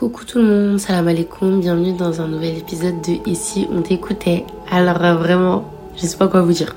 Coucou 0.00 0.24
tout 0.24 0.38
le 0.38 0.46
monde, 0.46 0.80
salam 0.80 1.08
alaikum, 1.08 1.60
bienvenue 1.60 1.92
dans 1.92 2.22
un 2.22 2.26
nouvel 2.26 2.56
épisode 2.56 3.02
de 3.02 3.18
Ici 3.28 3.68
on 3.70 3.82
t'écoutait. 3.82 4.46
Alors 4.70 5.04
euh, 5.04 5.14
vraiment, 5.16 5.70
je 5.94 6.06
sais 6.06 6.16
pas 6.16 6.26
quoi 6.26 6.40
vous 6.40 6.54
dire. 6.54 6.74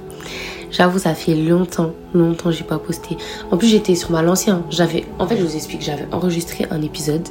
J'avoue, 0.71 0.99
ça 0.99 1.13
fait 1.13 1.33
longtemps, 1.33 1.91
longtemps 2.13 2.51
j'ai 2.51 2.65
pas 2.65 2.79
posté. 2.79 3.15
En 3.49 3.55
plus, 3.55 3.69
j'étais 3.69 3.95
sur 3.95 4.11
ma 4.11 4.21
l'ancien. 4.21 4.63
J'avais, 4.69 5.05
en 5.19 5.25
fait, 5.25 5.37
je 5.37 5.43
vous 5.45 5.55
explique, 5.55 5.81
j'avais 5.81 6.05
enregistré 6.11 6.67
un 6.69 6.81
épisode. 6.81 7.25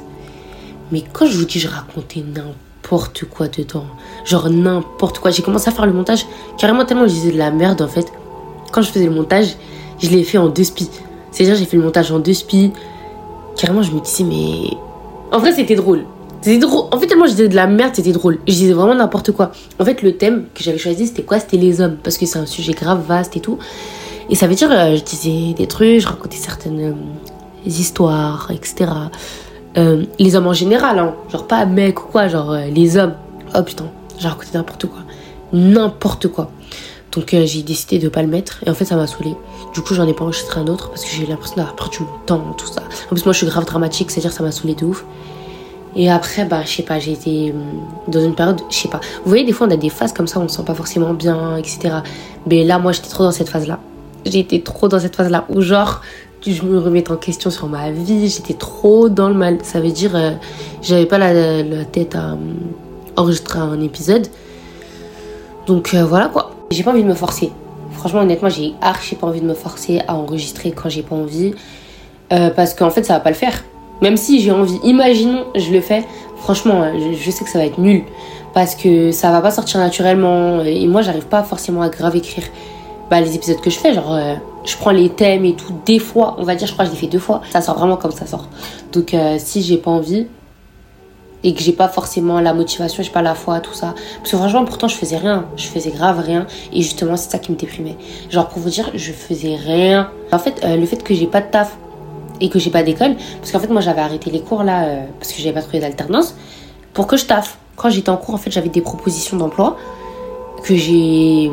Mais 0.91 1.03
quand 1.13 1.27
je 1.27 1.37
vous 1.37 1.45
dis, 1.45 1.59
je 1.59 1.67
racontais 1.67 2.23
n'importe 2.25 3.25
quoi 3.25 3.47
dedans. 3.47 3.85
Genre 4.25 4.49
n'importe 4.49 5.19
quoi. 5.19 5.29
J'ai 5.29 5.43
commencé 5.43 5.69
à 5.69 5.73
faire 5.73 5.85
le 5.85 5.93
montage 5.93 6.25
carrément 6.57 6.85
tellement 6.85 7.07
je 7.07 7.13
disais 7.13 7.31
de 7.33 7.37
la 7.37 7.51
merde 7.51 7.83
en 7.83 7.87
fait. 7.87 8.11
Quand 8.71 8.81
je 8.81 8.89
faisais 8.89 9.05
le 9.05 9.13
montage, 9.13 9.57
je 10.01 10.09
l'ai 10.09 10.23
fait 10.23 10.39
en 10.39 10.47
deux 10.47 10.63
spies. 10.63 10.89
C'est-à-dire, 11.29 11.55
j'ai 11.55 11.65
fait 11.65 11.77
le 11.77 11.83
montage 11.83 12.11
en 12.11 12.17
deux 12.17 12.33
spies. 12.33 12.71
Carrément, 13.55 13.83
je 13.83 13.91
me 13.91 13.99
disais, 13.99 14.23
mais 14.23 14.75
en 15.33 15.39
vrai, 15.39 15.51
c'était 15.51 15.75
drôle. 15.75 16.05
C'était 16.41 16.59
drôle. 16.59 16.85
En 16.91 16.99
fait, 16.99 17.07
tellement 17.07 17.25
je 17.25 17.31
disais 17.31 17.47
de 17.47 17.55
la 17.55 17.65
merde, 17.65 17.95
c'était 17.95 18.11
drôle. 18.11 18.37
Je 18.47 18.53
disais 18.53 18.73
vraiment 18.73 18.93
n'importe 18.93 19.31
quoi. 19.31 19.51
En 19.79 19.85
fait, 19.85 20.03
le 20.03 20.15
thème 20.15 20.45
que 20.53 20.63
j'avais 20.63 20.77
choisi, 20.77 21.07
c'était 21.07 21.23
quoi? 21.23 21.39
C'était 21.39 21.57
les 21.57 21.81
hommes. 21.81 21.97
Parce 22.03 22.17
que 22.17 22.27
c'est 22.27 22.37
un 22.37 22.45
sujet 22.45 22.73
grave 22.73 23.03
vaste 23.07 23.35
et 23.35 23.39
tout. 23.39 23.57
Et 24.29 24.35
ça 24.35 24.45
veut 24.45 24.53
dire, 24.53 24.71
euh, 24.71 24.95
je 24.95 25.03
disais 25.03 25.53
des 25.53 25.65
trucs, 25.65 25.99
je 25.99 26.07
racontais 26.07 26.37
certaines 26.37 26.79
euh, 26.79 26.93
histoires, 27.65 28.51
etc. 28.53 28.91
Euh, 29.75 30.05
les 30.19 30.35
hommes 30.35 30.47
en 30.47 30.53
général, 30.53 30.99
hein. 30.99 31.15
Genre 31.31 31.47
pas 31.47 31.65
mec 31.65 31.99
ou 32.03 32.07
quoi, 32.07 32.27
genre 32.27 32.55
les 32.71 32.95
hommes. 32.97 33.15
Oh 33.55 33.63
putain, 33.63 33.85
j'ai 34.19 34.27
raconté 34.27 34.49
n'importe 34.53 34.85
quoi. 34.85 34.99
N'importe 35.51 36.27
quoi. 36.27 36.51
Donc 37.13 37.29
j'ai 37.29 37.61
décidé 37.61 37.99
de 37.99 38.09
pas 38.09 38.21
le 38.21 38.27
mettre. 38.27 38.63
Et 38.65 38.69
en 38.69 38.73
fait, 38.73 38.85
ça 38.85 38.95
m'a 38.95 39.07
saoulé. 39.07 39.35
Du 39.73 39.81
coup, 39.81 39.93
j'en 39.93 40.07
ai 40.07 40.13
pas 40.13 40.23
enregistré 40.23 40.59
un 40.59 40.67
autre 40.67 40.89
parce 40.89 41.03
que 41.03 41.11
j'ai 41.11 41.25
l'impression 41.25 41.55
d'avoir 41.57 41.75
perdu 41.75 41.99
mon 42.01 42.17
temps, 42.25 42.55
tout 42.57 42.67
ça. 42.67 42.81
En 43.05 43.09
plus, 43.09 43.25
moi, 43.25 43.33
je 43.33 43.39
suis 43.39 43.47
grave 43.47 43.65
dramatique, 43.65 44.09
c'est-à-dire 44.11 44.31
ça 44.31 44.43
m'a 44.43 44.51
saoulé 44.51 44.75
de 44.75 44.85
ouf. 44.85 45.05
Et 45.95 46.09
après, 46.09 46.45
bah, 46.45 46.61
je 46.65 46.71
sais 46.71 46.83
pas, 46.83 46.97
j'ai 46.97 47.11
été 47.11 47.51
hum, 47.51 47.61
dans 48.07 48.23
une 48.23 48.33
période, 48.33 48.61
je 48.69 48.75
sais 48.75 48.87
pas. 48.87 48.99
Vous 49.23 49.29
voyez, 49.29 49.43
des 49.43 49.51
fois, 49.51 49.67
on 49.67 49.71
a 49.71 49.77
des 49.77 49.89
phases 49.89 50.11
comme 50.11 50.27
ça, 50.27 50.39
on 50.39 50.47
se 50.47 50.57
sent 50.57 50.63
pas 50.65 50.73
forcément 50.73 51.13
bien, 51.13 51.57
etc. 51.57 51.97
Mais 52.47 52.63
là, 52.63 52.79
moi, 52.79 52.91
j'étais 52.91 53.09
trop 53.09 53.23
dans 53.23 53.31
cette 53.31 53.49
phase-là. 53.49 53.79
J'étais 54.25 54.61
trop 54.61 54.87
dans 54.87 54.99
cette 54.99 55.15
phase-là 55.15 55.45
où, 55.49 55.61
genre, 55.61 56.01
je 56.45 56.63
me 56.63 56.79
remets 56.79 57.09
en 57.11 57.15
question 57.15 57.51
sur 57.51 57.67
ma 57.67 57.91
vie, 57.91 58.27
j'étais 58.27 58.55
trop 58.55 59.07
dans 59.07 59.29
le 59.29 59.35
mal. 59.35 59.59
Ça 59.61 59.79
veut 59.79 59.91
dire, 59.91 60.15
euh, 60.15 60.31
j'avais 60.81 61.05
pas 61.05 61.19
la, 61.19 61.85
tête 61.85 62.15
à 62.15 62.33
hum, 62.33 62.55
enregistrer 63.15 63.59
un 63.59 63.79
épisode. 63.81 64.27
Donc 65.67 65.93
euh, 65.93 66.03
voilà 66.03 66.27
quoi. 66.27 66.52
J'ai 66.73 66.83
pas 66.83 66.91
envie 66.91 67.03
de 67.03 67.07
me 67.07 67.13
forcer. 67.13 67.51
Franchement, 67.91 68.21
honnêtement, 68.21 68.49
j'ai 68.49 68.73
archi 68.81 69.15
pas 69.15 69.27
envie 69.27 69.41
de 69.41 69.45
me 69.45 69.53
forcer 69.53 70.01
à 70.07 70.15
enregistrer 70.15 70.71
quand 70.71 70.89
j'ai 70.89 71.03
pas 71.03 71.15
envie. 71.15 71.53
Euh, 72.31 72.49
parce 72.49 72.73
qu'en 72.73 72.89
fait, 72.89 73.03
ça 73.03 73.13
va 73.13 73.19
pas 73.19 73.29
le 73.29 73.35
faire. 73.35 73.63
Même 74.01 74.17
si 74.17 74.41
j'ai 74.41 74.51
envie, 74.51 74.79
imaginons, 74.83 75.45
je 75.55 75.71
le 75.71 75.81
fais. 75.81 76.03
Franchement, 76.37 76.91
je, 76.97 77.31
sais 77.31 77.43
que 77.45 77.49
ça 77.49 77.59
va 77.59 77.65
être 77.65 77.77
nul. 77.77 78.03
Parce 78.53 78.75
que 78.75 79.11
ça 79.11 79.31
va 79.31 79.39
pas 79.39 79.51
sortir 79.51 79.79
naturellement. 79.79 80.61
Et 80.63 80.87
moi, 80.87 81.01
j'arrive 81.01 81.27
pas 81.27 81.43
forcément 81.43 81.83
à 81.83 81.89
grave 81.89 82.15
écrire 82.15 82.43
bah, 83.09 83.21
les 83.21 83.35
épisodes 83.35 83.61
que 83.61 83.69
je 83.69 83.77
fais. 83.77 83.93
Genre, 83.93 84.13
euh, 84.13 84.33
je 84.65 84.75
prends 84.75 84.91
les 84.91 85.09
thèmes 85.09 85.45
et 85.45 85.53
tout. 85.53 85.73
Des 85.85 85.99
fois, 85.99 86.35
on 86.39 86.43
va 86.43 86.55
dire, 86.55 86.67
je 86.67 86.73
crois 86.73 86.85
que 86.85 86.91
je 86.91 86.95
l'ai 86.95 87.01
fait 87.01 87.07
deux 87.07 87.19
fois. 87.19 87.41
Ça 87.51 87.61
sort 87.61 87.77
vraiment 87.77 87.97
comme 87.97 88.11
ça 88.11 88.25
sort. 88.25 88.47
Donc, 88.91 89.13
euh, 89.13 89.35
si 89.37 89.61
j'ai 89.61 89.77
pas 89.77 89.91
envie, 89.91 90.27
et 91.43 91.53
que 91.53 91.61
j'ai 91.61 91.73
pas 91.73 91.87
forcément 91.89 92.39
la 92.39 92.53
motivation, 92.53 93.03
j'ai 93.03 93.11
pas 93.11 93.21
la 93.21 93.35
foi, 93.35 93.59
tout 93.59 93.73
ça. 93.73 93.93
Parce 94.17 94.31
que 94.31 94.37
franchement, 94.37 94.63
pourtant, 94.65 94.87
je 94.87 94.95
faisais 94.95 95.17
rien. 95.17 95.45
Je 95.57 95.67
faisais 95.67 95.91
grave 95.91 96.19
rien. 96.19 96.47
Et 96.71 96.81
justement, 96.81 97.17
c'est 97.17 97.29
ça 97.29 97.39
qui 97.39 97.51
me 97.51 97.57
déprimait. 97.57 97.97
Genre, 98.29 98.47
pour 98.47 98.59
vous 98.59 98.69
dire, 98.69 98.89
je 98.93 99.11
faisais 99.11 99.55
rien. 99.55 100.09
En 100.31 100.39
fait, 100.39 100.61
euh, 100.63 100.77
le 100.77 100.85
fait 100.85 101.03
que 101.03 101.13
j'ai 101.13 101.27
pas 101.27 101.41
de 101.41 101.47
taf 101.51 101.77
et 102.39 102.49
que 102.49 102.59
j'ai 102.59 102.69
pas 102.69 102.83
d'école, 102.83 103.15
parce 103.39 103.51
qu'en 103.51 103.59
fait, 103.59 103.69
moi, 103.69 103.81
j'avais 103.81 104.01
arrêté 104.01 104.31
les 104.31 104.41
cours 104.41 104.63
là, 104.63 104.85
euh, 104.85 105.03
parce 105.19 105.33
que 105.33 105.39
j'avais 105.39 105.53
pas 105.53 105.61
trouvé 105.61 105.79
d'alternance, 105.79 106.35
pour 106.93 107.07
que 107.07 107.17
je 107.17 107.25
taffe. 107.25 107.57
Quand 107.75 107.89
j'étais 107.89 108.09
en 108.09 108.17
cours, 108.17 108.35
en 108.35 108.37
fait, 108.37 108.51
j'avais 108.51 108.69
des 108.69 108.81
propositions 108.81 109.35
d'emploi 109.35 109.77
que 110.63 110.75
j'ai 110.75 111.51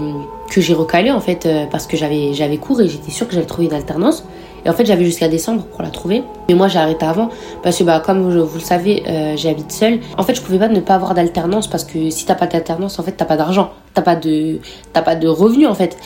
que 0.50 0.60
j'ai 0.60 0.74
recalé 0.74 1.10
en 1.10 1.20
fait 1.20 1.46
euh, 1.46 1.66
parce 1.70 1.86
que 1.86 1.96
j'avais 1.96 2.32
j'avais 2.32 2.56
cours 2.56 2.80
et 2.80 2.88
j'étais 2.88 3.10
sûre 3.10 3.26
que 3.26 3.34
j'allais 3.34 3.46
trouver 3.46 3.66
une 3.66 3.74
alternance 3.74 4.24
et 4.64 4.68
en 4.68 4.72
fait, 4.72 4.84
j'avais 4.84 5.04
jusqu'à 5.04 5.28
décembre 5.28 5.64
pour 5.64 5.82
la 5.82 5.90
trouver. 5.90 6.22
Mais 6.48 6.54
moi, 6.54 6.68
j'ai 6.68 6.78
arrêté 6.78 7.04
avant 7.06 7.30
parce 7.62 7.78
que, 7.78 7.84
bah, 7.84 8.00
comme 8.04 8.22
vous, 8.22 8.30
le 8.30 8.60
savez, 8.60 9.02
euh, 9.08 9.36
j'habite 9.36 9.72
seule. 9.72 10.00
En 10.18 10.22
fait, 10.22 10.34
je 10.34 10.42
pouvais 10.42 10.58
pas 10.58 10.68
ne 10.68 10.80
pas 10.80 10.94
avoir 10.94 11.14
d'alternance 11.14 11.66
parce 11.66 11.84
que 11.84 12.10
si 12.10 12.26
t'as 12.26 12.34
pas 12.34 12.46
d'alternance, 12.46 12.98
en 12.98 13.02
fait, 13.02 13.12
t'as 13.12 13.24
pas 13.24 13.36
d'argent. 13.36 13.70
T'as 13.94 14.02
pas 14.02 14.16
de, 14.16 14.58
t'as 14.92 15.02
pas 15.02 15.16
de 15.16 15.28
revenus, 15.28 15.68
en 15.68 15.74
fait. 15.74 15.96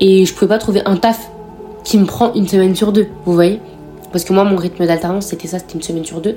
Et 0.00 0.24
je 0.24 0.34
pouvais 0.34 0.48
pas 0.48 0.58
trouver 0.58 0.82
un 0.86 0.96
taf 0.96 1.30
qui 1.84 1.98
me 1.98 2.06
prend 2.06 2.32
une 2.34 2.48
semaine 2.48 2.74
sur 2.74 2.92
deux, 2.92 3.08
vous 3.24 3.32
voyez 3.32 3.60
Parce 4.12 4.24
que 4.24 4.32
moi, 4.32 4.44
mon 4.44 4.56
rythme 4.56 4.86
d'alternance, 4.86 5.26
c'était 5.26 5.48
ça, 5.48 5.58
c'était 5.58 5.74
une 5.74 5.82
semaine 5.82 6.04
sur 6.04 6.20
deux. 6.20 6.36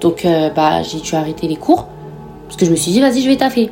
Donc, 0.00 0.24
euh, 0.24 0.50
bah, 0.50 0.82
j'ai 0.82 1.00
dû 1.00 1.14
arrêter 1.14 1.46
les 1.46 1.56
cours 1.56 1.86
parce 2.46 2.58
que 2.58 2.66
je 2.66 2.70
me 2.70 2.76
suis 2.76 2.90
dit, 2.90 3.00
vas-y, 3.00 3.22
je 3.22 3.28
vais 3.28 3.36
taffer. 3.36 3.70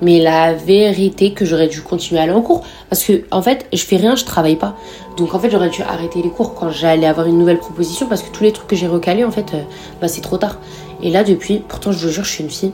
Mais 0.00 0.20
la 0.20 0.54
vérité 0.54 1.32
que 1.32 1.44
j'aurais 1.44 1.68
dû 1.68 1.82
continuer 1.82 2.20
à 2.20 2.24
aller 2.24 2.32
en 2.32 2.42
cours. 2.42 2.64
Parce 2.88 3.02
que, 3.04 3.24
en 3.30 3.42
fait, 3.42 3.66
je 3.72 3.82
fais 3.82 3.96
rien, 3.96 4.14
je 4.14 4.24
travaille 4.24 4.56
pas. 4.56 4.76
Donc, 5.16 5.34
en 5.34 5.38
fait, 5.38 5.50
j'aurais 5.50 5.70
dû 5.70 5.82
arrêter 5.82 6.22
les 6.22 6.30
cours 6.30 6.54
quand 6.54 6.70
j'allais 6.70 7.06
avoir 7.06 7.26
une 7.26 7.38
nouvelle 7.38 7.58
proposition. 7.58 8.06
Parce 8.06 8.22
que 8.22 8.30
tous 8.30 8.44
les 8.44 8.52
trucs 8.52 8.68
que 8.68 8.76
j'ai 8.76 8.86
recalés, 8.86 9.24
en 9.24 9.30
fait, 9.30 9.54
euh, 9.54 9.62
bah, 10.00 10.08
c'est 10.08 10.20
trop 10.20 10.36
tard. 10.36 10.58
Et 11.02 11.10
là, 11.10 11.24
depuis, 11.24 11.62
pourtant, 11.66 11.92
je 11.92 12.06
vous 12.06 12.12
jure, 12.12 12.24
je 12.24 12.30
suis 12.30 12.44
une 12.44 12.50
fille. 12.50 12.72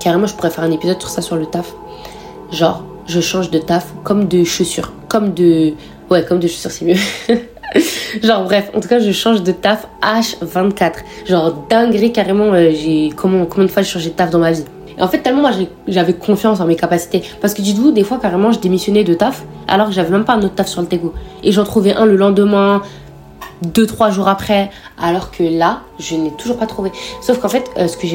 Carrément, 0.00 0.26
je 0.26 0.34
pourrais 0.34 0.50
faire 0.50 0.64
un 0.64 0.70
épisode 0.70 1.00
sur 1.00 1.10
ça 1.10 1.22
sur 1.22 1.36
le 1.36 1.46
taf. 1.46 1.72
Genre, 2.50 2.84
je 3.06 3.20
change 3.20 3.50
de 3.50 3.58
taf 3.58 3.92
comme 4.02 4.28
de 4.28 4.44
chaussures. 4.44 4.92
Comme 5.08 5.34
de. 5.34 5.74
Ouais, 6.10 6.24
comme 6.24 6.40
de 6.40 6.48
chaussures, 6.48 6.70
c'est 6.70 6.84
mieux. 6.84 6.96
Genre, 8.22 8.44
bref, 8.44 8.70
en 8.74 8.80
tout 8.80 8.88
cas, 8.88 8.98
je 9.00 9.10
change 9.10 9.42
de 9.42 9.52
taf 9.52 9.86
H24. 10.02 10.92
Genre, 11.26 11.52
dinguerie, 11.68 12.12
carrément, 12.12 12.52
euh, 12.52 12.70
j'ai. 12.70 13.10
Comment, 13.16 13.46
combien 13.46 13.64
de 13.64 13.70
fois 13.70 13.82
j'ai 13.82 13.90
changé 13.90 14.10
de 14.10 14.14
taf 14.14 14.30
dans 14.30 14.38
ma 14.38 14.52
vie? 14.52 14.64
Et 14.98 15.02
en 15.02 15.08
fait, 15.08 15.18
tellement 15.18 15.42
moi 15.42 15.50
j'avais 15.88 16.14
confiance 16.14 16.60
en 16.60 16.66
mes 16.66 16.76
capacités. 16.76 17.22
Parce 17.40 17.54
que 17.54 17.62
dites-vous, 17.62 17.90
des 17.90 18.04
fois 18.04 18.18
carrément, 18.18 18.52
je 18.52 18.58
démissionnais 18.58 19.04
de 19.04 19.14
taf 19.14 19.44
alors 19.66 19.88
que 19.88 19.92
j'avais 19.92 20.10
même 20.10 20.24
pas 20.24 20.34
un 20.34 20.42
autre 20.42 20.54
taf 20.54 20.68
sur 20.68 20.80
le 20.82 20.86
Tego. 20.86 21.12
Et 21.42 21.52
j'en 21.52 21.64
trouvais 21.64 21.94
un 21.94 22.06
le 22.06 22.16
lendemain, 22.16 22.82
deux, 23.62 23.86
trois 23.86 24.10
jours 24.10 24.28
après. 24.28 24.70
Alors 25.00 25.30
que 25.30 25.42
là, 25.42 25.80
je 25.98 26.14
n'ai 26.16 26.30
toujours 26.32 26.56
pas 26.56 26.66
trouvé. 26.66 26.92
Sauf 27.20 27.38
qu'en 27.38 27.48
fait, 27.48 27.70
euh, 27.78 27.88
ce 27.88 27.96
que 27.96 28.06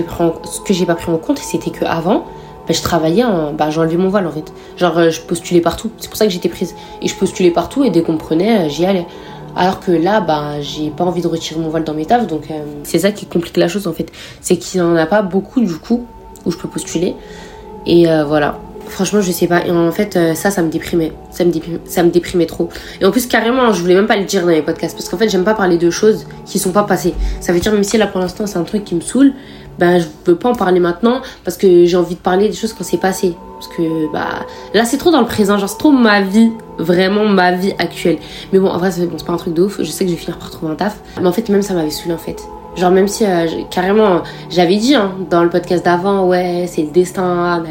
j'ai 0.74 0.86
pas 0.86 0.96
pris 0.96 1.12
en 1.12 1.18
compte, 1.18 1.40
c'était 1.40 1.72
que 1.72 1.86
avant, 1.86 2.26
bah, 2.68 2.74
je 2.74 2.82
travaillais, 2.82 3.24
en, 3.24 3.54
bah, 3.54 3.70
j'enlevais 3.70 3.98
mon 3.98 4.10
voile 4.10 4.28
en 4.28 4.32
fait. 4.32 4.54
Genre, 4.78 4.98
euh, 4.98 5.10
je 5.10 5.22
postulais 5.22 5.62
partout. 5.62 5.92
C'est 5.98 6.08
pour 6.08 6.18
ça 6.18 6.26
que 6.26 6.32
j'étais 6.32 6.50
prise. 6.50 6.76
Et 7.02 7.08
je 7.08 7.16
postulais 7.16 7.52
partout 7.52 7.84
et 7.84 7.90
dès 7.90 8.04
qu'on 8.04 8.18
prenait, 8.18 8.66
euh, 8.66 8.70
j'y 8.70 8.86
allais. 8.86 9.06
Alors 9.56 9.80
que 9.80 9.92
là, 9.92 10.22
bah, 10.22 10.62
j'ai 10.62 10.92
pas 10.92 11.04
envie 11.04 11.22
de 11.22 11.28
retirer 11.28 11.60
mon 11.60 11.70
voile 11.70 11.84
dans 11.84 11.96
mes 11.96 12.06
tafs, 12.06 12.28
donc 12.28 12.44
c'est 12.84 13.00
ça 13.00 13.12
qui 13.12 13.26
complique 13.26 13.58
la 13.58 13.68
chose 13.68 13.88
en 13.88 13.94
fait. 13.94 14.10
C'est 14.42 14.58
qu'il 14.58 14.80
n'y 14.80 14.88
en 14.88 14.96
a 14.96 15.08
pas 15.08 15.24
beaucoup 15.24 15.60
du 15.60 15.74
coup 15.74 16.06
où 16.46 16.52
je 16.52 16.58
peux 16.58 16.68
postuler. 16.68 17.16
Et 17.86 18.10
euh, 18.10 18.24
voilà. 18.26 18.60
Franchement, 18.88 19.22
je 19.22 19.32
sais 19.32 19.48
pas. 19.48 19.66
Et 19.66 19.72
en 19.72 19.92
fait, 19.92 20.16
euh, 20.16 20.34
ça, 20.34 20.50
ça 20.50 20.64
me 20.64 20.70
déprimait. 20.70 21.14
Ça 21.30 21.46
me 21.46 21.52
déprimait, 21.52 21.80
ça 21.86 22.02
me 22.02 22.10
déprimait 22.10 22.48
trop. 22.48 22.70
Et 23.00 23.06
en 23.06 23.12
plus, 23.12 23.28
carrément, 23.28 23.72
je 23.72 23.82
voulais 23.82 23.94
même 23.96 24.08
pas 24.08 24.18
le 24.18 24.26
dire 24.26 24.42
dans 24.42 24.50
les 24.50 24.64
podcasts. 24.64 24.96
Parce 24.96 25.10
qu'en 25.10 25.18
fait, 25.18 25.30
j'aime 25.30 25.44
pas 25.44 25.54
parler 25.54 25.78
de 25.78 25.90
choses 25.92 26.26
qui 26.46 26.58
sont 26.58 26.72
pas 26.72 26.84
passées. 26.84 27.14
Ça 27.40 27.54
veut 27.54 27.60
dire, 27.60 27.72
même 27.72 27.84
si 27.84 27.98
là, 27.98 28.08
pour 28.08 28.20
l'instant, 28.20 28.48
c'est 28.48 28.58
un 28.58 28.64
truc 28.64 28.84
qui 28.84 28.96
me 28.96 29.02
saoule, 29.02 29.34
ben, 29.78 30.00
je 30.00 30.08
veux 30.26 30.36
pas 30.36 30.50
en 30.50 30.56
parler 30.56 30.80
maintenant. 30.80 31.22
Parce 31.44 31.56
que 31.56 31.86
j'ai 31.86 31.98
envie 31.98 32.16
de 32.16 32.20
parler 32.20 32.50
des 32.50 32.56
choses 32.56 32.74
quand 32.74 32.84
c'est 32.84 32.98
passé. 32.98 33.36
Parce 33.60 33.68
que, 33.76 34.12
bah, 34.12 34.46
là, 34.74 34.86
c'est 34.86 34.98
trop 34.98 35.12
dans 35.12 35.22
le 35.22 35.28
présent. 35.28 35.58
Genre, 35.60 35.70
c'est 35.70 35.78
trop 35.78 35.92
ma 35.92 36.22
vie. 36.22 36.52
Vraiment 36.80 37.26
ma 37.26 37.52
vie 37.52 37.74
actuelle. 37.78 38.18
Mais 38.52 38.60
bon, 38.60 38.70
en 38.70 38.78
vrai, 38.80 38.92
c'est 38.92 39.08
pas 39.24 39.34
un 39.34 39.38
truc 39.38 39.54
de 39.54 39.64
ouf. 39.64 39.78
Je 39.80 39.92
sais 39.92 40.04
que 40.04 40.10
je 40.10 40.16
vais 40.16 40.22
finir 40.22 40.40
par 40.40 40.50
trouver 40.50 40.72
un 40.72 40.76
taf. 40.76 40.98
Mais 41.22 41.28
en 41.28 41.32
fait, 41.32 41.48
même 41.50 41.62
ça 41.62 41.76
m'avait 41.76 41.92
saoulé, 41.92 42.16
en 42.16 42.18
fait. 42.18 42.42
Genre 42.80 42.92
même 42.92 43.10
si 43.10 43.26
euh, 43.26 43.46
carrément 43.70 44.24
j'avais 44.50 44.78
dit 44.78 44.96
hein, 44.96 45.12
dans 45.30 45.44
le 45.44 45.50
podcast 45.50 45.84
d'avant 45.84 46.26
ouais 46.26 46.64
c'est 46.66 46.84
le 46.84 46.92
destin 46.92 47.62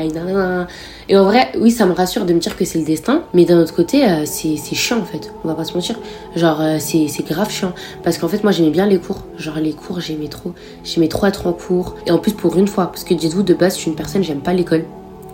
et 1.08 1.16
en 1.16 1.24
vrai 1.24 1.50
oui 1.58 1.70
ça 1.70 1.86
me 1.86 1.94
rassure 1.94 2.26
de 2.26 2.34
me 2.34 2.38
dire 2.38 2.54
que 2.58 2.66
c'est 2.66 2.78
le 2.78 2.84
destin 2.84 3.22
mais 3.32 3.46
d'un 3.46 3.58
autre 3.58 3.74
côté 3.74 4.06
euh, 4.06 4.26
c'est 4.26 4.58
chiant 4.74 4.98
en 4.98 5.04
fait. 5.06 5.32
On 5.44 5.48
va 5.48 5.54
pas 5.54 5.64
se 5.64 5.72
mentir. 5.72 5.98
Genre 6.36 6.60
euh, 6.60 6.76
c'est 6.78 7.08
grave 7.26 7.50
chiant. 7.50 7.72
Parce 8.02 8.18
qu'en 8.18 8.28
fait 8.28 8.42
moi 8.42 8.52
j'aimais 8.52 8.68
bien 8.68 8.86
les 8.86 8.98
cours. 8.98 9.22
Genre 9.38 9.56
les 9.56 9.72
cours 9.72 9.98
j'aimais 10.02 10.28
trop. 10.28 10.52
J'aimais 10.84 11.08
trop 11.08 11.24
être 11.24 11.46
en 11.46 11.54
cours. 11.54 11.94
Et 12.06 12.10
en 12.10 12.18
plus 12.18 12.32
pour 12.32 12.58
une 12.58 12.68
fois 12.68 12.88
parce 12.88 13.04
que 13.04 13.14
dites-vous 13.14 13.42
de 13.42 13.54
base 13.54 13.76
je 13.76 13.80
suis 13.80 13.90
une 13.90 13.96
personne 13.96 14.22
j'aime 14.22 14.40
pas 14.40 14.52
l'école. 14.52 14.84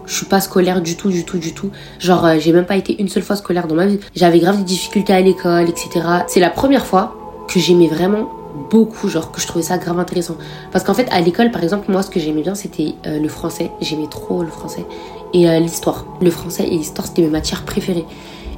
Je 0.07 0.15
suis 0.15 0.27
pas 0.27 0.41
scolaire 0.41 0.83
du 0.83 0.97
tout, 0.97 1.09
du 1.09 1.25
tout, 1.25 1.39
du 1.39 1.55
tout. 1.55 1.71
Genre, 1.99 2.39
j'ai 2.39 2.53
même 2.53 2.67
pas 2.67 2.77
été 2.77 3.01
une 3.01 3.09
seule 3.09 3.23
fois 3.23 3.37
scolaire 3.37 3.67
dans 3.67 3.75
ma 3.75 3.87
vie. 3.87 3.99
J'avais 4.15 4.39
grave 4.39 4.59
des 4.59 4.65
difficultés 4.65 5.15
à 5.15 5.21
l'école, 5.23 5.67
etc. 5.71 6.07
C'est 6.27 6.41
la 6.41 6.51
première 6.51 6.85
fois 6.85 7.17
que 7.49 7.59
j'aimais 7.59 7.89
vraiment 7.89 8.29
beaucoup, 8.71 9.09
genre 9.09 9.33
que 9.33 9.41
je 9.41 9.47
trouvais 9.47 9.65
ça 9.65 9.79
grave 9.79 9.99
intéressant. 9.99 10.37
Parce 10.73 10.85
qu'en 10.85 10.95
fait, 10.95 11.09
à 11.11 11.21
l'école, 11.21 11.51
par 11.51 11.63
exemple, 11.63 11.91
moi, 11.91 12.03
ce 12.03 12.11
que 12.11 12.21
j'aimais 12.21 12.43
bien, 12.43 12.55
c'était 12.55 12.95
euh, 13.07 13.19
le 13.19 13.29
français. 13.29 13.71
J'aimais 13.81 14.09
trop 14.09 14.43
le 14.43 14.51
français. 14.51 14.85
Et 15.33 15.49
euh, 15.49 15.59
l'histoire. 15.59 16.07
Le 16.21 16.31
français 16.31 16.67
et 16.67 16.77
l'histoire, 16.77 17.07
c'était 17.07 17.23
mes 17.23 17.29
matières 17.29 17.65
préférées. 17.65 18.05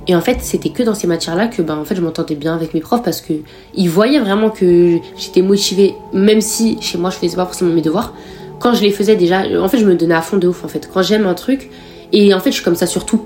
Et 0.08 0.14
en 0.14 0.20
fait, 0.20 0.38
c'était 0.40 0.68
que 0.68 0.82
dans 0.82 0.94
ces 0.94 1.06
matières-là 1.06 1.48
que 1.48 1.62
ben, 1.62 1.76
en 1.78 1.84
fait, 1.84 1.96
je 1.96 2.00
m'entendais 2.00 2.36
bien 2.36 2.54
avec 2.54 2.74
mes 2.74 2.80
profs 2.80 3.02
parce 3.02 3.20
que 3.20 3.32
ils 3.74 3.90
voyaient 3.90 4.20
vraiment 4.20 4.50
que 4.50 4.98
j'étais 5.16 5.42
motivée, 5.42 5.94
même 6.12 6.40
si 6.40 6.78
chez 6.80 6.96
moi, 6.96 7.10
je 7.10 7.16
faisais 7.16 7.36
pas 7.36 7.44
forcément 7.44 7.72
mes 7.72 7.82
devoirs. 7.82 8.14
Quand 8.60 8.72
je 8.74 8.82
les 8.82 8.92
faisais 8.92 9.16
déjà, 9.16 9.42
en 9.60 9.68
fait, 9.68 9.78
je 9.78 9.84
me 9.84 9.96
donnais 9.96 10.14
à 10.14 10.22
fond 10.22 10.36
de 10.36 10.46
ouf, 10.46 10.64
en 10.64 10.68
fait. 10.68 10.88
Quand 10.92 11.02
j'aime 11.02 11.26
un 11.26 11.34
truc, 11.34 11.70
et 12.12 12.32
en 12.34 12.40
fait, 12.40 12.50
je 12.50 12.56
suis 12.56 12.64
comme 12.64 12.76
ça 12.76 12.86
surtout. 12.86 13.22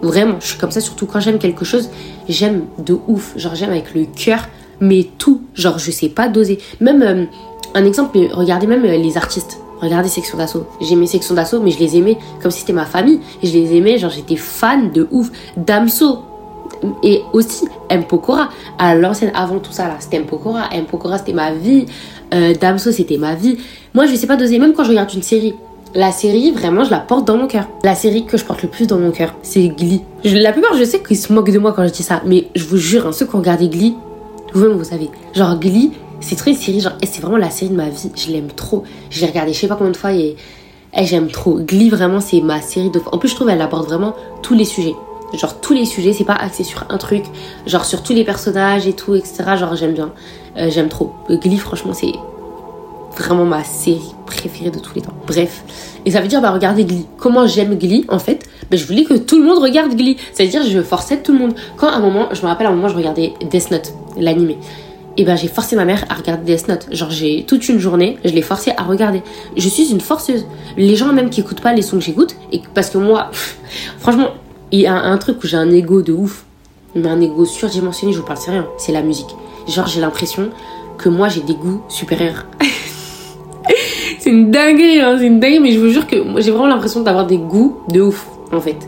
Vraiment, 0.00 0.36
je 0.40 0.46
suis 0.48 0.58
comme 0.58 0.72
ça 0.72 0.80
surtout 0.80 1.06
quand 1.06 1.20
j'aime 1.20 1.38
quelque 1.38 1.64
chose, 1.64 1.90
j'aime 2.28 2.64
de 2.78 2.96
ouf. 3.06 3.34
Genre, 3.36 3.54
j'aime 3.54 3.70
avec 3.70 3.94
le 3.94 4.06
cœur 4.06 4.48
mais 4.82 5.06
tout. 5.16 5.40
Genre, 5.54 5.78
je 5.78 5.90
sais 5.90 6.10
pas 6.10 6.28
doser. 6.28 6.58
Même 6.80 7.02
euh, 7.02 7.24
un 7.74 7.84
exemple, 7.86 8.18
regardez 8.32 8.66
même 8.66 8.84
euh, 8.84 8.98
les 8.98 9.16
artistes. 9.16 9.58
regardez 9.80 10.10
Section 10.10 10.36
d'Assaut. 10.36 10.66
J'aimais 10.82 11.06
Section 11.06 11.34
d'Assaut, 11.34 11.60
mais 11.60 11.70
je 11.70 11.78
les 11.78 11.96
aimais 11.96 12.18
comme 12.42 12.50
si 12.50 12.60
c'était 12.60 12.74
ma 12.74 12.84
famille. 12.84 13.20
Je 13.42 13.52
les 13.52 13.76
aimais, 13.76 13.96
genre 13.96 14.10
j'étais 14.10 14.36
fan 14.36 14.90
de 14.92 15.08
ouf. 15.10 15.30
Damso, 15.56 16.18
et 17.02 17.22
aussi 17.32 17.66
M. 17.88 18.04
Pokora. 18.04 18.50
À 18.76 18.94
l'ancienne, 18.94 19.30
avant 19.34 19.60
tout 19.60 19.72
ça, 19.72 19.86
là, 19.88 19.96
c'était 20.00 20.16
M. 20.16 20.26
Pokora. 20.26 20.68
M. 20.72 20.84
Pokora, 20.84 21.18
c'était 21.18 21.32
ma 21.32 21.52
vie. 21.52 21.86
Euh, 22.34 22.52
Damso, 22.54 22.90
c'était 22.90 23.18
ma 23.18 23.34
vie. 23.34 23.58
Moi, 23.94 24.06
je 24.06 24.14
sais 24.16 24.26
pas 24.26 24.36
doser, 24.36 24.58
même 24.58 24.72
quand 24.72 24.84
je 24.84 24.90
regarde 24.90 25.12
une 25.14 25.22
série. 25.22 25.54
La 25.94 26.10
série, 26.10 26.50
vraiment, 26.50 26.84
je 26.84 26.90
la 26.90 27.00
porte 27.00 27.26
dans 27.26 27.36
mon 27.36 27.46
cœur. 27.46 27.68
La 27.84 27.94
série 27.94 28.24
que 28.24 28.36
je 28.38 28.44
porte 28.44 28.62
le 28.62 28.68
plus 28.68 28.86
dans 28.86 28.98
mon 28.98 29.10
cœur, 29.10 29.34
c'est 29.42 29.68
Glee. 29.68 30.00
la 30.24 30.52
plupart, 30.52 30.74
je 30.74 30.84
sais 30.84 31.00
qu'ils 31.00 31.18
se 31.18 31.32
moquent 31.32 31.52
de 31.52 31.58
moi 31.58 31.72
quand 31.72 31.86
je 31.86 31.92
dis 31.92 32.02
ça, 32.02 32.22
mais 32.24 32.46
je 32.56 32.64
vous 32.64 32.78
jure, 32.78 33.06
hein, 33.06 33.12
ceux 33.12 33.26
qui 33.26 33.34
ont 33.34 33.40
regardé 33.40 33.68
Glee, 33.68 33.94
vous-même, 34.54 34.76
vous 34.76 34.84
savez. 34.84 35.10
Genre, 35.34 35.58
Glee, 35.58 35.92
c'est 36.20 36.46
une 36.46 36.54
série, 36.54 36.80
genre, 36.80 36.92
c'est 37.02 37.20
vraiment 37.20 37.38
la 37.38 37.50
série 37.50 37.70
de 37.70 37.76
ma 37.76 37.88
vie. 37.88 38.10
Je 38.14 38.30
l'aime 38.30 38.48
trop. 38.48 38.84
Je 39.10 39.20
l'ai 39.20 39.26
regardée 39.26 39.52
je 39.52 39.58
sais 39.58 39.68
pas 39.68 39.76
combien 39.76 39.92
de 39.92 39.96
fois 39.96 40.12
et, 40.12 40.36
et 40.94 41.06
j'aime 41.06 41.28
trop. 41.28 41.58
Glee, 41.58 41.90
vraiment, 41.90 42.20
c'est 42.20 42.40
ma 42.40 42.60
série 42.60 42.90
de. 42.90 43.00
En 43.10 43.18
plus, 43.18 43.28
je 43.28 43.34
trouve 43.34 43.48
elle 43.50 43.60
aborde 43.60 43.86
vraiment 43.86 44.14
tous 44.42 44.54
les 44.54 44.64
sujets. 44.64 44.94
Genre, 45.34 45.60
tous 45.60 45.72
les 45.72 45.86
sujets, 45.86 46.12
c'est 46.12 46.24
pas 46.24 46.34
axé 46.34 46.62
sur 46.62 46.84
un 46.90 46.98
truc. 46.98 47.24
Genre, 47.66 47.84
sur 47.84 48.02
tous 48.02 48.12
les 48.12 48.24
personnages 48.24 48.86
et 48.86 48.92
tout, 48.92 49.14
etc. 49.14 49.44
Genre, 49.56 49.74
j'aime 49.76 49.94
bien. 49.94 50.12
Euh, 50.58 50.68
j'aime 50.70 50.88
trop. 50.88 51.12
Glee, 51.30 51.56
franchement, 51.56 51.94
c'est 51.94 52.12
vraiment 53.16 53.44
ma 53.44 53.64
série 53.64 54.14
préférée 54.26 54.70
de 54.70 54.78
tous 54.78 54.94
les 54.94 55.02
temps. 55.02 55.14
Bref. 55.26 55.62
Et 56.04 56.10
ça 56.10 56.20
veut 56.20 56.28
dire, 56.28 56.40
bah, 56.40 56.50
regardez 56.50 56.84
Glee. 56.84 57.06
Comment 57.18 57.46
j'aime 57.46 57.76
Glee, 57.78 58.04
en 58.08 58.18
fait 58.18 58.44
bah, 58.70 58.76
Je 58.76 58.84
voulais 58.86 59.04
que 59.04 59.14
tout 59.14 59.38
le 59.38 59.44
monde 59.44 59.58
regarde 59.58 59.94
Glee. 59.94 60.16
C'est-à-dire, 60.32 60.62
je 60.64 60.80
forçais 60.80 61.18
tout 61.18 61.32
le 61.32 61.38
monde. 61.38 61.54
Quand 61.76 61.88
à 61.88 61.94
un 61.94 62.00
moment, 62.00 62.28
je 62.32 62.42
me 62.42 62.46
rappelle 62.46 62.66
à 62.66 62.70
un 62.70 62.74
moment, 62.74 62.88
je 62.88 62.96
regardais 62.96 63.32
Death 63.50 63.70
Note, 63.70 63.92
l'animé. 64.16 64.58
Et 65.18 65.24
ben 65.24 65.36
j'ai 65.36 65.48
forcé 65.48 65.76
ma 65.76 65.84
mère 65.84 66.04
à 66.08 66.14
regarder 66.14 66.54
Death 66.54 66.68
Note. 66.68 66.86
Genre 66.90 67.10
j'ai 67.10 67.44
toute 67.46 67.68
une 67.68 67.78
journée, 67.78 68.18
je 68.24 68.30
l'ai 68.30 68.40
forcé 68.40 68.72
à 68.76 68.82
regarder. 68.82 69.22
Je 69.56 69.68
suis 69.68 69.90
une 69.90 70.00
forceuse. 70.00 70.46
Les 70.78 70.96
gens 70.96 71.12
même 71.12 71.28
qui 71.28 71.40
écoutent 71.40 71.60
pas 71.60 71.74
les 71.74 71.82
sons 71.82 71.98
que 71.98 72.04
j'écoute, 72.04 72.34
et 72.50 72.62
parce 72.74 72.88
que 72.88 72.96
moi, 72.96 73.30
franchement, 73.98 74.30
il 74.70 74.80
y 74.80 74.86
a 74.86 74.94
un 74.94 75.18
truc 75.18 75.44
où 75.44 75.46
j'ai 75.46 75.58
un 75.58 75.70
ego 75.70 76.00
de 76.00 76.14
ouf, 76.14 76.46
mais 76.94 77.08
un 77.08 77.20
ego 77.20 77.44
surdimensionné, 77.44 78.14
je 78.14 78.20
vous 78.20 78.26
parle 78.26 78.38
rien, 78.46 78.66
c'est 78.78 78.92
la 78.92 79.02
musique. 79.02 79.28
Genre 79.68 79.86
j'ai 79.86 80.00
l'impression 80.00 80.48
que 80.96 81.10
moi 81.10 81.28
j'ai 81.28 81.42
des 81.42 81.54
goûts 81.54 81.82
supérieurs. 81.88 82.46
une 84.32 84.50
dinguerie, 84.50 85.00
hein, 85.00 85.16
c'est 85.18 85.26
une 85.26 85.40
dinguerie, 85.40 85.60
mais 85.60 85.72
je 85.72 85.78
vous 85.78 85.90
jure 85.90 86.06
que 86.06 86.16
j'ai 86.38 86.50
vraiment 86.50 86.66
l'impression 86.66 87.02
d'avoir 87.02 87.26
des 87.26 87.36
goûts 87.36 87.76
de 87.92 88.00
ouf, 88.00 88.26
en 88.50 88.60
fait. 88.60 88.78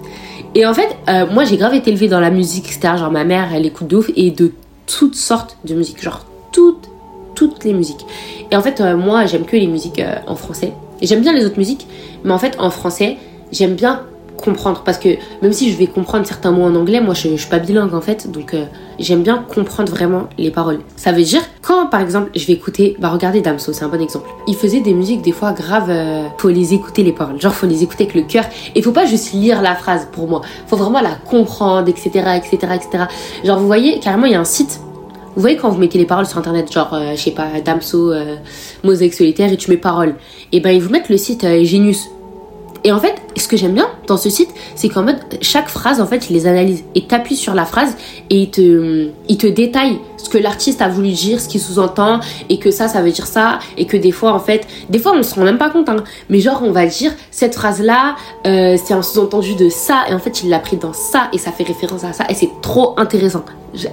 Et 0.55 0.65
en 0.65 0.73
fait, 0.73 0.97
euh, 1.09 1.27
moi 1.31 1.45
j'ai 1.45 1.57
grave 1.57 1.75
été 1.75 1.91
élevée 1.91 2.09
dans 2.09 2.21
la 2.21 2.31
musique, 2.31 2.67
etc. 2.67 2.95
Genre 2.99 3.11
ma 3.11 3.25
mère, 3.25 3.49
elle 3.55 3.67
écoute 3.67 3.87
de 3.87 3.97
ouf, 3.97 4.11
et 4.17 4.31
de 4.31 4.53
toutes 4.87 5.17
sortes 5.17 5.59
de 5.65 5.75
musique, 5.75 6.03
genre 6.03 6.25
toutes, 6.51 6.89
toutes 7.35 7.65
les 7.65 7.75
musiques. 7.75 8.07
Et 8.51 8.57
en 8.57 8.63
fait, 8.63 8.81
euh, 8.81 8.97
moi 8.97 9.27
j'aime 9.27 9.45
que 9.45 9.57
les 9.57 9.67
musiques 9.67 9.99
euh, 9.99 10.17
en 10.27 10.37
français. 10.37 10.73
J'aime 11.03 11.21
bien 11.21 11.33
les 11.35 11.45
autres 11.45 11.59
musiques, 11.59 11.87
mais 12.25 12.33
en 12.33 12.39
fait 12.39 12.57
en 12.59 12.71
français, 12.71 13.19
j'aime 13.53 13.75
bien 13.75 14.03
comprendre 14.37 14.83
parce 14.85 14.99
que 14.99 15.11
même 15.43 15.53
si 15.53 15.73
je 15.73 15.77
vais 15.77 15.87
comprendre 15.87 16.27
certains 16.27 16.51
mots 16.51 16.65
en 16.65 16.75
anglais, 16.75 17.01
moi 17.01 17.15
je, 17.15 17.37
suis 17.37 17.49
pas 17.49 17.59
bilingue 17.59 17.95
en 17.95 18.01
fait, 18.01 18.31
donc 18.31 18.55
euh, 18.55 18.65
j'aime 18.99 19.23
bien 19.23 19.45
comprendre 19.55 19.91
vraiment 19.91 20.25
les 20.39 20.51
paroles. 20.51 20.81
Ça 20.97 21.13
veut 21.13 21.23
dire 21.23 21.43
quand 21.63 21.87
par 21.87 22.01
exemple 22.01 22.31
je 22.35 22.47
vais 22.47 22.53
écouter, 22.53 22.97
bah 22.99 23.09
regardez 23.09 23.41
Damso, 23.41 23.73
c'est 23.73 23.85
un 23.85 23.89
bon 23.89 24.01
exemple. 24.01 24.29
Il 24.47 24.57
faisait 24.57 24.81
des 24.81 24.95
musiques 24.95 25.23
des 25.23 25.33
fois 25.33 25.53
graves, 25.53 25.91
euh, 25.91 26.25
faut 26.39 26.51
les 26.51 26.75
écouter 26.75 27.03
les 27.03 27.13
paroles, 27.13 27.41
genre 27.41 27.55
faut 27.55 27.67
les 27.67 27.83
écouter 27.83 28.05
avec 28.05 28.15
le 28.15 28.23
cœur 28.23 28.45
et 28.75 28.83
faut 28.83 28.93
pas 28.93 29.07
juste 29.07 29.33
lire 29.33 29.63
la 29.63 29.75
phrase 29.75 30.09
pour 30.13 30.29
moi, 30.29 30.43
faut 30.67 30.77
vraiment 30.77 31.01
la 31.01 31.15
comprendre, 31.15 31.89
etc., 31.89 32.11
etc., 32.37 32.73
etc. 32.75 33.05
Genre 33.45 33.59
vous 33.59 33.67
voyez 33.67 33.99
carrément 34.01 34.27
il 34.27 34.33
y 34.33 34.37
a 34.37 34.41
un 34.41 34.45
site 34.45 34.81
vous 35.37 35.41
voyez 35.41 35.57
quand 35.57 35.69
vous 35.69 35.81
mettez 35.81 35.99
les 35.99 36.05
paroles 36.05 36.27
sur 36.27 36.39
internet, 36.39 36.73
genre, 36.73 36.95
euh, 36.95 37.17
je 37.17 37.21
sais 37.21 37.33
pas, 37.33 37.61
Damso, 37.61 38.13
euh, 38.13 38.37
solitaire, 39.11 39.53
et 39.53 39.57
tu 39.57 39.69
mets 39.69 39.77
paroles, 39.77 40.15
et 40.53 40.61
ben 40.61 40.71
ils 40.71 40.81
vous 40.81 40.91
mettent 40.91 41.09
le 41.09 41.17
site 41.17 41.43
Genius. 41.43 42.09
Et 42.85 42.93
en 42.93 43.01
fait, 43.01 43.15
ce 43.37 43.49
que 43.49 43.57
j'aime 43.57 43.73
bien 43.73 43.89
dans 44.07 44.19
ce 44.19 44.29
site, 44.29 44.51
c'est 44.75 44.91
qu'en 44.91 45.03
mode, 45.03 45.19
chaque 45.41 45.69
phrase, 45.69 46.01
en 46.01 46.07
fait, 46.07 46.29
il 46.29 46.35
les 46.35 46.47
analyse. 46.47 46.85
Et 46.95 47.07
t'appuies 47.07 47.37
sur 47.37 47.55
la 47.55 47.65
phrase 47.65 47.97
et 48.29 48.43
il 48.43 48.51
te, 48.51 49.09
il 49.29 49.39
te 49.39 49.47
détaille 49.47 49.99
ce 50.19 50.29
que 50.29 50.39
l'artiste 50.39 50.83
a 50.83 50.89
voulu 50.89 51.11
dire, 51.11 51.41
ce 51.41 51.49
qu'il 51.49 51.61
sous-entend, 51.61 52.21
et 52.49 52.59
que 52.59 52.71
ça, 52.71 52.89
ça 52.89 53.03
veut 53.03 53.11
dire 53.11 53.27
ça, 53.27 53.59
et 53.77 53.87
que 53.87 53.97
des 53.97 54.11
fois, 54.11 54.33
en 54.33 54.39
fait, 54.39 54.67
des 54.89 54.99
fois, 54.99 55.13
on 55.15 55.23
se 55.23 55.35
rend 55.35 55.45
même 55.45 55.59
pas 55.59 55.71
compte, 55.71 55.89
hein, 55.89 55.97
mais 56.31 56.41
genre, 56.41 56.63
on 56.65 56.73
va 56.73 56.87
dire, 56.87 57.13
cette 57.31 57.55
phrase-là, 57.55 58.17
euh, 58.47 58.77
c'est 58.83 58.95
un 58.95 59.03
sous-entendu 59.03 59.55
de 59.55 59.69
ça, 59.69 60.05
et 60.09 60.15
en 60.15 60.19
fait, 60.19 60.43
il 60.43 60.49
l'a 60.49 60.59
pris 60.59 60.77
dans 60.77 60.93
ça, 60.93 61.29
et 61.33 61.39
ça 61.39 61.53
fait 61.53 61.65
référence 61.65 62.05
à 62.05 62.13
ça, 62.13 62.25
et 62.29 62.35
c'est 62.35 62.51
trop 62.63 62.95
intéressant. 62.99 63.45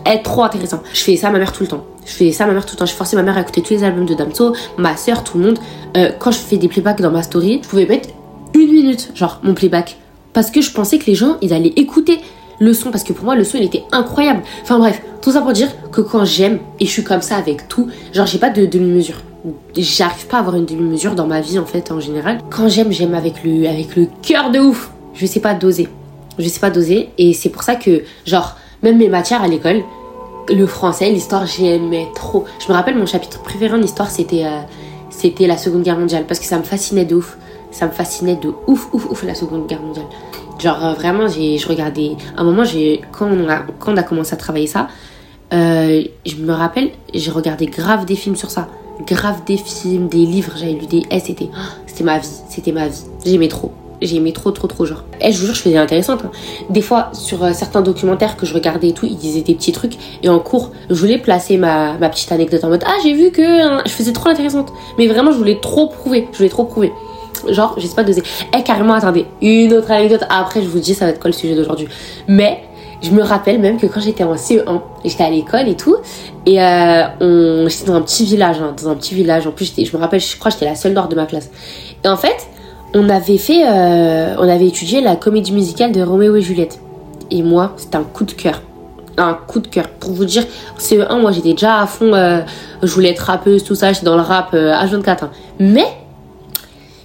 est 0.06 0.24
trop 0.24 0.44
intéressant. 0.44 0.82
Je 0.94 1.02
fais 1.02 1.18
ça 1.18 1.28
à 1.28 1.32
ma 1.32 1.40
mère 1.40 1.52
tout 1.52 1.64
le 1.64 1.70
temps. 1.70 1.84
Je 2.06 2.14
fais 2.14 2.32
ça 2.32 2.46
à 2.46 2.48
ma 2.48 2.54
mère 2.54 2.66
tout 2.66 2.76
le 2.76 2.80
temps. 2.80 2.86
Je 2.86 2.94
forçais 2.94 3.16
ma 3.16 3.24
mère 3.24 3.38
à 3.38 3.42
écouter 3.42 3.62
tous 3.62 3.74
les 3.74 3.84
albums 3.84 4.06
de 4.06 4.14
Damso, 4.14 4.54
ma 4.78 4.96
soeur, 4.96 5.24
tout 5.24 5.38
le 5.38 5.46
monde. 5.46 5.60
Euh, 5.98 6.12
quand 6.18 6.32
je 6.32 6.40
fais 6.40 6.58
des 6.58 6.68
playbacks 6.68 7.02
dans 7.02 7.12
ma 7.12 7.24
story, 7.24 7.60
je 7.64 7.68
pouvais 7.68 7.86
mettre 7.86 8.10
une 8.54 8.72
minute, 8.72 9.12
genre 9.16 9.40
mon 9.44 9.54
playback. 9.54 9.98
Parce 10.34 10.52
que 10.52 10.62
je 10.62 10.72
pensais 10.72 10.98
que 10.98 11.06
les 11.06 11.16
gens, 11.16 11.38
ils 11.42 11.54
allaient 11.54 11.74
écouter 11.76 12.20
le 12.60 12.74
son. 12.74 12.92
Parce 12.92 13.04
que 13.04 13.14
pour 13.14 13.26
moi, 13.26 13.36
le 13.36 13.44
son, 13.44 13.58
il 13.58 13.64
était 13.66 13.84
incroyable. 13.92 14.42
Enfin 14.64 14.80
bref, 14.80 15.02
tout 15.22 15.32
ça 15.32 15.42
pour 15.42 15.54
dire 15.54 15.70
que 15.92 16.02
quand 16.02 16.26
j'aime, 16.26 16.60
et 16.80 16.86
je 16.86 16.92
suis 16.92 17.04
comme 17.04 17.22
ça 17.22 17.36
avec 17.36 17.68
tout, 17.68 17.88
genre 18.14 18.26
j'ai 18.26 18.38
pas 18.38 18.50
de 18.50 18.66
demi-mesure. 18.66 19.22
J'arrive 19.76 20.28
pas 20.28 20.38
à 20.38 20.40
avoir 20.42 20.56
une 20.56 20.66
demi-mesure 20.66 21.16
dans 21.16 21.28
ma 21.28 21.42
vie 21.42 21.60
en 21.60 21.66
fait 21.66 21.92
en 21.92 22.00
général. 22.00 22.40
Quand 22.50 22.70
j'aime, 22.70 22.92
j'aime 22.92 23.16
avec 23.16 23.44
le, 23.44 23.68
avec 23.68 23.96
le 23.96 24.08
cœur 24.22 24.52
de 24.52 24.60
ouf. 24.60 24.92
Je 25.14 25.26
sais 25.26 25.40
pas 25.40 25.54
doser. 25.54 25.88
Je 26.40 26.48
sais 26.48 26.60
pas 26.60 26.70
doser. 26.70 27.10
Et 27.18 27.34
c'est 27.34 27.50
pour 27.50 27.64
ça 27.64 27.76
que, 27.76 28.04
genre, 28.26 28.56
même 28.84 28.98
mes 28.98 29.10
matières 29.10 29.42
à 29.44 29.48
l'école, 29.48 29.82
le 30.50 30.66
français, 30.66 31.10
l'histoire, 31.10 31.46
j'aimais 31.46 32.08
trop. 32.16 32.46
Je 32.60 32.68
me 32.68 32.74
rappelle 32.74 32.98
mon 32.98 33.06
chapitre 33.06 33.42
préféré 33.42 33.74
en 33.74 33.82
histoire, 33.82 34.10
c'était 34.10 34.46
euh, 34.46 34.62
c'était 35.10 35.46
la 35.46 35.58
Seconde 35.58 35.84
Guerre 35.84 36.00
mondiale 36.00 36.26
parce 36.28 36.40
que 36.40 36.46
ça 36.46 36.58
me 36.58 36.64
fascinait 36.64 37.06
de 37.06 37.16
ouf 37.16 37.38
ça 37.72 37.88
me 37.88 37.92
fascinait 37.92 38.36
de 38.36 38.54
ouf, 38.68 38.88
ouf, 38.94 39.10
ouf 39.10 39.24
la 39.24 39.36
Seconde 39.36 39.68
Guerre 39.68 39.82
mondiale. 39.82 40.06
Genre 40.60 40.86
euh, 40.86 40.94
vraiment, 40.94 41.28
j'ai, 41.28 41.58
je 41.58 41.68
regardais. 41.68 42.12
À 42.38 42.42
un 42.42 42.44
moment, 42.44 42.64
j'ai, 42.64 43.02
quand, 43.12 43.28
on 43.28 43.50
a, 43.50 43.64
quand 43.80 43.94
on 43.94 43.98
a 43.98 44.04
commencé 44.04 44.34
à 44.34 44.38
travailler 44.38 44.68
ça, 44.68 44.88
euh, 45.54 46.04
je 46.26 46.36
me 46.36 46.54
rappelle, 46.54 46.92
j'ai 47.14 47.32
regardé 47.32 47.66
grave 47.66 48.06
des 48.06 48.16
films 48.16 48.36
sur 48.36 48.52
ça. 48.52 48.68
Grave 49.08 49.44
des 49.46 49.58
films, 49.58 50.08
des 50.08 50.26
livres, 50.26 50.54
j'avais 50.56 50.74
lu 50.74 50.86
des. 50.86 51.04
Eh, 51.10 51.20
c'était, 51.20 51.50
c'était 51.88 52.04
ma 52.04 52.20
vie, 52.20 52.30
c'était 52.50 52.72
ma 52.72 52.88
vie. 52.88 53.02
J'aimais 53.26 53.48
trop. 53.48 53.72
J'aimais 54.02 54.32
trop, 54.32 54.52
trop, 54.52 54.68
trop, 54.68 54.86
genre. 54.86 55.04
Eh, 55.20 55.32
je 55.32 55.40
vous 55.40 55.46
jure, 55.46 55.56
je 55.56 55.62
faisais 55.62 55.78
intéressante. 55.78 56.22
Hein. 56.26 56.32
Des 56.70 56.82
fois, 56.82 57.10
sur 57.14 57.44
euh, 57.44 57.54
certains 57.54 57.82
documentaires 57.82 58.36
que 58.36 58.46
je 58.46 58.54
regardais 58.54 58.90
et 58.90 58.94
tout, 58.94 59.06
ils 59.06 59.18
disaient 59.18 59.42
des 59.42 59.56
petits 59.56 59.72
trucs. 59.72 59.94
Et 60.24 60.30
en 60.30 60.40
cours, 60.40 60.72
je 60.90 60.96
voulais 60.96 61.18
placer 61.18 61.58
ma, 61.58 61.98
ma 61.98 62.10
petite 62.10 62.32
anecdote 62.32 62.64
en 62.64 62.70
mode 62.70 62.84
Ah, 62.86 62.96
j'ai 63.04 63.14
vu 63.14 63.32
que. 63.32 63.42
Hein, 63.42 63.82
je 63.86 63.92
faisais 63.92 64.14
trop 64.14 64.30
intéressante. 64.30 64.72
Mais 64.98 65.08
vraiment, 65.08 65.32
je 65.32 65.38
voulais 65.38 65.60
trop 65.60 65.88
prouver. 65.88 66.28
Je 66.32 66.38
voulais 66.38 66.50
trop 66.50 66.66
prouver. 66.66 66.92
Genre, 67.50 67.76
je 67.78 67.86
sais 67.88 67.96
pas. 67.96 68.04
Eh, 68.58 68.64
carrément, 68.64 68.94
attendez, 68.94 69.26
une 69.42 69.74
autre 69.74 69.92
anecdote. 69.92 70.24
Après, 70.30 70.62
je 70.62 70.68
vous 70.68 70.80
dis, 70.80 70.94
ça 70.94 71.06
va 71.06 71.12
être 71.12 71.20
quoi 71.20 71.30
le 71.30 71.36
sujet 71.36 71.56
d'aujourd'hui. 71.56 71.88
Mais 72.28 72.64
je 73.02 73.12
me 73.12 73.24
rappelle 73.24 73.60
même 73.60 73.78
que 73.78 73.88
quand 73.88 74.00
j'étais 74.00 74.24
en 74.24 74.36
CE1, 74.36 74.82
j'étais 75.04 75.24
à 75.24 75.30
l'école 75.30 75.68
et 75.68 75.76
tout, 75.76 75.98
et 76.46 76.62
euh, 76.62 77.04
on, 77.20 77.68
j'étais 77.68 77.86
dans 77.86 77.96
un 77.96 78.02
petit 78.02 78.26
village, 78.26 78.58
hein, 78.62 78.76
dans 78.82 78.90
un 78.90 78.96
petit 78.96 79.16
village. 79.16 79.48
En 79.48 79.52
plus, 79.52 79.74
je 79.76 79.96
me 79.96 80.02
rappelle, 80.02 80.20
je 80.20 80.38
crois 80.38 80.52
que 80.52 80.58
j'étais 80.58 80.70
la 80.70 80.76
seule 80.76 80.94
noire 80.94 81.10
de 81.10 81.16
ma 81.16 81.26
classe. 81.26 81.50
Et 82.04 82.08
en 82.08 82.18
fait, 82.18 82.48
on 82.94 83.10
avait 83.10 83.38
fait, 83.38 83.64
euh, 83.66 84.36
on 84.38 84.48
avait 84.48 84.68
étudié 84.68 85.02
la 85.02 85.16
comédie 85.16 85.52
musicale 85.52 85.92
de 85.92 86.02
Roméo 86.02 86.36
et 86.36 86.42
Juliette. 86.42 86.80
Et 87.32 87.42
moi, 87.42 87.74
c'était 87.78 87.96
un 87.96 88.04
coup 88.04 88.24
de 88.24 88.34
cœur. 88.34 88.62
Un 89.18 89.34
coup 89.34 89.60
de 89.60 89.68
cœur. 89.68 89.88
Pour 89.88 90.12
vous 90.12 90.26
dire, 90.26 90.44
CE1, 90.80 91.20
moi 91.20 91.32
j'étais 91.32 91.52
déjà 91.54 91.82
à 91.82 91.88
fond, 91.88 92.14
euh, 92.14 92.42
je 92.82 92.92
voulais 92.94 93.10
être 93.10 93.20
rappeuse, 93.20 93.64
tout 93.64 93.76
ça, 93.76 93.94
j'étais 93.94 94.06
dans 94.06 94.16
le 94.16 94.22
rap 94.22 94.54
H24. 94.54 95.26
Hein. 95.26 95.32
Mais 95.60 95.86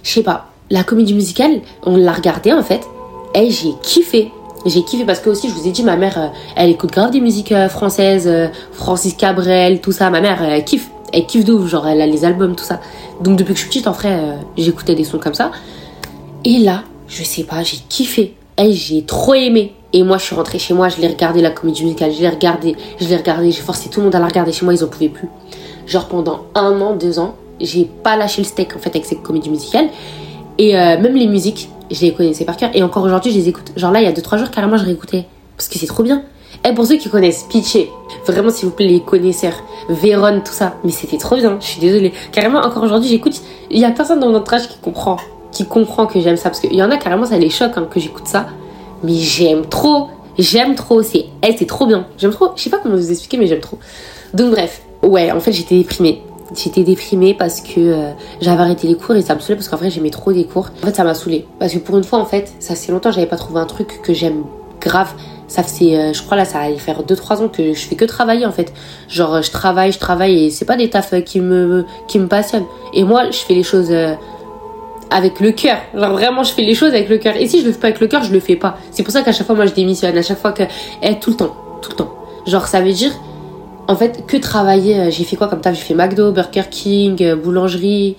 je 0.07 0.13
sais 0.13 0.23
pas, 0.23 0.45
la 0.69 0.83
comédie 0.83 1.13
musicale, 1.13 1.59
on 1.83 1.97
l'a 1.97 2.13
regardée 2.13 2.53
en 2.53 2.63
fait, 2.63 2.87
et 3.35 3.51
j'ai 3.51 3.73
kiffé. 3.81 4.31
J'ai 4.65 4.81
kiffé 4.83 5.03
parce 5.03 5.19
que 5.19 5.29
aussi, 5.29 5.49
je 5.49 5.53
vous 5.53 5.67
ai 5.67 5.71
dit, 5.71 5.83
ma 5.83 5.97
mère, 5.97 6.17
euh, 6.17 6.27
elle 6.55 6.69
écoute 6.69 6.91
grave 6.91 7.11
des 7.11 7.19
musiques 7.19 7.51
euh, 7.51 7.67
françaises, 7.67 8.27
euh, 8.27 8.47
Francis 8.71 9.13
Cabrel, 9.15 9.81
tout 9.81 9.91
ça. 9.91 10.09
Ma 10.09 10.21
mère, 10.21 10.41
elle 10.41 10.63
kiffe, 10.63 10.89
elle 11.13 11.25
kiffe 11.25 11.43
de 11.43 11.53
ouf, 11.53 11.69
genre 11.69 11.87
elle 11.87 12.01
a 12.01 12.07
les 12.07 12.23
albums, 12.23 12.55
tout 12.55 12.63
ça. 12.63 12.79
Donc 13.21 13.37
depuis 13.37 13.53
que 13.53 13.59
je 13.59 13.63
suis 13.63 13.69
petite, 13.69 13.87
en 13.87 13.91
vrai, 13.91 14.17
j'écoutais 14.57 14.95
des 14.95 15.03
sons 15.03 15.19
comme 15.19 15.33
ça. 15.33 15.51
Et 16.45 16.57
là, 16.59 16.83
je 17.07 17.23
sais 17.23 17.43
pas, 17.43 17.63
j'ai 17.63 17.77
kiffé. 17.89 18.35
Et 18.57 18.71
j'ai 18.71 19.03
trop 19.03 19.33
aimé. 19.33 19.73
Et 19.93 20.03
moi, 20.03 20.17
je 20.17 20.23
suis 20.23 20.35
rentrée 20.35 20.59
chez 20.59 20.73
moi, 20.73 20.89
je 20.89 21.01
l'ai 21.01 21.07
regardé 21.07 21.41
la 21.41 21.51
comédie 21.51 21.83
musicale, 21.83 22.11
je 22.13 22.21
l'ai 22.21 22.29
regardé, 22.29 22.75
je 22.99 23.07
l'ai 23.07 23.15
regardé, 23.15 23.51
j'ai 23.51 23.61
forcé 23.61 23.89
tout 23.89 23.99
le 23.99 24.05
monde 24.05 24.15
à 24.15 24.19
la 24.19 24.27
regarder 24.27 24.51
chez 24.51 24.65
moi, 24.65 24.73
ils 24.73 24.83
en 24.83 24.87
pouvaient 24.87 25.09
plus. 25.09 25.29
Genre 25.85 26.07
pendant 26.07 26.45
un 26.55 26.79
an, 26.81 26.95
deux 26.95 27.19
ans, 27.19 27.35
j'ai 27.59 27.85
pas 27.85 28.15
lâché 28.15 28.41
le 28.41 28.47
steak 28.47 28.75
en 28.75 28.79
fait 28.79 28.89
avec 28.89 29.05
cette 29.05 29.21
comédie 29.21 29.49
musicale. 29.49 29.87
Et 30.57 30.75
euh, 30.75 30.99
même 30.99 31.15
les 31.15 31.27
musiques, 31.27 31.69
je 31.91 32.01
les 32.01 32.13
connaissais 32.13 32.45
par 32.45 32.57
cœur. 32.57 32.71
Et 32.73 32.83
encore 32.83 33.03
aujourd'hui, 33.03 33.31
je 33.31 33.37
les 33.37 33.49
écoute. 33.49 33.71
Genre 33.75 33.91
là, 33.91 34.01
il 34.01 34.05
y 34.05 34.07
a 34.07 34.11
2-3 34.11 34.37
jours, 34.37 34.51
carrément, 34.51 34.77
je 34.77 34.85
réécoutais. 34.85 35.25
Parce 35.55 35.69
que 35.69 35.77
c'est 35.77 35.87
trop 35.87 36.03
bien. 36.03 36.23
Et 36.67 36.73
pour 36.73 36.85
ceux 36.85 36.95
qui 36.97 37.09
connaissent 37.09 37.45
Pitché, 37.49 37.89
vraiment 38.25 38.49
s'il 38.49 38.69
vous 38.69 38.75
plaît, 38.75 38.87
les 38.87 39.01
connaisseurs, 39.01 39.63
Véron, 39.89 40.41
tout 40.43 40.51
ça. 40.51 40.75
Mais 40.83 40.91
c'était 40.91 41.17
trop 41.17 41.35
bien, 41.35 41.57
je 41.59 41.65
suis 41.65 41.79
désolée. 41.79 42.11
Carrément, 42.31 42.59
encore 42.59 42.83
aujourd'hui, 42.83 43.09
j'écoute. 43.09 43.41
Il 43.69 43.79
y 43.79 43.85
a 43.85 43.91
personne 43.91 44.19
dans 44.19 44.29
mon 44.29 44.37
entourage 44.37 44.67
qui 44.67 44.77
comprend. 44.79 45.17
Qui 45.51 45.65
comprend 45.65 46.07
que 46.07 46.19
j'aime 46.19 46.37
ça. 46.37 46.49
Parce 46.49 46.59
qu'il 46.59 46.73
y 46.73 46.83
en 46.83 46.91
a 46.91 46.97
carrément, 46.97 47.25
ça 47.25 47.37
les 47.37 47.49
choque 47.49 47.73
hein, 47.77 47.87
que 47.89 47.99
j'écoute 47.99 48.27
ça. 48.27 48.47
Mais 49.03 49.13
j'aime 49.13 49.65
trop. 49.65 50.09
J'aime 50.37 50.75
trop. 50.75 51.01
C'est 51.03 51.25
hey, 51.43 51.55
c'est 51.57 51.67
trop 51.67 51.85
bien. 51.85 52.07
J'aime 52.17 52.31
trop. 52.31 52.49
Je 52.55 52.63
sais 52.63 52.69
pas 52.69 52.79
comment 52.81 52.95
vous 52.95 53.11
expliquer, 53.11 53.37
mais 53.37 53.47
j'aime 53.47 53.61
trop. 53.61 53.77
Donc 54.33 54.51
bref. 54.51 54.81
Ouais, 55.03 55.31
en 55.31 55.39
fait, 55.39 55.51
j'étais 55.51 55.75
déprimée 55.75 56.23
j'étais 56.55 56.83
déprimée 56.83 57.33
parce 57.33 57.61
que 57.61 57.79
euh, 57.79 58.11
j'avais 58.41 58.61
arrêté 58.61 58.87
les 58.87 58.95
cours 58.95 59.15
et 59.15 59.21
ça 59.21 59.35
me 59.35 59.39
saoulait 59.39 59.55
parce 59.55 59.69
qu'en 59.69 59.77
vrai 59.77 59.89
j'aimais 59.89 60.09
trop 60.09 60.31
les 60.31 60.45
cours. 60.45 60.69
En 60.81 60.85
fait 60.85 60.95
ça 60.95 61.03
m'a 61.03 61.13
saoulée 61.13 61.45
parce 61.59 61.73
que 61.73 61.79
pour 61.79 61.97
une 61.97 62.03
fois 62.03 62.19
en 62.19 62.25
fait 62.25 62.51
ça 62.59 62.75
fait 62.75 62.91
longtemps 62.91 63.11
j'avais 63.11 63.27
pas 63.27 63.37
trouvé 63.37 63.59
un 63.59 63.65
truc 63.65 64.01
que 64.01 64.13
j'aime 64.13 64.43
grave. 64.79 65.13
Ça 65.47 65.63
fait, 65.63 65.95
euh, 65.95 66.11
je 66.11 66.21
crois 66.21 66.35
là, 66.35 66.43
ça 66.43 66.59
va 66.59 66.75
faire 66.75 67.03
2-3 67.03 67.43
ans 67.43 67.47
que 67.47 67.73
je 67.73 67.79
fais 67.79 67.95
que 67.95 68.03
travailler 68.03 68.45
en 68.45 68.51
fait. 68.51 68.73
Genre, 69.07 69.41
je 69.41 69.49
travaille, 69.49 69.93
je 69.93 69.99
travaille 69.99 70.45
et 70.45 70.49
c'est 70.49 70.65
pas 70.65 70.75
des 70.75 70.89
tafs 70.89 71.23
qui 71.23 71.39
me, 71.39 71.85
qui 72.07 72.19
me 72.19 72.27
passionnent. 72.27 72.65
Et 72.93 73.03
moi, 73.05 73.31
je 73.31 73.37
fais 73.37 73.53
les 73.53 73.63
choses 73.63 73.87
euh, 73.91 74.13
avec 75.09 75.39
le 75.39 75.51
cœur. 75.51 75.77
Genre, 75.95 76.11
vraiment, 76.11 76.43
je 76.43 76.51
fais 76.51 76.63
les 76.63 76.75
choses 76.75 76.89
avec 76.89 77.07
le 77.07 77.17
cœur. 77.17 77.35
Et 77.37 77.47
si 77.47 77.61
je 77.61 77.65
le 77.65 77.71
fais 77.71 77.79
pas 77.79 77.87
avec 77.87 78.01
le 78.01 78.07
cœur, 78.07 78.23
je 78.23 78.33
le 78.33 78.41
fais 78.41 78.57
pas. 78.57 78.77
C'est 78.91 79.03
pour 79.03 79.13
ça 79.13 79.21
qu'à 79.21 79.31
chaque 79.31 79.47
fois, 79.47 79.55
moi, 79.55 79.65
je 79.65 79.73
démissionne. 79.73 80.17
À 80.17 80.21
chaque 80.21 80.39
fois 80.39 80.51
que. 80.51 80.63
Eh, 81.01 81.15
tout 81.19 81.29
le 81.29 81.37
temps. 81.37 81.55
Tout 81.81 81.91
le 81.91 81.95
temps. 81.95 82.13
Genre, 82.45 82.67
ça 82.67 82.81
veut 82.81 82.91
dire, 82.91 83.11
en 83.87 83.95
fait, 83.95 84.25
que 84.25 84.37
travailler. 84.37 84.99
euh, 84.99 85.11
J'ai 85.11 85.23
fait 85.23 85.35
quoi 85.35 85.47
comme 85.47 85.61
taf? 85.61 85.75
J'ai 85.75 85.81
fait 85.81 85.93
McDo, 85.93 86.31
Burger 86.31 86.63
King, 86.69 87.21
euh, 87.23 87.35
boulangerie. 87.35 88.15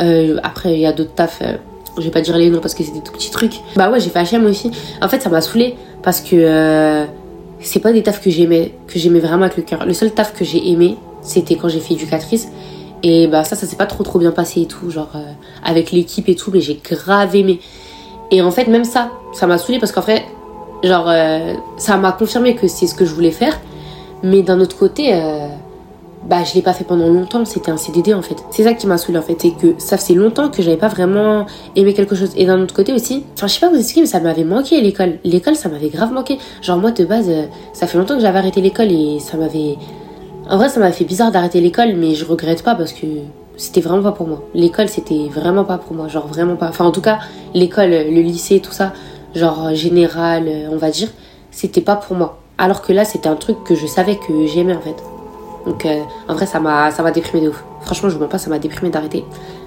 Euh, 0.00 0.38
après, 0.42 0.74
il 0.74 0.80
y 0.80 0.86
a 0.86 0.92
d'autres 0.92 1.14
tafs. 1.14 1.38
euh, 1.42 1.56
je 1.98 2.02
vais 2.02 2.10
pas 2.10 2.22
dire 2.22 2.36
les 2.38 2.48
noms 2.48 2.60
parce 2.60 2.74
que 2.74 2.82
c'est 2.82 2.92
des 2.92 3.02
tout 3.02 3.12
petits 3.12 3.30
trucs. 3.30 3.60
Bah 3.76 3.90
ouais, 3.90 4.00
j'ai 4.00 4.08
fait 4.10 4.22
HM 4.24 4.46
aussi. 4.46 4.70
En 5.02 5.08
fait, 5.08 5.20
ça 5.20 5.28
m'a 5.28 5.40
saoulé 5.42 5.76
parce 6.02 6.20
que 6.22 6.34
euh, 6.36 7.04
c'est 7.60 7.80
pas 7.80 7.92
des 7.92 8.02
tafs 8.02 8.20
que 8.22 8.30
j'aimais, 8.30 8.72
que 8.86 8.98
j'aimais 8.98 9.20
vraiment 9.20 9.44
avec 9.44 9.56
le 9.58 9.62
cœur. 9.62 9.84
Le 9.84 9.92
seul 9.92 10.10
taf 10.10 10.32
que 10.34 10.44
j'ai 10.44 10.70
aimé, 10.70 10.96
c'était 11.20 11.56
quand 11.56 11.68
j'ai 11.68 11.80
fait 11.80 11.92
éducatrice. 11.94 12.48
Et 13.02 13.26
bah 13.26 13.44
ça, 13.44 13.56
ça 13.56 13.66
s'est 13.66 13.76
pas 13.76 13.86
trop 13.86 14.04
trop 14.04 14.18
bien 14.18 14.30
passé 14.30 14.62
et 14.62 14.66
tout, 14.66 14.90
genre 14.90 15.10
avec 15.64 15.90
l'équipe 15.92 16.28
et 16.28 16.34
tout, 16.36 16.50
mais 16.52 16.60
j'ai 16.60 16.80
grave 16.82 17.34
aimé. 17.36 17.60
Et 18.30 18.40
en 18.40 18.50
fait, 18.52 18.68
même 18.68 18.84
ça, 18.84 19.10
ça 19.34 19.46
m'a 19.46 19.58
saoulé 19.58 19.78
parce 19.78 19.92
qu'en 19.92 20.02
fait, 20.02 20.22
genre, 20.84 21.10
ça 21.76 21.96
m'a 21.96 22.12
confirmé 22.12 22.54
que 22.54 22.68
c'est 22.68 22.86
ce 22.86 22.94
que 22.94 23.04
je 23.04 23.12
voulais 23.12 23.32
faire. 23.32 23.58
Mais 24.22 24.42
d'un 24.42 24.60
autre 24.60 24.76
côté, 24.76 25.14
euh, 25.14 25.48
bah 26.28 26.44
je 26.44 26.54
l'ai 26.54 26.62
pas 26.62 26.72
fait 26.72 26.84
pendant 26.84 27.08
longtemps, 27.08 27.44
c'était 27.44 27.70
un 27.70 27.76
CDD 27.76 28.14
en 28.14 28.22
fait. 28.22 28.36
C'est 28.50 28.62
ça 28.64 28.74
qui 28.74 28.86
m'a 28.86 28.94
en 28.94 29.22
fait, 29.22 29.36
c'est 29.38 29.50
que 29.50 29.74
ça 29.78 29.96
faisait 29.96 30.14
longtemps 30.14 30.48
que 30.48 30.62
j'avais 30.62 30.76
pas 30.76 30.88
vraiment 30.88 31.46
aimé 31.74 31.94
quelque 31.94 32.14
chose. 32.14 32.30
Et 32.36 32.46
d'un 32.46 32.60
autre 32.60 32.74
côté 32.74 32.92
aussi, 32.92 33.24
enfin 33.34 33.46
je 33.48 33.54
sais 33.54 33.60
pas 33.60 33.68
vous 33.68 33.76
expliquer, 33.76 34.02
mais 34.02 34.06
ça 34.06 34.20
m'avait 34.20 34.44
manqué 34.44 34.80
l'école. 34.80 35.18
L'école, 35.24 35.56
ça 35.56 35.68
m'avait 35.68 35.88
grave 35.88 36.12
manqué. 36.12 36.38
Genre 36.62 36.78
moi 36.78 36.92
de 36.92 37.04
base, 37.04 37.28
euh, 37.28 37.46
ça 37.72 37.86
fait 37.86 37.98
longtemps 37.98 38.14
que 38.14 38.22
j'avais 38.22 38.38
arrêté 38.38 38.60
l'école 38.60 38.92
et 38.92 39.18
ça 39.18 39.36
m'avait... 39.36 39.76
En 40.48 40.56
vrai, 40.56 40.68
ça 40.68 40.80
m'a 40.80 40.92
fait 40.92 41.04
bizarre 41.04 41.30
d'arrêter 41.30 41.60
l'école, 41.60 41.94
mais 41.96 42.14
je 42.14 42.24
regrette 42.24 42.62
pas 42.62 42.74
parce 42.74 42.92
que 42.92 43.06
c'était 43.56 43.80
vraiment 43.80 44.02
pas 44.02 44.12
pour 44.12 44.26
moi. 44.26 44.42
L'école, 44.54 44.88
c'était 44.88 45.28
vraiment 45.28 45.64
pas 45.64 45.78
pour 45.78 45.94
moi, 45.94 46.08
genre 46.08 46.26
vraiment 46.26 46.56
pas. 46.56 46.68
Enfin, 46.68 46.84
en 46.84 46.92
tout 46.92 47.00
cas, 47.00 47.18
l'école, 47.54 47.90
le 47.90 48.20
lycée, 48.20 48.60
tout 48.60 48.72
ça, 48.72 48.92
genre 49.34 49.66
euh, 49.66 49.74
général, 49.74 50.44
euh, 50.48 50.68
on 50.70 50.76
va 50.76 50.90
dire, 50.90 51.08
c'était 51.50 51.80
pas 51.80 51.96
pour 51.96 52.16
moi. 52.16 52.41
Alors 52.58 52.82
que 52.82 52.92
là, 52.92 53.04
c'était 53.04 53.28
un 53.28 53.36
truc 53.36 53.64
que 53.64 53.74
je 53.74 53.86
savais 53.86 54.16
que 54.16 54.46
j'aimais 54.46 54.74
en 54.74 54.80
fait. 54.80 54.96
Donc, 55.66 55.86
euh, 55.86 56.00
en 56.28 56.34
vrai, 56.34 56.46
ça 56.46 56.60
m'a, 56.60 56.90
ça 56.90 57.02
m'a 57.02 57.10
déprimé 57.12 57.44
de 57.44 57.50
ouf. 57.50 57.64
Franchement, 57.82 58.08
je 58.08 58.14
vous 58.16 58.20
mens 58.20 58.28
pas, 58.28 58.38
ça 58.38 58.50
m'a 58.50 58.58
déprimé 58.58 58.90
d'arrêter. 58.90 59.24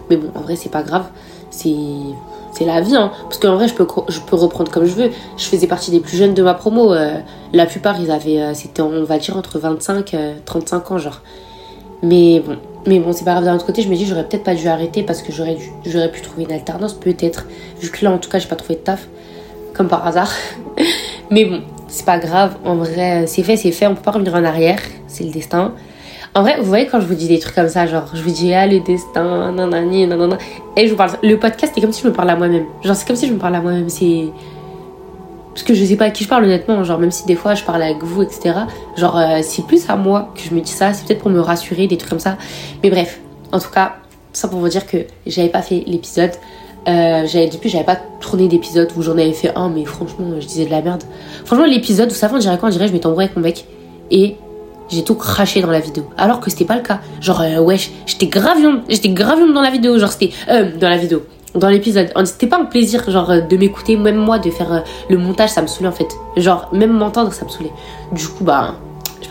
Mais 0.10 0.18
bon, 0.18 0.30
en 0.36 0.42
vrai, 0.42 0.56
c'est 0.56 0.70
pas 0.70 0.84
grave. 0.84 1.06
C'est, 1.50 1.76
c'est 2.52 2.66
la 2.66 2.82
vie, 2.82 2.96
hein. 2.96 3.12
Parce 3.24 3.38
qu'en 3.38 3.56
vrai, 3.56 3.68
je 3.68 3.74
peux, 3.74 3.88
je 4.10 4.20
peux 4.20 4.36
reprendre 4.36 4.72
comme 4.72 4.86
je 4.86 4.94
veux. 4.94 5.10
Je 5.38 5.46
faisais 5.46 5.68
partie 5.68 5.92
des 5.92 6.00
plus 6.00 6.18
jeunes 6.18 6.34
de 6.34 6.44
ma 6.44 6.54
promo. 6.54 6.94
euh, 6.94 7.20
la 7.54 7.66
plupart, 7.66 8.00
ils 8.00 8.12
avaient, 8.12 8.42
euh, 8.42 8.54
c'était, 8.54 8.82
on 8.82 9.04
va 9.04 9.18
dire, 9.18 9.38
entre 9.38 9.60
25 9.60 10.14
et 10.14 10.34
35 10.46 10.92
ans, 10.92 10.98
genre. 10.98 11.22
Mais 12.04 12.42
bon, 12.42 12.58
mais 12.86 13.00
bon, 13.00 13.14
c'est 13.14 13.26
pas 13.26 13.32
grave. 13.32 13.46
D'un 13.46 13.56
autre 13.56 13.66
côté, 13.66 13.82
je 13.82 13.90
me 13.90 13.96
dis, 13.96 14.06
j'aurais 14.06 14.28
peut-être 14.28 14.44
pas 14.44 14.56
dû 14.56 14.68
arrêter 14.68 15.02
parce 15.04 15.22
que 15.22 15.32
j'aurais 15.32 15.58
j'aurais 15.86 16.12
pu 16.12 16.22
trouver 16.22 16.44
une 16.44 16.52
alternance, 16.52 16.94
peut-être. 16.94 17.46
Vu 17.80 17.90
que 17.90 18.04
là, 18.04 18.12
en 18.12 18.18
tout 18.18 18.30
cas, 18.30 18.40
j'ai 18.40 18.48
pas 18.50 18.56
trouvé 18.56 18.76
de 18.76 18.82
taf. 18.82 19.08
Comme 19.74 19.88
par 19.88 20.06
hasard. 20.06 20.32
mais 21.32 21.46
bon, 21.46 21.62
c'est 21.88 22.06
pas 22.06 22.20
grave. 22.20 22.58
En 22.66 22.76
vrai, 22.76 23.28
c'est 23.28 23.44
fait, 23.44 23.58
c'est 23.58 23.72
fait. 23.72 23.88
On 23.88 23.96
peut 23.96 24.02
pas 24.02 24.12
revenir 24.12 24.36
en 24.36 24.44
arrière. 24.44 24.80
C'est 25.08 25.24
le 25.24 25.32
destin. 25.32 25.74
En 26.34 26.42
vrai, 26.42 26.58
vous 26.58 26.66
voyez 26.66 26.86
quand 26.86 27.00
je 27.00 27.06
vous 27.06 27.16
dis 27.16 27.30
des 27.30 27.40
trucs 27.40 27.56
comme 27.56 27.70
ça, 27.70 27.86
genre 27.86 28.10
je 28.14 28.22
vous 28.22 28.30
dis 28.30 28.54
ah 28.54 28.68
le 28.68 28.82
destin, 28.82 29.54
nanani, 29.54 30.06
nanana, 30.06 30.38
et 30.76 30.86
je 30.86 30.92
vous 30.92 30.98
parle. 30.98 31.12
Le 31.24 31.40
podcast 31.40 31.72
c'est 31.74 31.80
comme 31.80 31.94
si 31.94 32.02
je 32.04 32.10
me 32.10 32.14
parlais 32.14 32.34
à 32.34 32.36
moi-même. 32.36 32.66
Genre 32.84 32.94
c'est 32.94 33.08
comme 33.08 33.16
si 33.16 33.28
je 33.28 33.34
me 33.34 33.40
parlais 33.40 33.58
à 33.58 33.62
moi-même. 33.62 33.88
C'est 33.88 34.26
parce 35.54 35.64
que 35.64 35.74
je 35.74 35.86
sais 35.86 35.96
pas 35.96 36.06
à 36.06 36.10
qui 36.10 36.26
je 36.26 36.30
parle 36.30 36.44
honnêtement. 36.44 36.84
Genre 36.84 37.00
même 37.00 37.12
si 37.12 37.26
des 37.26 37.36
fois 37.36 37.56
je 37.56 37.64
parle 37.64 37.82
avec 37.82 38.04
vous, 38.04 38.22
etc. 38.22 38.54
Genre 38.98 39.18
euh, 39.18 39.40
c'est 39.44 39.66
plus 39.66 39.90
à 39.90 39.96
moi 39.96 40.34
que 40.36 40.42
je 40.42 40.54
me 40.54 40.60
dis 40.60 40.72
ça. 40.72 40.92
C'est 40.92 41.08
peut-être 41.08 41.22
pour 41.22 41.32
me 41.32 41.40
rassurer, 41.40 41.88
des 41.88 41.96
trucs 41.96 42.10
comme 42.10 42.20
ça. 42.20 42.38
Mais 42.84 42.90
bref, 42.90 43.22
en 43.54 43.60
tout 43.60 43.72
cas, 43.72 43.96
ça 44.34 44.50
pour 44.50 44.60
vous 44.60 44.68
dire 44.68 44.86
que 44.86 44.98
j'avais 45.26 45.48
pas 45.48 45.62
fait 45.62 45.86
l'épisode. 45.88 46.32
Euh, 46.88 47.26
j'avais 47.26 47.50
j'avais 47.64 47.84
pas 47.84 47.98
tourné 48.20 48.48
d'épisode 48.48 48.90
où 48.96 49.02
j'en 49.02 49.14
avais 49.14 49.34
fait 49.34 49.52
un, 49.56 49.70
mais 49.70 49.86
franchement 49.86 50.28
je 50.40 50.46
disais 50.46 50.66
de 50.66 50.72
la 50.72 50.82
merde. 50.82 51.04
Franchement 51.44 51.66
l'épisode, 51.66 52.10
vous 52.10 52.16
savez 52.16 52.36
on 52.36 52.40
dirait 52.40 52.58
quoi 52.58 52.70
On 52.70 52.72
je 52.72 52.80
m'étais 52.80 53.06
embrouillée 53.06 53.26
avec 53.26 53.36
mon 53.36 53.44
mec 53.44 53.66
et 54.12 54.36
j'ai 54.90 55.04
tout 55.04 55.16
craché 55.16 55.62
dans 55.62 55.72
la 55.72 55.80
vidéo. 55.80 56.06
Alors 56.18 56.40
que 56.40 56.50
c'était 56.50 56.66
pas 56.66 56.76
le 56.76 56.82
cas. 56.82 57.00
Genre, 57.22 57.42
euh, 57.42 57.60
wesh, 57.60 57.92
j'étais 58.06 58.28
grave 58.28 58.60
viande, 58.60 58.82
j'étais 58.90 59.10
dans 59.10 59.62
la 59.62 59.72
vidéo. 59.72 59.98
Genre, 59.98 60.12
c'était, 60.12 60.32
euh, 60.50 60.78
dans 60.78 60.90
la 60.90 60.98
vidéo, 60.98 61.24
dans 61.56 61.70
l'épisode. 61.70 62.12
C'était 62.26 62.48
pas 62.48 62.58
un 62.58 62.66
plaisir, 62.66 63.10
genre, 63.10 63.32
euh, 63.32 63.42
de 63.42 63.58
m'écouter, 63.58 63.98
même 63.98 64.18
moi, 64.18 64.40
de 64.40 64.52
faire 64.52 64.72
euh, 64.72 64.80
le 65.10 65.18
montage, 65.18 65.50
ça 65.50 65.62
me 65.62 65.68
saoulait 65.68 65.90
en 65.90 65.94
fait. 65.94 66.08
Genre, 66.38 66.70
même 66.72 66.92
m'entendre, 66.92 67.34
ça 67.34 67.46
me 67.46 67.50
saoulait. 67.50 67.72
Du 68.12 68.28
coup, 68.28 68.44
bah, 68.44 68.76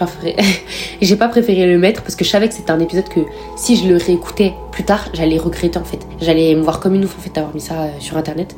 j'ai 1.00 1.16
pas 1.16 1.28
préféré, 1.28 1.66
le 1.66 1.78
mettre 1.78 2.02
parce 2.02 2.16
que 2.16 2.24
je 2.24 2.30
savais 2.30 2.48
que 2.48 2.54
c'était 2.54 2.70
un 2.70 2.80
épisode 2.80 3.08
que 3.08 3.20
si 3.56 3.76
je 3.76 3.88
le 3.88 3.96
réécoutais 3.96 4.54
plus 4.72 4.84
tard, 4.84 5.08
j'allais 5.14 5.38
regretter 5.38 5.78
en 5.78 5.84
fait. 5.84 6.00
J'allais 6.20 6.54
me 6.54 6.62
voir 6.62 6.80
comme 6.80 6.94
une 6.94 7.04
ouf 7.04 7.16
en 7.18 7.22
fait 7.22 7.34
d'avoir 7.34 7.54
mis 7.54 7.60
ça 7.60 7.74
euh, 7.74 7.88
sur 8.00 8.16
internet. 8.16 8.54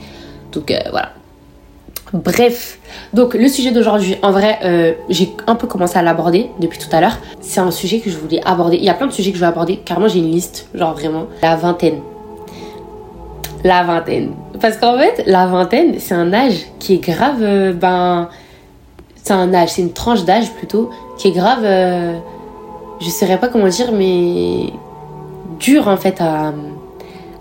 Donc, 0.53 0.71
euh, 0.71 0.79
voilà. 0.91 1.13
Bref, 2.13 2.79
donc 3.13 3.35
le 3.35 3.49
sujet 3.49 3.73
d'aujourd'hui, 3.73 4.17
en 4.23 4.31
vrai, 4.31 4.59
euh, 4.65 4.93
j'ai 5.09 5.35
un 5.49 5.57
peu 5.57 5.67
commencé 5.67 5.99
à 5.99 6.03
l'aborder 6.03 6.51
depuis 6.61 6.79
tout 6.79 6.89
à 6.93 7.01
l'heure. 7.01 7.19
C'est 7.41 7.61
un 7.61 7.73
sujet 7.73 7.99
que 7.99 8.11
je 8.11 8.17
voulais 8.17 8.41
aborder. 8.45 8.77
Il 8.77 8.85
y 8.85 8.89
a 8.89 8.95
plein 8.95 9.09
de 9.09 9.13
sujets 9.13 9.33
que 9.33 9.37
je 9.37 9.41
vais 9.41 9.49
aborder, 9.49 9.79
car 9.85 9.99
moi 9.99 10.09
j'ai 10.09 10.21
une 10.21 10.31
liste, 10.31 10.69
genre 10.75 10.95
vraiment, 10.95 11.27
la 11.43 11.57
vingtaine. 11.57 12.01
La 13.65 13.83
vingtaine. 13.83 14.31
Parce 14.61 14.77
qu'en 14.77 14.97
fait, 14.97 15.25
la 15.27 15.47
vingtaine, 15.47 15.97
c'est 15.99 16.15
un 16.15 16.33
âge 16.33 16.67
qui 16.79 16.95
est 16.95 16.99
grave, 16.99 17.41
ben, 17.73 18.29
c'est 19.27 19.35
un 19.35 19.53
âge, 19.53 19.71
c'est 19.71 19.83
une 19.83 19.93
tranche 19.93 20.25
d'âge 20.25 20.53
plutôt, 20.53 20.91
qui 21.17 21.29
est 21.29 21.33
grave, 21.33 21.61
euh, 21.63 22.19
je 23.01 23.09
saurais 23.09 23.39
pas 23.39 23.49
comment 23.49 23.69
dire, 23.69 23.93
mais 23.93 24.73
dur 25.59 25.89
en 25.89 25.97
fait 25.97 26.21
à 26.21 26.53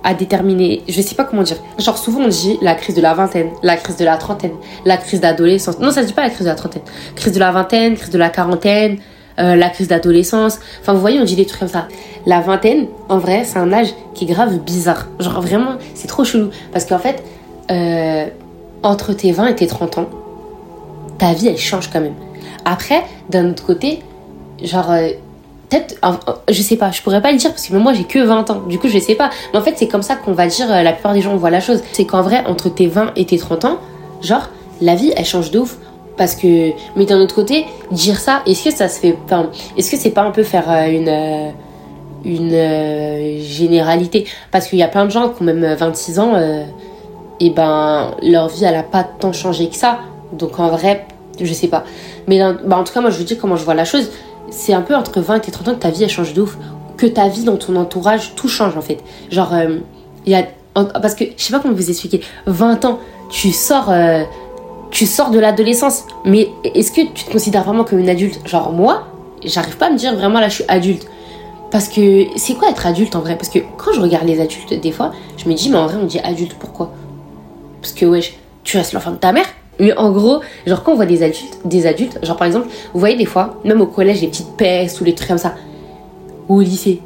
à 0.06 0.14
déterminer, 0.14 0.84
je 0.88 1.02
sais 1.02 1.16
pas 1.16 1.24
comment 1.24 1.42
dire. 1.42 1.58
Genre 1.80 1.98
souvent 1.98 2.22
on 2.22 2.28
dit 2.28 2.60
la 2.62 2.76
crise 2.76 2.96
de 2.96 3.02
la 3.02 3.16
vingtaine, 3.16 3.50
la 3.64 3.76
crise 3.76 3.98
de 3.98 4.06
la 4.06 4.18
trentaine, 4.18 4.54
la 4.86 4.98
crise 4.98 5.20
d'adolescence. 5.20 5.80
Non, 5.80 5.90
ça 5.90 6.04
se 6.04 6.08
dit 6.08 6.14
pas 6.14 6.22
la 6.22 6.30
crise 6.30 6.46
de 6.46 6.52
la 6.52 6.56
trentaine. 6.56 6.84
Crise 7.16 7.34
de 7.34 7.40
la 7.40 7.52
vingtaine, 7.52 7.96
crise 7.96 8.12
de 8.12 8.20
la 8.20 8.30
quarantaine, 8.30 9.00
euh, 9.40 9.56
la 9.56 9.68
crise 9.70 9.88
d'adolescence. 9.88 10.60
Enfin 10.80 10.94
vous 10.94 11.02
voyez, 11.02 11.20
on 11.20 11.24
dit 11.24 11.36
des 11.36 11.48
trucs 11.48 11.60
comme 11.60 11.70
ça. 11.70 11.88
La 12.28 12.40
vingtaine, 12.40 12.86
en 13.10 13.18
vrai, 13.18 13.46
c'est 13.46 13.58
un 13.58 13.74
âge 13.74 13.96
qui 14.14 14.26
est 14.26 14.28
grave 14.28 14.60
bizarre. 14.60 15.08
Genre 15.20 15.42
vraiment, 15.42 15.78
c'est 15.96 16.08
trop 16.08 16.24
chelou. 16.24 16.52
Parce 16.72 16.86
qu'en 16.86 17.00
fait, 17.00 17.24
euh, 17.72 18.28
entre 18.84 19.12
tes 19.14 19.32
20 19.32 19.48
et 19.48 19.56
tes 19.56 19.66
30 19.66 19.98
ans, 19.98 20.10
ta 21.18 21.34
vie 21.34 21.48
elle 21.48 21.58
change 21.58 21.90
quand 21.92 22.02
même. 22.02 22.14
Après, 22.66 23.04
d'un 23.30 23.52
autre 23.52 23.66
côté, 23.66 24.00
genre... 24.62 24.92
euh, 24.92 25.10
peut-être 25.70 25.96
je 26.50 26.62
sais 26.62 26.76
pas 26.78 26.92
je 26.92 27.02
pourrais 27.02 27.22
pas 27.22 27.32
le 27.32 27.38
dire 27.38 27.50
parce 27.50 27.68
que 27.68 27.76
moi 27.76 27.94
j'ai 27.94 28.04
que 28.04 28.20
20 28.20 28.50
ans. 28.50 28.62
Du 28.68 28.80
coup 28.80 28.88
je 28.88 29.00
sais 29.00 29.16
pas. 29.16 29.30
Mais 29.54 29.60
en 29.60 29.62
fait 29.62 29.74
c'est 29.76 29.88
comme 29.88 30.02
ça 30.02 30.16
qu'on 30.16 30.34
va 30.34 30.48
dire 30.48 30.72
euh, 30.72 30.84
la 30.84 30.94
plupart 30.94 31.14
des 31.14 31.22
gens 31.22 31.36
voient 31.36 31.50
la 31.50 31.60
chose. 31.60 31.82
C'est 31.94 32.06
qu'en 32.06 32.22
vrai 32.22 32.44
entre 32.46 32.70
tes 32.70 32.88
20 32.88 33.14
et 33.16 33.26
tes 33.26 33.38
30 33.38 33.66
ans 33.66 33.78
genre 34.22 34.50
la 34.82 34.96
vie 34.96 35.12
elle 35.16 35.26
change 35.26 35.52
de 35.52 35.60
ouf. 35.60 35.78
Parce 36.18 36.36
que 36.36 36.72
mais 36.96 37.06
d'un 37.06 37.20
autre 37.20 37.36
côté 37.36 37.66
dire 37.92 38.20
ça 38.20 38.42
est-ce 38.46 38.66
que 38.66 38.72
ça 38.72 38.88
se 38.88 39.00
fait 39.00 39.18
est-ce 39.78 39.92
que 39.92 39.98
c'est 39.98 40.12
pas 40.12 40.22
un 40.22 40.32
peu 40.32 40.44
faire 40.44 40.70
euh, 40.70 40.86
une 40.88 41.54
une 42.24 43.40
généralité? 43.42 44.26
Parce 44.52 44.68
qu'il 44.68 44.80
y 44.80 44.84
a 44.84 44.88
plein 44.88 45.06
de 45.06 45.12
gens 45.12 45.30
qui 45.30 45.42
ont 45.42 45.46
même 45.46 45.76
26 45.76 46.20
ans 46.20 46.34
euh, 46.36 46.64
et 47.40 47.50
ben 47.50 48.12
leur 48.22 48.48
vie 48.48 48.64
elle 48.64 48.76
a 48.76 48.84
pas 48.84 49.04
tant 49.04 49.34
changé 49.34 49.68
que 49.68 49.76
ça. 49.76 50.00
Donc 50.32 50.60
en 50.60 50.70
vrai 50.70 51.06
je 51.42 51.52
sais 51.52 51.68
pas 51.68 51.84
mais 52.28 52.40
bah, 52.66 52.78
en 52.78 52.84
tout 52.84 52.94
cas 52.94 53.02
moi 53.02 53.10
je 53.10 53.18
vous 53.18 53.24
dis 53.24 53.38
comment 53.38 53.56
je 53.56 53.64
vois 53.64 53.74
la 53.74 53.86
chose. 53.86 54.10
C'est 54.50 54.74
un 54.74 54.82
peu 54.82 54.96
entre 54.96 55.22
20 55.22 55.48
et 55.48 55.52
30 55.52 55.68
ans 55.68 55.74
que 55.74 55.80
ta 55.80 55.90
vie 55.90 56.04
elle 56.04 56.10
change 56.10 56.34
de 56.34 56.42
ouf. 56.42 56.58
Que 56.98 57.06
ta 57.06 57.28
vie 57.28 57.44
dans 57.44 57.58
ton 57.58 57.76
entourage 57.76 58.36
tout 58.36 58.48
change 58.48 58.78
en 58.78 58.82
fait. 58.82 59.00
Genre 59.32 59.54
euh, 59.54 59.80
il 60.26 60.32
y 60.32 60.36
a 60.36 60.44
parce 60.74 61.16
que 61.16 61.24
je 61.38 61.44
sais 61.44 61.54
pas 61.54 61.60
comment 61.60 61.74
vous 61.74 61.90
expliquer. 61.90 62.22
20 62.48 62.86
ans 62.86 63.00
tu 63.30 63.52
sors 63.52 63.90
euh, 63.90 64.24
tu 64.92 65.06
sors 65.06 65.30
de 65.32 65.40
l'adolescence. 65.40 66.06
Mais 66.26 66.50
est-ce 66.64 66.92
que 66.92 67.02
tu 67.14 67.26
te 67.26 67.32
considères 67.32 67.64
vraiment 67.64 67.84
comme 67.84 68.00
une 68.00 68.10
adulte? 68.10 68.40
Genre 68.48 68.72
moi 68.72 69.08
j'arrive 69.44 69.78
pas 69.78 69.88
à 69.88 69.90
me 69.90 69.98
dire 69.98 70.16
vraiment 70.16 70.40
là 70.40 70.50
je 70.50 70.56
suis 70.56 70.66
adulte. 70.68 71.08
Parce 71.72 71.90
que 71.90 72.28
c'est 72.38 72.54
quoi 72.54 72.70
être 72.70 72.86
adulte 72.86 73.18
en 73.18 73.20
vrai? 73.20 73.36
Parce 73.36 73.50
que 73.50 73.60
quand 73.78 73.92
je 73.92 74.00
regarde 74.00 74.26
les 74.26 74.40
adultes, 74.40 74.74
des 74.74 74.92
fois, 74.94 75.12
je 75.36 75.50
me 75.50 75.54
dis, 75.54 75.70
mais 75.70 75.78
en 75.78 75.88
vrai, 75.88 75.98
on 76.02 76.06
dit 76.06 76.20
adulte, 76.20 76.56
pourquoi? 76.58 76.94
Parce 77.82 77.94
que, 77.94 78.06
wesh, 78.06 78.38
tu 78.64 78.78
restes 78.78 78.94
l'enfant 78.94 79.12
de 79.12 79.18
ta 79.18 79.34
mère. 79.34 79.46
Mais 79.80 79.96
en 79.98 80.12
gros, 80.12 80.42
genre, 80.66 80.84
quand 80.84 80.94
on 80.94 80.96
voit 80.96 81.06
des 81.06 81.24
adultes, 81.24 81.60
des 81.66 81.86
adultes, 81.86 82.20
genre 82.24 82.38
par 82.38 82.48
exemple, 82.48 82.68
vous 82.94 83.00
voyez 83.00 83.18
des 83.18 83.26
fois, 83.26 83.60
même 83.64 83.82
au 83.82 83.88
collège, 83.88 84.22
les 84.22 84.28
petites 84.28 84.56
pestes 84.58 85.02
ou 85.02 85.04
les 85.04 85.14
trucs 85.14 85.28
comme 85.28 85.38
ça, 85.38 85.56
ou 86.48 86.58
au 86.58 86.62
lycée, 86.62 87.02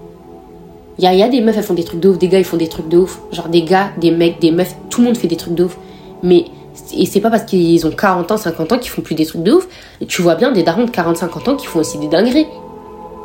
il 1.02 1.14
y 1.14 1.18
y 1.18 1.24
a 1.24 1.30
des 1.30 1.40
meufs, 1.40 1.58
elles 1.58 1.64
font 1.64 1.74
des 1.74 1.86
trucs 1.86 2.02
de 2.02 2.10
ouf, 2.10 2.18
des 2.18 2.28
gars, 2.28 2.40
ils 2.40 2.46
font 2.46 2.58
des 2.58 2.68
trucs 2.68 2.90
de 2.90 2.98
ouf. 2.98 3.22
Genre 3.32 3.48
des 3.48 3.62
gars, 3.64 3.92
des 4.02 4.12
mecs, 4.12 4.42
des 4.42 4.52
meufs, 4.52 4.76
tout 4.90 5.00
le 5.00 5.08
monde 5.08 5.18
fait 5.18 5.30
des 5.30 5.38
trucs 5.38 5.56
de 5.56 5.64
ouf. 5.64 5.78
Mais, 6.24 6.46
et 6.94 7.06
c'est 7.06 7.22
pas 7.22 7.30
parce 7.30 7.44
qu'ils 7.44 7.88
ont 7.88 7.92
40 7.92 8.32
ans, 8.34 8.38
50 8.38 8.74
ans 8.74 8.78
qu'ils 8.78 8.92
font 8.92 9.02
plus 9.02 9.16
des 9.16 9.26
trucs 9.26 9.44
de 9.44 9.54
ouf. 9.54 9.68
Tu 10.10 10.22
vois 10.22 10.36
bien 10.36 10.52
des 10.52 10.62
darons 10.62 10.84
de 10.84 10.92
40, 10.92 11.16
50 11.16 11.48
ans 11.48 11.56
qui 11.56 11.68
font 11.68 11.80
aussi 11.80 11.98
des 12.00 12.10
dingueries. 12.10 12.48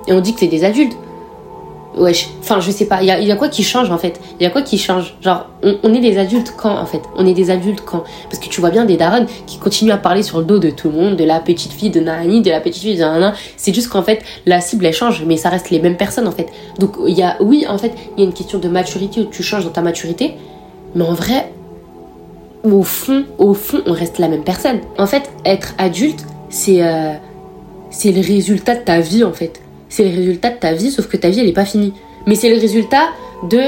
Et 0.07 0.13
on 0.13 0.21
dit 0.21 0.35
que 0.35 0.41
c'est 0.41 0.47
des 0.47 0.63
adultes. 0.63 0.97
Wesh, 1.97 2.29
enfin 2.41 2.61
je 2.61 2.71
sais 2.71 2.87
pas, 2.87 3.03
il 3.03 3.07
y 3.07 3.33
a, 3.33 3.37
quoi 3.37 3.49
qui 3.49 3.63
change 3.63 3.91
en 3.91 3.99
fait? 3.99 4.21
Il 4.41 4.43
y 4.43 4.47
a 4.47 4.51
quoi 4.51 4.63
qui 4.63 4.79
change? 4.79 5.15
Genre, 5.21 5.47
on, 5.63 5.95
est 5.95 6.01
des 6.01 6.19
adultes 6.19 6.55
quand 6.57 6.77
en 6.77 6.87
fait? 6.87 7.03
On 7.17 7.27
est 7.27 7.35
des 7.35 7.51
adultes 7.51 7.83
quand? 7.85 8.05
Parce 8.31 8.39
que 8.39 8.49
tu 8.49 8.61
vois 8.61 8.71
bien 8.71 8.85
des 8.85 8.97
darons 8.97 9.27
qui 9.47 9.59
continuent 9.59 9.93
à 9.93 9.97
parler 9.97 10.23
sur 10.23 10.39
le 10.39 10.45
dos 10.45 10.59
de 10.59 10.71
tout 10.71 10.91
le 10.91 10.97
monde, 10.97 11.17
de 11.17 11.25
la 11.25 11.41
petite 11.41 11.73
fille 11.73 11.91
de 11.91 12.01
Nani, 12.01 12.43
de 12.43 12.51
la 12.51 12.61
petite 12.61 12.83
fille 12.83 12.97
de 12.97 13.01
Nana. 13.01 13.35
C'est 13.57 13.75
juste 13.75 13.89
qu'en 13.89 14.03
fait, 14.03 14.23
la 14.47 14.61
cible 14.61 14.87
elle 14.87 14.93
change, 14.93 15.25
mais 15.27 15.37
ça 15.37 15.49
reste 15.49 15.71
les 15.71 15.81
mêmes 15.81 15.97
personnes 15.97 16.29
en 16.29 16.33
fait. 16.33 16.49
Donc 16.79 16.97
il 17.07 17.15
y 17.15 17.23
a, 17.23 17.37
oui, 17.41 17.67
en 17.69 17.79
fait, 17.79 17.93
il 18.17 18.21
y 18.21 18.27
a 18.27 18.27
une 18.27 18.35
question 18.35 18.59
de 18.59 18.69
maturité 18.69 19.21
où 19.21 19.25
tu 19.25 19.43
changes 19.43 19.65
dans 19.65 19.71
ta 19.71 19.83
maturité, 19.83 20.35
mais 20.95 21.05
en 21.05 21.15
vrai, 21.15 21.53
au 22.63 22.83
fond, 22.83 23.25
au 23.39 23.55
fond, 23.55 23.83
on 23.87 23.93
reste 23.93 24.19
la 24.19 24.29
même 24.29 24.45
personne. 24.45 24.81
En 24.99 25.07
fait, 25.07 25.31
être 25.45 25.75
adulte, 25.79 26.25
c'est 26.49 26.83
euh, 26.83 27.13
c'est 27.91 28.11
le 28.11 28.21
résultat 28.21 28.75
de 28.75 28.81
ta 28.81 29.01
vie 29.01 29.25
en 29.25 29.33
fait 29.33 29.64
c'est 29.95 30.03
le 30.03 30.17
résultat 30.17 30.51
de 30.51 30.57
ta 30.57 30.73
vie, 30.73 30.91
sauf 30.91 31.07
que 31.07 31.17
ta 31.17 31.29
vie, 31.29 31.39
elle 31.39 31.47
n'est 31.47 31.53
pas 31.53 31.65
finie. 31.65 31.93
Mais 32.27 32.35
c'est 32.35 32.53
le 32.53 32.61
résultat 32.61 33.11
de 33.45 33.63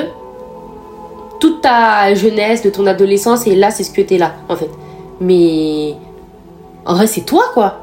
toute 1.39 1.61
ta 1.61 2.15
jeunesse, 2.15 2.63
de 2.63 2.71
ton 2.71 2.85
adolescence, 2.87 3.47
et 3.47 3.55
là, 3.55 3.71
c'est 3.71 3.85
ce 3.85 3.93
que 3.93 4.01
t'es 4.01 4.19
là, 4.19 4.35
en 4.49 4.57
fait. 4.57 4.71
Mais 5.21 5.95
en 6.85 6.95
vrai, 6.95 7.07
c'est 7.07 7.21
toi, 7.21 7.45
quoi. 7.55 7.79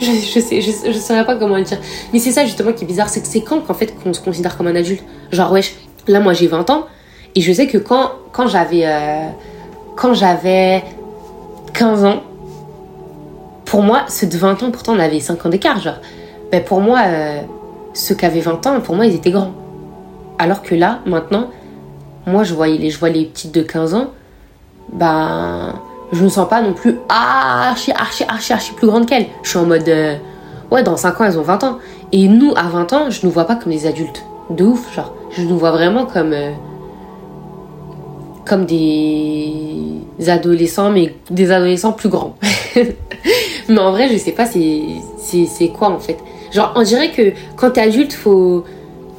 Je, 0.00 0.06
je 0.06 0.40
sais, 0.40 0.62
je, 0.62 0.70
je 0.90 0.98
saurais 0.98 1.26
pas 1.26 1.36
comment 1.36 1.58
le 1.58 1.64
dire. 1.64 1.78
Mais 2.14 2.18
c'est 2.18 2.32
ça, 2.32 2.46
justement, 2.46 2.72
qui 2.72 2.84
est 2.84 2.86
bizarre, 2.86 3.10
c'est 3.10 3.20
que 3.20 3.28
c'est 3.28 3.42
quand, 3.42 3.60
qu'en 3.60 3.74
fait, 3.74 3.94
qu'on 4.02 4.14
se 4.14 4.20
considère 4.20 4.56
comme 4.56 4.68
un 4.68 4.76
adulte? 4.76 5.04
Genre, 5.30 5.52
wesh, 5.52 5.74
là, 6.08 6.20
moi, 6.20 6.32
j'ai 6.32 6.46
20 6.46 6.70
ans, 6.70 6.86
et 7.34 7.42
je 7.42 7.52
sais 7.52 7.66
que 7.66 7.78
quand, 7.78 8.12
quand 8.32 8.46
j'avais. 8.46 8.86
Euh, 8.86 9.28
quand 9.96 10.14
j'avais 10.14 10.82
15 11.74 12.04
ans, 12.06 12.22
pour 13.66 13.82
moi, 13.82 14.04
ceux 14.08 14.26
de 14.26 14.38
20 14.38 14.62
ans, 14.62 14.70
pourtant, 14.70 14.94
on 14.94 14.98
avait 14.98 15.20
5 15.20 15.44
ans 15.44 15.50
d'écart, 15.50 15.78
genre. 15.78 16.00
Ben, 16.50 16.64
pour 16.64 16.80
moi, 16.80 17.00
euh, 17.06 17.42
ceux 17.94 18.14
qui 18.14 18.24
avaient 18.24 18.40
20 18.40 18.66
ans, 18.66 18.80
pour 18.80 18.94
moi, 18.94 19.06
ils 19.06 19.14
étaient 19.14 19.30
grands. 19.30 19.52
Alors 20.38 20.62
que 20.62 20.74
là, 20.74 21.00
maintenant, 21.06 21.50
moi, 22.26 22.44
je 22.44 22.54
vois 22.54 22.68
les, 22.68 22.90
je 22.90 22.98
vois 22.98 23.10
les 23.10 23.24
petites 23.24 23.54
de 23.54 23.62
15 23.62 23.94
ans, 23.94 24.06
ben, 24.92 25.74
je 26.12 26.22
me 26.22 26.28
sens 26.28 26.48
pas 26.48 26.60
non 26.60 26.72
plus 26.72 26.98
archi, 27.08 27.92
archi, 27.92 28.24
archi, 28.28 28.52
archi 28.52 28.72
plus 28.72 28.86
grande 28.86 29.06
qu'elles. 29.06 29.26
Je 29.42 29.50
suis 29.50 29.58
en 29.58 29.66
mode, 29.66 29.88
euh, 29.88 30.16
ouais, 30.70 30.82
dans 30.82 30.96
5 30.96 31.20
ans, 31.20 31.24
elles 31.24 31.38
ont 31.38 31.42
20 31.42 31.64
ans. 31.64 31.78
Et 32.12 32.28
nous, 32.28 32.52
à 32.56 32.64
20 32.64 32.92
ans, 32.92 33.10
je 33.10 33.24
nous 33.24 33.32
vois 33.32 33.44
pas 33.44 33.56
comme 33.56 33.72
des 33.72 33.86
adultes. 33.86 34.24
De 34.50 34.64
ouf, 34.64 34.94
genre. 34.94 35.14
Je 35.30 35.42
nous 35.42 35.58
vois 35.58 35.70
vraiment 35.70 36.04
comme. 36.04 36.32
Euh, 36.32 36.52
comme 38.44 38.66
des 38.66 40.00
adolescents, 40.26 40.90
mais 40.90 41.14
des 41.30 41.52
adolescents 41.52 41.92
plus 41.92 42.08
grands. 42.08 42.34
mais 43.68 43.78
en 43.78 43.92
vrai, 43.92 44.08
je 44.08 44.16
sais 44.16 44.32
pas, 44.32 44.46
c'est 44.46 45.68
quoi 45.68 45.88
en 45.88 46.00
fait? 46.00 46.18
Genre, 46.52 46.72
on 46.76 46.82
dirait 46.82 47.10
que 47.10 47.32
quand 47.56 47.70
t'es 47.70 47.80
adulte, 47.80 48.12
faut. 48.12 48.64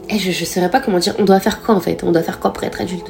Eh, 0.10 0.20
je, 0.20 0.32
je 0.32 0.46
saurais 0.46 0.70
pas 0.70 0.80
comment 0.80 1.00
dire. 1.00 1.16
On 1.20 1.26
doit 1.26 1.40
faire 1.40 1.62
quoi 1.62 1.76
en 1.76 1.80
fait? 1.80 2.04
On 2.04 2.12
doit 2.12 2.24
faire 2.24 2.40
quoi 2.40 2.54
pour 2.54 2.64
être 2.64 2.82
adulte? 2.82 3.08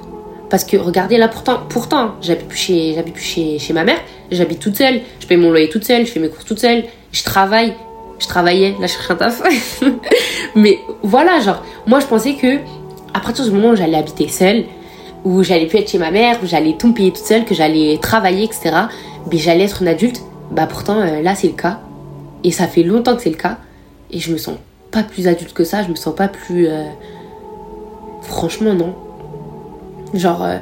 Parce 0.50 0.64
que 0.64 0.78
regardez 0.78 1.18
là, 1.18 1.28
pourtant, 1.28 1.62
pourtant 1.68 2.12
j'habite 2.22 2.48
plus, 2.48 2.60
chez, 2.60 2.94
j'habite 2.94 3.16
plus 3.16 3.24
chez, 3.24 3.58
chez 3.58 3.74
ma 3.74 3.84
mère, 3.84 3.98
j'habite 4.30 4.60
toute 4.60 4.76
seule, 4.76 5.02
je 5.20 5.26
paye 5.26 5.36
mon 5.36 5.50
loyer 5.50 5.68
toute 5.68 5.84
seule, 5.84 6.06
je 6.06 6.12
fais 6.12 6.20
mes 6.20 6.30
courses 6.30 6.46
toute 6.46 6.60
seule, 6.60 6.84
je 7.12 7.24
travaille, 7.24 7.74
je 8.20 8.28
travaillais, 8.28 8.76
là 8.80 8.86
je 8.86 8.94
cherche 8.94 9.10
un 9.10 9.16
taf. 9.16 9.42
Mais 10.56 10.78
voilà, 11.02 11.40
genre, 11.40 11.64
moi 11.88 12.00
je 12.02 12.06
pensais 12.06 12.36
que 12.36 12.58
à 13.16 13.20
partir 13.20 13.46
du 13.46 13.52
moment 13.52 13.70
où 13.70 13.76
j'allais 13.76 13.98
habiter 13.98 14.28
seule, 14.28 14.66
où 15.24 15.42
j'allais 15.42 15.66
plus 15.66 15.80
être 15.80 15.90
chez 15.90 15.98
ma 15.98 16.12
mère, 16.12 16.38
où 16.44 16.46
j'allais 16.46 16.74
tout 16.78 16.90
me 16.90 16.94
payer 16.94 17.12
toute 17.12 17.26
seule, 17.26 17.46
que 17.46 17.56
j'allais 17.56 17.98
travailler, 18.00 18.44
etc., 18.44 18.76
mais 19.32 19.38
j'allais 19.38 19.64
être 19.64 19.82
une 19.82 19.88
adulte, 19.88 20.22
bah 20.52 20.68
pourtant 20.68 21.00
euh, 21.00 21.22
là 21.24 21.34
c'est 21.34 21.48
le 21.48 21.54
cas. 21.54 21.80
Et 22.44 22.52
ça 22.52 22.68
fait 22.68 22.84
longtemps 22.84 23.16
que 23.16 23.24
c'est 23.24 23.32
le 23.32 23.38
cas. 23.38 23.58
Et 24.14 24.20
je 24.20 24.32
me 24.32 24.38
sens 24.38 24.58
pas 24.92 25.04
plus 25.04 25.28
adulte 25.28 25.54
que 25.54 25.64
ça, 25.64 25.84
je 25.84 25.90
me 25.90 25.96
sens 25.96 26.16
pas 26.16 26.28
plus. 26.28 26.68
Euh, 26.68 26.84
franchement, 28.22 28.74
non. 28.76 28.94
Genre, 30.14 30.44
euh, 30.44 30.58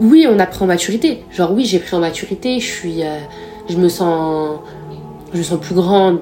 oui, 0.00 0.26
on 0.28 0.38
a 0.40 0.46
pris 0.46 0.64
en 0.64 0.66
maturité. 0.66 1.24
Genre, 1.30 1.52
oui, 1.52 1.64
j'ai 1.64 1.78
pris 1.78 1.94
en 1.94 2.00
maturité, 2.00 2.58
je 2.58 2.66
suis. 2.66 3.04
Euh, 3.04 3.18
je 3.68 3.76
me 3.76 3.88
sens. 3.88 4.58
Je 5.32 5.38
me 5.38 5.42
sens 5.44 5.60
plus 5.60 5.76
grande 5.76 6.20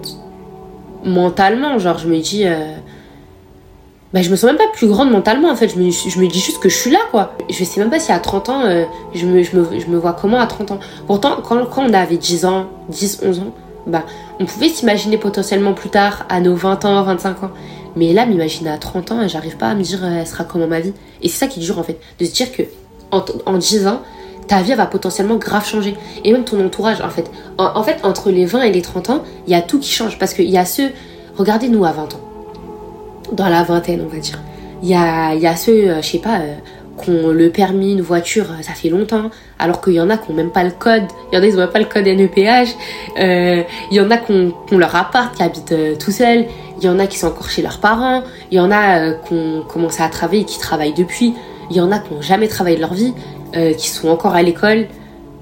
mentalement. 1.04 1.78
Genre, 1.78 1.96
je 1.96 2.06
me 2.06 2.18
dis. 2.18 2.44
Bah, 4.12 4.22
je 4.22 4.30
me 4.30 4.37
sens 4.37 4.44
même 4.44 4.58
pas 4.58 4.68
plus 4.72 4.87
grande 4.87 5.11
mentalement 5.11 5.50
en 5.50 5.56
fait. 5.56 5.68
Je 5.68 5.78
me, 5.78 6.28
dis 6.28 6.38
juste 6.38 6.61
que 6.61 6.68
je 6.68 6.76
suis 6.76 6.90
là 6.90 7.00
quoi. 7.11 7.32
Je 7.50 7.64
sais 7.64 7.80
même 7.80 7.90
pas 7.90 7.98
si 7.98 8.12
à 8.12 8.20
30 8.20 8.48
ans, 8.48 8.62
je, 9.12 9.26
me, 9.26 9.96
vois 9.96 10.12
comment 10.12 10.38
à 10.38 10.46
30 10.46 10.70
ans. 10.70 10.78
Pourtant, 11.08 11.38
quand, 11.42 11.64
quand 11.66 11.82
on 11.88 11.92
avait 11.92 12.16
10 12.16 12.44
ans, 12.44 12.66
10, 12.90 13.22
11 13.24 13.40
ans, 13.40 13.54
bah, 13.86 14.04
on 14.40 14.46
pouvait 14.46 14.68
s'imaginer 14.68 15.18
potentiellement 15.18 15.74
plus 15.74 15.90
tard, 15.90 16.26
à 16.28 16.40
nos 16.40 16.54
20 16.54 16.84
ans, 16.84 17.02
25 17.02 17.44
ans. 17.44 17.50
Mais 17.96 18.12
là, 18.12 18.26
m'imaginer 18.26 18.70
à 18.70 18.78
30 18.78 19.12
ans, 19.12 19.28
j'arrive 19.28 19.56
pas 19.56 19.68
à 19.68 19.74
me 19.74 19.82
dire, 19.82 20.00
euh, 20.02 20.20
elle 20.20 20.26
sera 20.26 20.44
comment 20.44 20.66
ma 20.66 20.80
vie. 20.80 20.92
Et 21.22 21.28
c'est 21.28 21.38
ça 21.38 21.46
qui 21.46 21.60
est 21.60 21.62
dur 21.62 21.78
en 21.78 21.82
fait, 21.82 21.98
de 22.18 22.24
se 22.24 22.32
dire 22.32 22.50
que 22.52 22.62
en, 23.10 23.24
en 23.46 23.58
10 23.58 23.86
ans, 23.86 24.02
ta 24.46 24.62
vie 24.62 24.74
va 24.74 24.86
potentiellement 24.86 25.36
grave 25.36 25.66
changer. 25.66 25.94
Et 26.24 26.32
même 26.32 26.44
ton 26.44 26.64
entourage, 26.64 27.00
en 27.00 27.10
fait. 27.10 27.30
En, 27.58 27.82
fait, 27.82 27.98
entre 28.02 28.30
les 28.30 28.46
20 28.46 28.62
et 28.62 28.72
les 28.72 28.82
30 28.82 29.10
ans, 29.10 29.22
il 29.46 29.52
y 29.52 29.56
a 29.56 29.62
tout 29.62 29.78
qui 29.78 29.90
change. 29.90 30.18
Parce 30.18 30.34
qu'il 30.34 30.50
y 30.50 30.58
a 30.58 30.64
ceux, 30.64 30.90
regardez-nous 31.36 31.84
à 31.84 31.92
20 31.92 32.14
ans. 32.14 32.20
Dans 33.32 33.48
la 33.48 33.62
vingtaine, 33.62 34.02
on 34.04 34.12
va 34.12 34.18
dire. 34.18 34.40
Il 34.82 34.88
y 34.88 34.94
a, 34.94 35.34
y 35.34 35.46
a 35.46 35.56
ceux, 35.56 35.88
euh, 35.88 36.02
je 36.02 36.08
sais 36.08 36.18
pas, 36.18 36.40
euh, 36.40 36.54
qu'on 36.96 37.28
le 37.28 37.50
permis, 37.50 37.92
une 37.92 38.02
voiture, 38.02 38.46
ça 38.62 38.72
fait 38.72 38.90
longtemps, 38.90 39.30
alors 39.58 39.80
qu'il 39.80 39.94
y 39.94 40.00
en 40.00 40.10
a 40.10 40.16
qui 40.16 40.30
n'ont 40.30 40.36
même 40.36 40.50
pas 40.50 40.64
le 40.64 40.70
code, 40.70 41.04
il 41.32 41.36
y 41.36 41.38
en 41.38 41.42
a 41.42 41.46
qui 41.46 41.52
n'ont 41.52 41.60
même 41.60 41.70
pas 41.70 41.78
le 41.78 41.84
code 41.84 42.06
NEPH, 42.06 42.76
euh, 43.18 43.62
il 43.90 43.96
y 43.96 44.00
en 44.00 44.10
a 44.10 44.16
qui 44.18 44.32
ont, 44.32 44.78
leur 44.78 44.94
appart, 44.94 45.34
qui 45.34 45.42
habitent 45.42 45.72
euh, 45.72 45.94
tout 45.96 46.10
seuls, 46.10 46.46
il 46.78 46.84
y 46.84 46.88
en 46.88 46.98
a 46.98 47.06
qui 47.06 47.18
sont 47.18 47.28
encore 47.28 47.48
chez 47.48 47.62
leurs 47.62 47.78
parents, 47.78 48.22
il 48.50 48.58
y 48.58 48.60
en 48.60 48.70
a 48.70 49.00
euh, 49.00 49.14
qui 49.26 49.34
ont 49.34 49.62
commencé 49.62 50.02
à 50.02 50.08
travailler 50.08 50.42
et 50.42 50.44
qui 50.44 50.58
travaillent 50.58 50.94
depuis, 50.94 51.34
il 51.70 51.76
y 51.76 51.80
en 51.80 51.92
a 51.92 51.98
qui 51.98 52.12
n'ont 52.12 52.22
jamais 52.22 52.48
travaillé 52.48 52.76
de 52.76 52.82
leur 52.82 52.94
vie, 52.94 53.14
qui 53.78 53.88
sont 53.88 54.08
encore 54.08 54.34
à 54.34 54.42
l'école, 54.42 54.88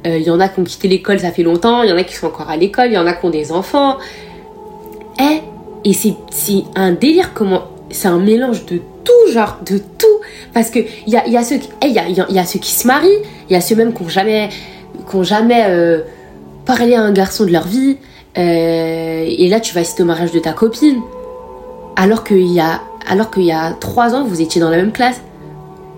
il 0.05 0.21
y 0.21 0.31
en 0.31 0.39
a 0.39 0.49
qui 0.49 0.61
ont 0.61 0.65
quitté 0.65 0.87
l'école, 0.87 1.19
ça 1.19 1.31
fait 1.31 1.43
longtemps, 1.43 1.83
il 1.83 1.89
y 1.89 1.93
en 1.93 1.97
a 1.97 2.05
qui 2.05 2.15
sont 2.15 2.27
encore 2.27 2.51
à 2.51 2.59
l'école, 2.59 2.89
il 2.89 2.93
y 2.93 2.99
en 2.99 3.07
a 3.07 3.15
qui 3.15 3.25
ont 3.25 3.31
des 3.31 3.51
enfants. 3.51 3.97
Eh, 5.19 5.41
et 5.85 5.93
c'est 5.95 6.65
un 6.75 6.93
délire 6.93 7.33
comment... 7.35 7.63
C'est 7.91 8.09
un 8.09 8.19
mélange 8.19 8.65
de 8.67 8.81
tout, 9.05 9.12
genre, 9.31 9.59
de 9.65 9.79
tout. 9.79 10.07
Parce 10.55 10.71
que 10.71 10.79
il 11.07 11.13
y 11.13 11.17
a, 11.17 11.27
y, 11.27 11.37
a 11.37 11.45
ceux 11.45 11.59
qui, 11.59 11.69
y, 11.83 11.99
a, 11.99 12.09
y 12.09 12.39
a 12.39 12.45
ceux 12.45 12.59
qui 12.59 12.73
se 12.73 12.87
marient, 12.87 13.09
il 13.49 13.53
y 13.53 13.57
a 13.57 13.61
ceux 13.61 13.77
même 13.77 13.93
qui 13.93 14.03
n'ont 14.03 14.09
jamais, 14.09 14.49
qui 15.11 15.25
jamais 15.25 15.65
euh, 15.69 16.01
parlé 16.65 16.95
à 16.95 17.03
un 17.03 17.13
garçon 17.13 17.45
de 17.45 17.51
leur 17.51 17.67
vie. 17.67 17.97
Euh, 18.39 19.25
et 19.27 19.49
là, 19.49 19.61
tu 19.61 19.75
vas 19.75 19.81
assister 19.81 20.03
au 20.03 20.07
mariage 20.07 20.33
de 20.33 20.39
ta 20.39 20.53
copine. 20.53 21.01
Alors 21.97 22.25
qu'il 22.25 22.51
y 22.51 22.61
a, 22.61 22.81
alors 23.09 23.31
qu'il 23.31 23.45
y 23.45 23.53
a 23.53 23.73
trois 23.73 24.15
ans, 24.15 24.25
vous 24.25 24.41
étiez 24.41 24.61
dans 24.61 24.71
la 24.71 24.79
même 24.79 24.93
classe. 24.93 25.21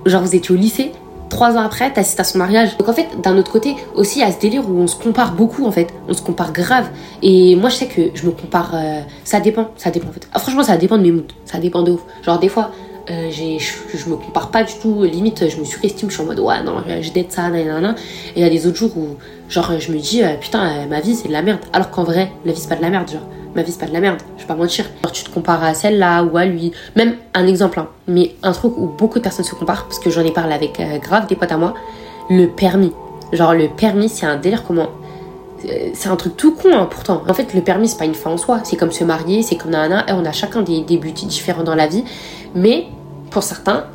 Genre, 0.07 0.23
vous 0.23 0.35
étiez 0.35 0.55
au 0.55 0.59
lycée. 0.59 0.93
Trois 1.31 1.57
ans 1.57 1.63
après, 1.63 1.93
t'assistes 1.93 2.21
à 2.21 2.25
son 2.25 2.39
mariage. 2.39 2.77
Donc 2.77 2.89
en 2.89 2.93
fait, 2.93 3.09
d'un 3.23 3.37
autre 3.39 3.51
côté, 3.51 3.75
aussi, 3.95 4.19
il 4.19 4.23
y 4.23 4.25
a 4.25 4.31
ce 4.31 4.39
délire 4.39 4.69
où 4.69 4.79
on 4.79 4.87
se 4.87 4.97
compare 4.97 5.33
beaucoup 5.33 5.65
en 5.65 5.73
fait. 5.73 5.89
On 6.09 6.13
se 6.13 6.23
compare 6.23 6.53
grave. 6.53 6.87
Et 7.23 7.57
moi, 7.57 7.71
je 7.71 7.77
sais 7.77 7.87
que 7.87 8.03
je 8.15 8.27
me 8.27 8.31
compare. 8.31 8.73
Euh, 8.75 9.01
ça 9.25 9.41
dépend, 9.41 9.69
ça 9.77 9.91
dépend. 9.91 10.09
Ah, 10.33 10.39
franchement, 10.39 10.63
ça 10.63 10.77
dépend 10.77 10.99
de 10.99 11.03
mes 11.03 11.13
moods. 11.13 11.27
Ça 11.45 11.59
dépend 11.59 11.83
de 11.83 11.93
ouf. 11.93 12.01
Genre, 12.23 12.39
des 12.39 12.49
fois, 12.49 12.71
euh, 13.11 13.31
je, 13.31 14.09
me 14.09 14.17
compare 14.17 14.51
pas 14.51 14.65
du 14.65 14.73
tout, 14.81 15.03
limite 15.03 15.49
je 15.49 15.59
me 15.59 15.65
surestime, 15.65 16.09
je 16.09 16.15
suis 16.15 16.23
en 16.23 16.27
mode 16.27 16.39
ouais 16.39 16.63
non, 16.63 16.83
je 17.03 17.11
d'être 17.13 17.33
ça, 17.33 17.49
nanana. 17.51 17.95
Et 18.35 18.41
il 18.41 18.43
y 18.43 18.47
a 18.47 18.51
des 18.51 18.67
autres 18.67 18.77
jours 18.77 18.97
où 18.97 19.17
genre 19.49 19.73
je 19.79 19.93
me 19.93 19.99
dis 19.99 20.23
euh, 20.23 20.35
putain 20.41 20.67
euh, 20.67 20.87
ma 20.89 21.01
vie 21.01 21.15
c'est 21.15 21.29
de 21.29 21.33
la 21.33 21.43
merde. 21.43 21.61
Alors 21.73 21.91
qu'en 21.91 22.05
vrai, 22.05 22.33
la 22.47 22.53
vie 22.53 22.61
c'est 22.61 22.69
pas 22.69 22.77
de 22.77 22.83
la 22.83 22.89
merde, 22.89 23.11
genre 23.11 23.21
ma 23.55 23.63
vie 23.63 23.73
c'est 23.73 23.81
pas 23.81 23.87
de 23.87 23.93
la 23.93 24.01
merde, 24.01 24.21
je 24.37 24.43
vais 24.43 24.49
pas 24.49 24.55
mentir. 24.55 24.87
Genre 25.03 25.13
tu 25.13 25.23
te 25.23 25.31
compares 25.31 25.63
à 25.63 25.75
celle-là 25.75 26.25
ou 26.25 26.37
à 26.39 26.47
lui, 26.47 26.73
même 26.97 27.17
un 27.35 27.47
exemple, 27.47 27.79
hein, 27.79 27.89
mais 28.09 28.35
un 28.43 28.53
truc 28.53 28.73
où 28.79 28.87
beaucoup 28.87 29.19
de 29.19 29.25
personnes 29.25 29.45
se 29.45 29.55
comparent, 29.55 29.85
parce 29.85 29.99
que 29.99 30.09
j'en 30.09 30.23
ai 30.23 30.33
parlé 30.33 30.55
avec 30.55 30.81
grave 31.03 31.27
des 31.27 31.37
potes 31.37 31.53
à 31.53 31.59
moi, 31.59 31.75
le 32.31 32.47
permis. 32.47 32.93
Genre 33.33 33.53
le 33.53 33.69
permis 33.69 34.09
c'est 34.09 34.27
un 34.27 34.37
délire 34.37 34.65
comment 34.65 34.89
c'est 35.95 36.09
un 36.09 36.17
truc 36.17 36.37
tout 36.37 36.55
con 36.55 36.71
hein, 36.73 36.89
pourtant. 36.91 37.23
En 37.29 37.35
fait, 37.35 37.55
le 37.55 37.61
permis, 37.61 37.89
c'est 37.89 37.99
pas 37.99 38.05
une 38.05 38.15
fin 38.15 38.31
en 38.31 38.37
soi. 38.37 38.61
C'est 38.65 38.77
comme 38.77 38.93
se 38.93 39.05
marier, 39.05 39.43
c'est 39.43 39.57
comme 39.57 39.71
nana. 39.71 40.05
Et 40.09 40.13
on 40.13 40.25
a 40.25 40.33
chacun 40.33 40.63
des, 40.63 40.83
des 40.83 40.97
buts 40.97 41.13
différents 41.13 41.65
dans 41.65 41.75
la 41.75 41.87
vie. 41.87 42.05
Mais 42.55 42.87
pour 43.31 43.43
certains, 43.43 43.87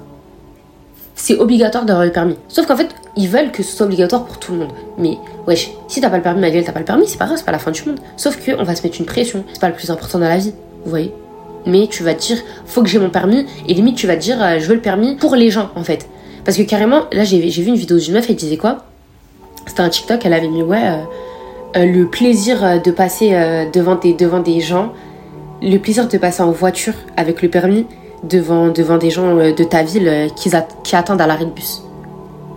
c'est 1.15 1.37
obligatoire 1.37 1.85
d'avoir 1.85 2.05
le 2.05 2.11
permis. 2.11 2.37
Sauf 2.47 2.65
qu'en 2.65 2.77
fait, 2.77 2.89
ils 3.15 3.27
veulent 3.27 3.51
que 3.51 3.63
ce 3.63 3.75
soit 3.75 3.85
obligatoire 3.85 4.25
pour 4.25 4.39
tout 4.39 4.53
le 4.53 4.59
monde. 4.59 4.71
Mais 4.97 5.17
wesh, 5.47 5.71
si 5.87 5.99
t'as 6.01 6.09
pas 6.09 6.17
le 6.17 6.23
permis, 6.23 6.39
ma 6.39 6.49
gueule, 6.49 6.63
t'as 6.63 6.71
pas 6.71 6.79
le 6.79 6.85
permis, 6.85 7.07
c'est 7.07 7.17
pas 7.17 7.25
grave, 7.25 7.37
c'est 7.37 7.45
pas 7.45 7.51
la 7.51 7.59
fin 7.59 7.71
du 7.71 7.83
monde. 7.85 7.99
Sauf 8.17 8.37
qu'on 8.43 8.63
va 8.63 8.75
se 8.75 8.83
mettre 8.83 8.99
une 8.99 9.05
pression. 9.05 9.43
C'est 9.51 9.59
pas 9.59 9.69
le 9.69 9.75
plus 9.75 9.91
important 9.91 10.19
dans 10.19 10.29
la 10.29 10.37
vie. 10.37 10.53
Vous 10.83 10.89
voyez 10.89 11.13
Mais 11.65 11.87
tu 11.87 12.03
vas 12.03 12.13
te 12.13 12.21
dire, 12.21 12.37
faut 12.65 12.81
que 12.81 12.89
j'ai 12.89 12.99
mon 12.99 13.09
permis. 13.09 13.45
Et 13.67 13.73
limite, 13.73 13.97
tu 13.97 14.07
vas 14.07 14.15
te 14.15 14.21
dire, 14.21 14.41
euh, 14.41 14.59
je 14.59 14.65
veux 14.65 14.75
le 14.75 14.81
permis 14.81 15.15
pour 15.15 15.35
les 15.35 15.51
gens, 15.51 15.69
en 15.75 15.83
fait. 15.83 16.07
Parce 16.45 16.57
que 16.57 16.63
carrément, 16.63 17.03
là, 17.11 17.25
j'ai 17.25 17.39
vu 17.39 17.67
une 17.67 17.75
vidéo 17.75 17.97
d'une 17.97 18.13
meuf, 18.13 18.29
elle 18.29 18.35
disait 18.35 18.57
quoi? 18.57 18.85
C'était 19.67 19.81
un 19.81 19.89
TikTok, 19.89 20.25
elle 20.25 20.33
avait 20.33 20.47
mis, 20.47 20.63
ouais, 20.63 20.77
euh, 20.77 20.95
euh, 20.95 21.03
le 21.75 22.05
plaisir 22.05 22.81
de 22.81 22.91
passer 22.91 23.31
devant, 23.73 23.95
des, 23.95 24.13
devant 24.13 24.39
des 24.39 24.59
gens, 24.59 24.93
le 25.61 25.77
plaisir 25.77 26.07
de 26.07 26.17
passer 26.17 26.41
en 26.41 26.51
voiture 26.51 26.93
avec 27.17 27.41
le 27.41 27.49
permis, 27.49 27.85
devant, 28.23 28.69
devant 28.69 28.97
des 28.97 29.09
gens 29.09 29.37
euh, 29.37 29.53
de 29.53 29.63
ta 29.63 29.83
ville 29.83 30.07
euh, 30.07 30.27
qui, 30.29 30.95
attendent 30.95 31.21
à 31.21 31.27
l'arrêt 31.27 31.45
de 31.45 31.51
bus. 31.51 31.83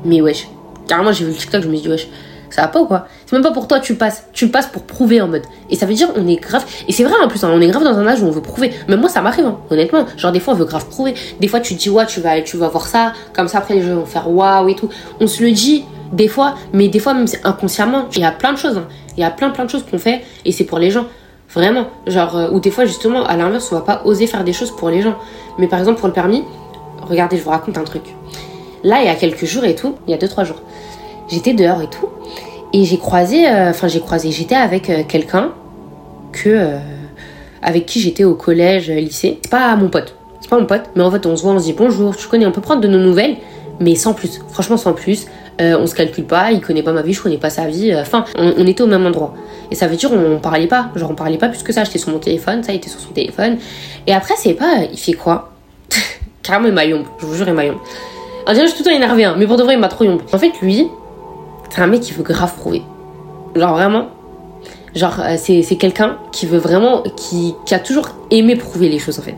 Mais 0.04 0.20
wesh, 0.20 0.48
carrément 0.88 1.12
j'ai 1.12 1.24
vu 1.24 1.30
le 1.30 1.36
TikTok, 1.36 1.62
je 1.62 1.68
me 1.68 1.74
suis 1.74 1.82
dit 1.82 1.88
wesh, 1.88 2.08
Ça 2.50 2.62
va 2.62 2.68
pas 2.68 2.80
ou 2.80 2.86
quoi? 2.86 3.06
C'est 3.26 3.32
même 3.34 3.42
pas 3.42 3.52
pour 3.52 3.68
toi 3.68 3.80
tu 3.80 3.94
passes. 3.94 4.26
Tu 4.32 4.48
passes 4.48 4.66
pour 4.66 4.82
prouver 4.82 5.20
en 5.20 5.28
mode. 5.28 5.42
Et 5.70 5.76
ça 5.76 5.86
veut 5.86 5.94
dire 5.94 6.08
on 6.16 6.26
est 6.26 6.36
grave. 6.36 6.64
Et 6.88 6.92
c'est 6.92 7.04
vrai 7.04 7.14
en 7.22 7.28
plus, 7.28 7.42
hein, 7.44 7.50
on 7.52 7.60
est 7.60 7.68
grave 7.68 7.84
dans 7.84 7.96
un 7.96 8.06
âge 8.06 8.22
où 8.22 8.26
on 8.26 8.30
veut 8.30 8.42
prouver. 8.42 8.72
Même 8.88 9.00
moi 9.00 9.08
ça 9.08 9.20
m'arrive, 9.20 9.46
hein, 9.46 9.58
honnêtement. 9.70 10.06
Genre 10.16 10.32
des 10.32 10.40
fois 10.40 10.54
on 10.54 10.56
veut 10.56 10.64
grave 10.64 10.86
prouver. 10.86 11.14
Des 11.40 11.48
fois 11.48 11.60
tu 11.60 11.74
dis 11.74 11.90
ouais 11.90 12.06
tu 12.06 12.20
vas, 12.20 12.40
tu 12.40 12.56
vas 12.56 12.68
voir 12.68 12.86
ça. 12.86 13.12
Comme 13.34 13.48
ça 13.48 13.58
après 13.58 13.74
les 13.74 13.82
gens 13.82 13.94
vont 13.94 14.06
faire 14.06 14.28
waouh 14.30 14.68
et 14.68 14.74
tout. 14.74 14.88
On 15.20 15.26
se 15.26 15.42
le 15.42 15.52
dit 15.52 15.84
des 16.12 16.28
fois, 16.28 16.54
mais 16.72 16.88
des 16.88 16.98
fois 16.98 17.14
même 17.14 17.26
inconsciemment. 17.44 18.06
Il 18.14 18.20
y 18.20 18.24
a 18.24 18.30
plein 18.32 18.52
de 18.52 18.58
choses. 18.58 18.76
hein. 18.78 18.86
Il 19.16 19.20
y 19.20 19.24
a 19.24 19.30
plein 19.30 19.50
plein 19.50 19.64
de 19.64 19.70
choses 19.70 19.84
qu'on 19.90 19.98
fait 19.98 20.22
et 20.44 20.52
c'est 20.52 20.64
pour 20.64 20.78
les 20.78 20.90
gens. 20.90 21.06
Vraiment. 21.54 21.86
Genre, 22.06 22.36
euh, 22.36 22.50
ou 22.50 22.60
des 22.60 22.70
fois 22.70 22.86
justement 22.86 23.24
à 23.26 23.36
l'inverse 23.36 23.70
on 23.72 23.74
va 23.74 23.82
pas 23.82 24.02
oser 24.06 24.26
faire 24.26 24.44
des 24.44 24.52
choses 24.54 24.70
pour 24.70 24.88
les 24.88 25.02
gens. 25.02 25.16
Mais 25.58 25.66
par 25.66 25.78
exemple 25.78 25.98
pour 25.98 26.08
le 26.08 26.14
permis, 26.14 26.44
regardez, 27.02 27.36
je 27.36 27.42
vous 27.42 27.50
raconte 27.50 27.76
un 27.76 27.84
truc. 27.84 28.02
Là, 28.84 29.00
il 29.00 29.06
y 29.06 29.10
a 29.10 29.14
quelques 29.14 29.44
jours 29.44 29.64
et 29.64 29.74
tout, 29.76 29.94
il 30.08 30.10
y 30.10 30.14
a 30.14 30.16
2-3 30.18 30.44
jours, 30.44 30.60
j'étais 31.28 31.52
dehors 31.52 31.80
et 31.82 31.86
tout, 31.88 32.08
et 32.72 32.84
j'ai 32.84 32.98
croisé, 32.98 33.46
euh, 33.48 33.70
enfin 33.70 33.86
j'ai 33.86 34.00
croisé, 34.00 34.32
j'étais 34.32 34.56
avec 34.56 34.90
euh, 34.90 35.02
quelqu'un 35.06 35.52
que, 36.32 36.78
avec 37.62 37.86
qui 37.86 38.00
j'étais 38.00 38.24
au 38.24 38.34
collège, 38.34 38.90
lycée. 38.90 39.38
C'est 39.42 39.50
pas 39.50 39.76
mon 39.76 39.88
pote, 39.88 40.16
c'est 40.40 40.50
pas 40.50 40.58
mon 40.58 40.66
pote, 40.66 40.90
mais 40.96 41.02
en 41.04 41.10
fait 41.12 41.24
on 41.26 41.36
se 41.36 41.42
voit, 41.44 41.52
on 41.52 41.60
se 41.60 41.64
dit 41.66 41.74
bonjour, 41.74 42.16
tu 42.16 42.26
connais, 42.26 42.44
on 42.46 42.50
peut 42.50 42.60
prendre 42.60 42.80
de 42.80 42.88
nos 42.88 42.98
nouvelles, 42.98 43.36
mais 43.78 43.94
sans 43.94 44.14
plus, 44.14 44.40
franchement 44.48 44.76
sans 44.76 44.94
plus. 44.94 45.26
Euh, 45.60 45.76
on 45.78 45.86
se 45.86 45.94
calcule 45.94 46.24
pas, 46.24 46.50
il 46.50 46.60
connaît 46.60 46.82
pas 46.82 46.92
ma 46.92 47.02
vie, 47.02 47.12
je 47.12 47.22
connais 47.22 47.36
pas 47.38 47.50
sa 47.50 47.66
vie. 47.66 47.92
euh, 47.92 48.00
Enfin, 48.00 48.24
on, 48.38 48.54
on 48.56 48.66
était 48.66 48.82
au 48.82 48.86
même 48.86 49.04
endroit. 49.06 49.34
Et 49.70 49.74
ça 49.74 49.86
veut 49.86 49.96
dire 49.96 50.10
on, 50.12 50.38
parlait 50.38 50.66
pas, 50.66 50.90
genre 50.96 51.10
on 51.10 51.14
parlait 51.14 51.38
pas 51.38 51.48
plus 51.48 51.62
que 51.62 51.72
ça. 51.72 51.84
J'étais 51.84 51.98
sur 51.98 52.10
mon 52.10 52.18
téléphone, 52.18 52.62
ça 52.62 52.72
il 52.72 52.76
était 52.76 52.88
sur 52.88 53.00
son 53.00 53.10
téléphone. 53.10 53.58
Et 54.06 54.14
après 54.14 54.34
c'est 54.36 54.54
pas, 54.54 54.78
il 54.90 54.98
fait 54.98 55.12
quoi? 55.12 55.52
Carrément 56.42 56.68
il 56.68 56.74
m'a 56.74 56.84
yombe, 56.84 57.04
je 57.18 57.26
vous 57.26 57.34
jure 57.34 57.46
il 57.48 57.54
m'a 57.54 57.64
yombe. 57.66 57.78
On 58.46 58.52
que 58.52 58.60
je 58.60 58.66
suis 58.66 58.72
tout 58.78 58.84
le 58.84 58.90
temps 58.90 58.96
énervé, 58.96 59.24
hein, 59.24 59.34
mais 59.38 59.46
pour 59.46 59.56
de 59.56 59.62
vrai 59.62 59.74
il 59.74 59.80
m'a 59.80 59.88
trop 59.88 60.04
yombe. 60.04 60.22
En 60.32 60.38
fait 60.38 60.52
lui, 60.62 60.88
c'est 61.70 61.80
un 61.80 61.86
mec 61.86 62.00
qui 62.00 62.12
veut 62.12 62.22
grave 62.22 62.54
prouver. 62.56 62.82
Genre 63.54 63.74
vraiment, 63.74 64.08
genre 64.94 65.20
euh, 65.20 65.36
c'est 65.36 65.62
c'est 65.62 65.76
quelqu'un 65.76 66.16
qui 66.32 66.46
veut 66.46 66.58
vraiment, 66.58 67.02
qui, 67.16 67.54
qui 67.66 67.74
a 67.74 67.78
toujours 67.78 68.08
aimé 68.30 68.56
prouver 68.56 68.88
les 68.88 68.98
choses 68.98 69.18
en 69.18 69.22
fait. 69.22 69.36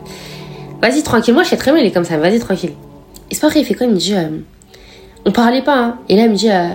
Vas-y 0.81 1.03
tranquille, 1.03 1.33
moi 1.33 1.43
je 1.43 1.49
sais 1.49 1.57
très 1.57 1.71
bien 1.71 1.81
il 1.81 1.87
est 1.87 1.91
comme 1.91 2.05
ça, 2.05 2.17
vas-y 2.17 2.39
tranquille. 2.39 2.71
Et 3.31 3.35
c'est 3.35 3.41
pas 3.41 3.49
vrai, 3.49 3.59
il 3.61 3.65
fait 3.65 3.73
quoi? 3.73 3.87
Il 3.87 3.93
me 3.93 3.97
dit, 3.97 4.13
euh, 4.15 4.29
on 5.25 5.31
parlait 5.31 5.61
pas, 5.61 5.77
hein. 5.77 5.97
Et 6.09 6.15
là 6.15 6.23
il 6.23 6.31
me 6.31 6.35
dit, 6.35 6.49
euh, 6.49 6.69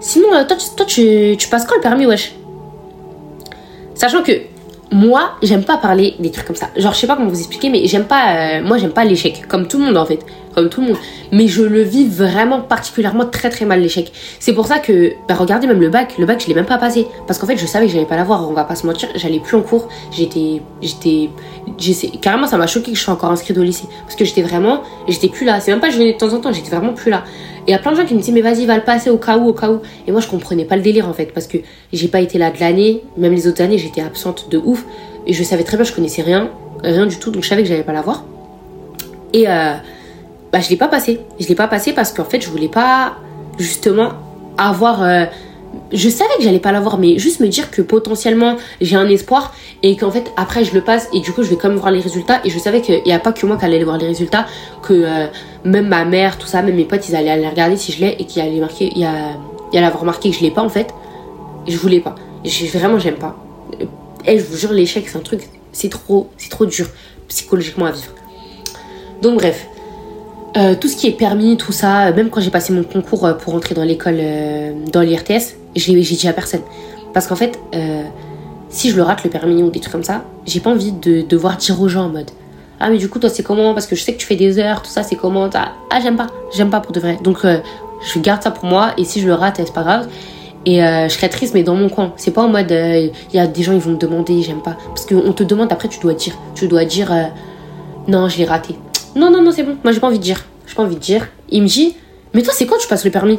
sinon 0.00 0.28
euh, 0.34 0.44
toi, 0.44 0.56
tu, 0.86 1.48
passes 1.50 1.64
quand 1.64 1.76
le 1.76 1.80
permis 1.80 2.06
wesh? 2.06 2.34
Sachant 3.94 4.22
que 4.22 4.32
moi, 4.92 5.32
j'aime 5.42 5.64
pas 5.64 5.78
parler 5.78 6.14
des 6.20 6.30
trucs 6.30 6.46
comme 6.46 6.56
ça. 6.56 6.68
Genre, 6.76 6.92
je 6.92 6.98
sais 6.98 7.06
pas 7.06 7.16
comment 7.16 7.28
vous 7.28 7.38
expliquer, 7.38 7.70
mais 7.70 7.86
j'aime 7.86 8.04
pas. 8.04 8.58
euh, 8.58 8.62
moi, 8.62 8.78
j'aime 8.78 8.92
pas 8.92 9.04
l'échec. 9.04 9.46
Comme 9.48 9.66
tout 9.66 9.78
le 9.78 9.86
monde, 9.86 9.96
en 9.96 10.06
fait. 10.06 10.20
Comme 10.54 10.68
tout 10.68 10.80
le 10.80 10.88
monde. 10.88 10.96
Mais 11.32 11.48
je 11.48 11.62
le 11.62 11.82
vis 11.82 12.06
vraiment 12.06 12.60
particulièrement 12.60 13.26
très 13.26 13.50
très 13.50 13.64
mal, 13.64 13.80
l'échec. 13.80 14.12
C'est 14.38 14.52
pour 14.52 14.66
ça 14.66 14.78
que. 14.78 15.12
Bah, 15.28 15.34
regardez, 15.34 15.66
même 15.66 15.80
le 15.80 15.88
bac. 15.88 16.14
Le 16.18 16.24
bac, 16.24 16.40
je 16.40 16.46
l'ai 16.46 16.54
même 16.54 16.66
pas 16.66 16.78
passé. 16.78 17.08
Parce 17.26 17.38
qu'en 17.38 17.46
fait, 17.46 17.56
je 17.56 17.66
savais 17.66 17.86
que 17.86 17.92
j'allais 17.92 18.06
pas 18.06 18.16
l'avoir. 18.16 18.48
On 18.48 18.52
va 18.52 18.62
pas 18.62 18.76
se 18.76 18.86
mentir. 18.86 19.08
J'allais 19.16 19.40
plus 19.40 19.56
en 19.56 19.62
cours. 19.62 19.88
J'étais. 20.12 20.62
J'étais. 20.80 21.30
Carrément, 22.22 22.46
ça 22.46 22.56
m'a 22.56 22.68
choqué 22.68 22.92
que 22.92 22.96
je 22.96 23.02
sois 23.02 23.14
encore 23.14 23.32
inscrite 23.32 23.58
au 23.58 23.62
lycée. 23.64 23.88
Parce 24.02 24.14
que 24.14 24.24
j'étais 24.24 24.42
vraiment. 24.42 24.82
J'étais 25.08 25.28
plus 25.28 25.44
là. 25.44 25.58
C'est 25.58 25.72
même 25.72 25.80
pas 25.80 25.90
je 25.90 25.98
venais 25.98 26.12
de 26.12 26.18
temps 26.18 26.32
en 26.32 26.38
temps. 26.38 26.52
J'étais 26.52 26.70
vraiment 26.70 26.92
plus 26.92 27.10
là. 27.10 27.24
Il 27.66 27.72
y 27.72 27.74
a 27.74 27.78
plein 27.78 27.92
de 27.92 27.96
gens 27.96 28.04
qui 28.04 28.14
me 28.14 28.20
disent, 28.20 28.32
mais 28.32 28.42
vas-y, 28.42 28.64
va 28.66 28.76
le 28.76 28.84
passer 28.84 29.10
au 29.10 29.18
cas 29.18 29.36
où, 29.36 29.48
au 29.48 29.52
cas 29.52 29.70
où. 29.70 29.80
Et 30.06 30.12
moi, 30.12 30.20
je 30.20 30.28
comprenais 30.28 30.64
pas 30.64 30.76
le 30.76 30.82
délire, 30.82 31.08
en 31.08 31.12
fait. 31.12 31.32
Parce 31.32 31.46
que 31.46 31.58
j'ai 31.92 32.08
pas 32.08 32.20
été 32.20 32.38
là 32.38 32.50
de 32.50 32.60
l'année. 32.60 33.02
Même 33.16 33.32
les 33.32 33.48
autres 33.48 33.62
années, 33.62 33.78
j'étais 33.78 34.00
absente 34.02 34.48
de 34.50 34.58
ouf. 34.58 34.84
Et 35.26 35.32
je 35.32 35.42
savais 35.42 35.64
très 35.64 35.76
bien, 35.76 35.84
je 35.84 35.92
connaissais 35.92 36.22
rien, 36.22 36.50
rien 36.84 37.06
du 37.06 37.18
tout, 37.18 37.32
donc 37.32 37.42
je 37.42 37.48
savais 37.48 37.62
que 37.62 37.68
j'allais 37.68 37.82
pas 37.82 37.92
l'avoir. 37.92 38.24
Et 39.32 39.48
euh, 39.48 39.74
bah, 40.52 40.60
je 40.60 40.70
l'ai 40.70 40.76
pas 40.76 40.88
passé. 40.88 41.20
Je 41.40 41.48
l'ai 41.48 41.56
pas 41.56 41.66
passé 41.66 41.92
parce 41.92 42.12
qu'en 42.12 42.24
fait, 42.24 42.40
je 42.40 42.48
voulais 42.48 42.68
pas 42.68 43.14
justement 43.58 44.10
avoir. 44.56 45.02
euh, 45.02 45.24
je 45.92 46.08
savais 46.08 46.34
que 46.38 46.42
j'allais 46.42 46.58
pas 46.58 46.72
l'avoir, 46.72 46.98
mais 46.98 47.18
juste 47.18 47.40
me 47.40 47.46
dire 47.48 47.70
que 47.70 47.80
potentiellement 47.82 48.56
j'ai 48.80 48.96
un 48.96 49.08
espoir 49.08 49.54
et 49.82 49.96
qu'en 49.96 50.10
fait 50.10 50.32
après 50.36 50.64
je 50.64 50.74
le 50.74 50.80
passe 50.80 51.08
et 51.12 51.20
du 51.20 51.32
coup 51.32 51.42
je 51.44 51.50
vais 51.50 51.56
quand 51.56 51.68
même 51.68 51.78
voir 51.78 51.92
les 51.92 52.00
résultats. 52.00 52.40
Et 52.44 52.50
je 52.50 52.58
savais 52.58 52.80
qu'il 52.80 53.02
n'y 53.04 53.12
a 53.12 53.18
pas 53.20 53.32
que 53.32 53.46
moi 53.46 53.56
qui 53.56 53.64
allait 53.64 53.82
voir 53.84 53.98
les 53.98 54.06
résultats, 54.06 54.46
que 54.82 54.92
euh, 54.94 55.26
même 55.64 55.88
ma 55.88 56.04
mère, 56.04 56.38
tout 56.38 56.46
ça, 56.46 56.62
même 56.62 56.74
mes 56.76 56.84
potes, 56.84 57.08
ils 57.08 57.14
allaient 57.16 57.30
aller 57.30 57.48
regarder 57.48 57.76
si 57.76 57.92
je 57.92 58.00
l'ai 58.00 58.16
et 58.18 58.24
qu'il 58.24 58.42
allait 58.42 58.58
marquer, 58.60 58.90
il 58.94 59.02
y 59.72 59.78
avoir 59.78 60.04
marqué 60.04 60.30
que 60.30 60.36
je 60.36 60.42
l'ai 60.42 60.50
pas 60.50 60.62
en 60.62 60.68
fait. 60.68 60.88
Je 61.68 61.76
voulais 61.76 62.00
pas. 62.00 62.14
J'ai- 62.44 62.66
Vraiment, 62.68 62.98
j'aime 62.98 63.16
pas. 63.16 63.36
Et 64.24 64.38
je 64.38 64.44
vous 64.44 64.56
jure, 64.56 64.72
l'échec, 64.72 65.08
c'est 65.08 65.18
un 65.18 65.20
truc, 65.20 65.42
c'est 65.72 65.88
trop, 65.88 66.28
c'est 66.36 66.50
trop 66.50 66.66
dur 66.66 66.86
psychologiquement 67.28 67.86
à 67.86 67.92
vivre. 67.92 68.12
Donc 69.22 69.36
bref, 69.38 69.66
Euh, 70.56 70.74
tout 70.74 70.88
ce 70.88 70.96
qui 70.96 71.06
est 71.06 71.10
permis, 71.18 71.58
tout 71.58 71.70
ça, 71.72 72.12
même 72.12 72.30
quand 72.30 72.40
j'ai 72.40 72.50
passé 72.50 72.72
mon 72.72 72.82
concours 72.82 73.26
euh, 73.26 73.34
pour 73.34 73.54
entrer 73.54 73.74
dans 73.74 73.84
l'école, 73.84 74.16
euh, 74.18 74.72
dans 74.90 75.02
l'IRTS, 75.02 75.54
j'ai 75.78 76.16
dit 76.16 76.28
à 76.28 76.32
personne. 76.32 76.62
Parce 77.16 77.26
qu'en 77.26 77.34
fait, 77.34 77.58
euh, 77.74 78.02
si 78.68 78.90
je 78.90 78.96
le 78.96 79.02
rate 79.02 79.24
le 79.24 79.30
permis 79.30 79.62
ou 79.62 79.70
des 79.70 79.80
trucs 79.80 79.90
comme 79.90 80.04
ça, 80.04 80.24
j'ai 80.44 80.60
pas 80.60 80.68
envie 80.68 80.92
de 80.92 81.22
devoir 81.22 81.56
dire 81.56 81.80
aux 81.80 81.88
gens 81.88 82.04
en 82.04 82.08
mode 82.10 82.30
Ah, 82.78 82.90
mais 82.90 82.98
du 82.98 83.08
coup, 83.08 83.18
toi, 83.18 83.30
c'est 83.30 83.42
comment? 83.42 83.72
Parce 83.72 83.86
que 83.86 83.96
je 83.96 84.02
sais 84.02 84.12
que 84.12 84.18
tu 84.18 84.26
fais 84.26 84.36
des 84.36 84.58
heures, 84.58 84.82
tout 84.82 84.90
ça, 84.90 85.02
c'est 85.02 85.16
comment? 85.16 85.48
Ah, 85.54 85.72
ah, 85.88 85.98
j'aime 86.02 86.16
pas, 86.16 86.26
j'aime 86.54 86.68
pas 86.68 86.80
pour 86.80 86.92
de 86.92 87.00
vrai. 87.00 87.18
Donc, 87.22 87.46
euh, 87.46 87.60
je 88.12 88.18
garde 88.18 88.42
ça 88.42 88.50
pour 88.50 88.66
moi 88.66 88.92
et 88.98 89.04
si 89.04 89.22
je 89.22 89.26
le 89.26 89.32
rate, 89.32 89.56
c'est 89.64 89.72
pas 89.72 89.82
grave. 89.82 90.08
Et 90.66 90.84
euh, 90.84 91.08
je 91.08 91.14
serais 91.14 91.30
triste, 91.30 91.54
mais 91.54 91.62
dans 91.62 91.74
mon 91.74 91.88
coin. 91.88 92.12
C'est 92.16 92.32
pas 92.32 92.42
en 92.42 92.48
mode, 92.48 92.70
il 92.70 93.12
y 93.32 93.38
a 93.38 93.46
des 93.46 93.62
gens, 93.62 93.72
ils 93.72 93.78
vont 93.78 93.92
me 93.92 93.96
demander, 93.96 94.42
j'aime 94.42 94.60
pas. 94.60 94.76
Parce 94.88 95.06
qu'on 95.06 95.32
te 95.32 95.42
demande, 95.42 95.72
après, 95.72 95.88
tu 95.88 96.00
dois 96.00 96.12
dire. 96.12 96.34
Tu 96.54 96.68
dois 96.68 96.84
dire, 96.84 97.14
non, 98.08 98.28
je 98.28 98.36
l'ai 98.36 98.44
raté. 98.44 98.74
Non, 99.14 99.30
non, 99.30 99.42
non, 99.42 99.52
c'est 99.52 99.62
bon. 99.62 99.76
Moi, 99.84 99.94
j'ai 99.94 100.00
pas 100.00 100.08
envie 100.08 100.18
de 100.18 100.24
dire. 100.24 100.44
J'ai 100.66 100.74
pas 100.74 100.82
envie 100.82 100.96
de 100.96 101.00
dire. 101.00 101.28
Il 101.48 101.62
me 101.62 101.66
dit, 101.66 101.96
mais 102.34 102.42
toi, 102.42 102.52
c'est 102.54 102.66
quand 102.66 102.76
tu 102.76 102.88
passes 102.88 103.06
le 103.06 103.10
permis 103.10 103.38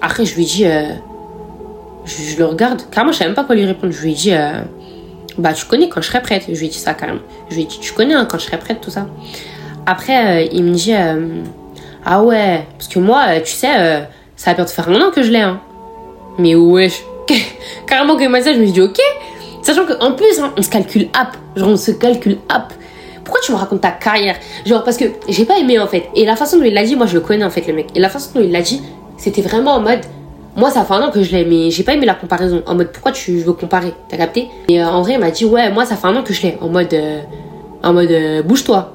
Après, 0.00 0.24
je 0.24 0.34
lui 0.34 0.46
dis, 0.46 0.64
je, 2.06 2.38
le 2.38 2.44
regarde. 2.46 2.82
Carrément, 2.90 3.12
je 3.12 3.18
savais 3.18 3.28
même 3.28 3.34
pas 3.34 3.44
quoi 3.44 3.54
lui 3.54 3.64
répondre. 3.64 3.92
Je 3.92 4.02
lui 4.02 4.12
ai 4.12 4.14
dit, 4.14 4.32
euh, 4.32 4.60
bah, 5.38 5.52
tu 5.52 5.66
connais 5.66 5.88
quand 5.88 6.00
je 6.00 6.08
serai 6.08 6.22
prête. 6.22 6.44
Je 6.48 6.58
lui 6.58 6.66
ai 6.66 6.68
dit 6.68 6.78
ça, 6.78 6.94
carrément. 6.94 7.20
Je 7.50 7.56
lui 7.56 7.62
ai 7.62 7.66
dit, 7.66 7.78
tu 7.80 7.92
connais 7.92 8.14
hein, 8.14 8.26
quand 8.30 8.38
je 8.38 8.44
serai 8.44 8.58
prête, 8.58 8.80
tout 8.80 8.90
ça. 8.90 9.06
Après, 9.86 10.44
euh, 10.44 10.48
il 10.52 10.64
me 10.64 10.74
dit, 10.74 10.94
euh, 10.94 11.42
ah 12.04 12.22
ouais, 12.22 12.64
parce 12.78 12.88
que 12.88 12.98
moi, 12.98 13.40
tu 13.40 13.52
sais, 13.52 14.06
ça 14.36 14.50
va 14.50 14.54
bientôt 14.54 14.72
faire 14.72 14.88
un 14.88 15.00
an 15.00 15.10
que 15.10 15.22
je 15.22 15.30
l'ai, 15.30 15.40
hein. 15.40 15.60
Mais 16.38 16.54
wesh. 16.54 17.02
Carrément, 17.86 18.16
que 18.16 18.22
ça, 18.42 18.52
je 18.52 18.58
me 18.58 18.64
suis 18.64 18.72
dit, 18.72 18.80
ok. 18.80 19.00
Sachant 19.62 19.84
qu'en 19.84 20.12
plus, 20.12 20.38
hein, 20.38 20.52
on 20.56 20.62
se 20.62 20.70
calcule 20.70 21.08
app. 21.12 21.36
Genre, 21.56 21.68
on 21.68 21.76
se 21.76 21.90
calcule 21.90 22.38
app. 22.48 22.72
Pourquoi 23.26 23.42
tu 23.42 23.50
me 23.50 23.56
racontes 23.56 23.80
ta 23.80 23.90
carrière? 23.90 24.36
Genre, 24.64 24.84
parce 24.84 24.96
que 24.96 25.06
j'ai 25.28 25.44
pas 25.44 25.58
aimé 25.58 25.80
en 25.80 25.88
fait. 25.88 26.08
Et 26.14 26.24
la 26.24 26.36
façon 26.36 26.58
dont 26.58 26.62
il 26.62 26.72
l'a 26.72 26.84
dit, 26.84 26.94
moi 26.94 27.06
je 27.06 27.14
le 27.14 27.20
connais 27.20 27.44
en 27.44 27.50
fait, 27.50 27.66
le 27.66 27.72
mec. 27.72 27.88
Et 27.96 27.98
la 27.98 28.08
façon 28.08 28.30
dont 28.36 28.40
il 28.40 28.52
l'a 28.52 28.62
dit, 28.62 28.80
c'était 29.16 29.42
vraiment 29.42 29.72
en 29.72 29.80
mode. 29.80 29.98
Moi, 30.56 30.70
ça 30.70 30.84
fait 30.84 30.94
un 30.94 31.02
an 31.02 31.10
que 31.10 31.22
je 31.22 31.30
l'ai, 31.32 31.44
mais 31.44 31.70
j'ai 31.70 31.82
pas 31.82 31.92
aimé 31.92 32.06
la 32.06 32.14
comparaison. 32.14 32.62
En 32.66 32.74
mode, 32.74 32.90
pourquoi 32.90 33.12
tu 33.12 33.38
veux 33.40 33.52
comparer? 33.52 33.92
T'as 34.08 34.16
capté? 34.16 34.48
Et 34.68 34.82
euh, 34.82 34.88
en 34.88 35.02
vrai, 35.02 35.12
il 35.14 35.18
m'a 35.18 35.30
dit, 35.30 35.44
ouais, 35.44 35.70
moi, 35.70 35.84
ça 35.84 35.96
fait 35.96 36.06
un 36.06 36.16
an 36.16 36.22
que 36.22 36.32
je 36.32 36.42
l'ai. 36.42 36.56
En 36.62 36.68
mode, 36.68 36.94
euh, 36.94 37.20
euh, 37.84 38.42
bouge-toi. 38.42 38.94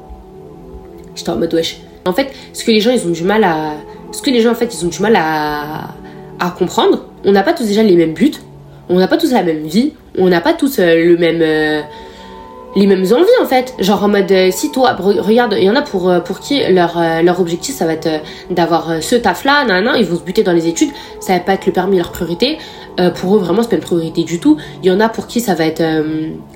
J'étais 1.15 1.29
en 1.29 1.35
mode, 1.35 1.53
wesh. 1.53 1.77
En 2.05 2.13
fait, 2.13 2.31
ce 2.53 2.63
que 2.63 2.71
les 2.71 2.81
gens, 2.81 2.89
ils 2.89 3.05
ont 3.05 3.11
du 3.11 3.23
mal 3.23 3.43
à. 3.43 3.73
Ce 4.11 4.23
que 4.23 4.31
les 4.31 4.41
gens, 4.41 4.51
en 4.51 4.55
fait, 4.55 4.73
ils 4.73 4.85
ont 4.85 4.89
du 4.89 4.99
mal 5.01 5.15
à, 5.15 5.89
à 6.39 6.49
comprendre, 6.49 7.05
on 7.23 7.31
n'a 7.31 7.43
pas 7.43 7.53
tous 7.53 7.65
déjà 7.65 7.83
les 7.83 7.95
mêmes 7.95 8.13
buts, 8.13 8.33
on 8.89 8.97
n'a 8.97 9.07
pas 9.07 9.17
tous 9.17 9.31
la 9.31 9.43
même 9.43 9.67
vie, 9.67 9.93
on 10.17 10.27
n'a 10.29 10.41
pas 10.41 10.53
tous 10.53 10.79
euh, 10.79 10.95
le 10.95 11.17
même. 11.17 11.83
Les 12.75 12.87
mêmes 12.87 13.05
envies 13.11 13.41
en 13.41 13.45
fait. 13.45 13.73
Genre 13.79 14.03
en 14.03 14.07
mode, 14.07 14.31
euh, 14.31 14.49
si 14.51 14.71
toi, 14.71 14.93
re- 14.93 15.19
regarde, 15.19 15.55
il 15.57 15.63
y 15.63 15.69
en 15.69 15.75
a 15.75 15.81
pour, 15.81 16.09
euh, 16.09 16.19
pour 16.19 16.39
qui 16.39 16.61
leur, 16.69 16.97
euh, 16.97 17.21
leur 17.21 17.39
objectif 17.39 17.75
ça 17.75 17.85
va 17.85 17.93
être 17.93 18.09
d'avoir 18.49 19.01
ce 19.01 19.15
taf 19.15 19.43
là, 19.43 19.65
nan, 19.65 19.89
ils 19.97 20.05
vont 20.05 20.17
se 20.17 20.23
buter 20.23 20.43
dans 20.43 20.53
les 20.53 20.67
études, 20.67 20.89
ça 21.19 21.33
va 21.33 21.39
pas 21.39 21.53
être 21.53 21.65
le 21.65 21.71
permis 21.73 21.97
leur 21.97 22.11
priorité. 22.11 22.57
Pour 23.15 23.35
eux 23.35 23.39
vraiment 23.39 23.63
c'est 23.63 23.69
pas 23.69 23.77
une 23.77 23.81
priorité 23.81 24.23
du 24.25 24.39
tout. 24.39 24.57
Il 24.83 24.87
y 24.87 24.91
en 24.91 24.99
a 24.99 25.07
pour 25.07 25.25
qui 25.25 25.39
ça 25.39 25.55
va 25.55 25.65
être, 25.65 25.81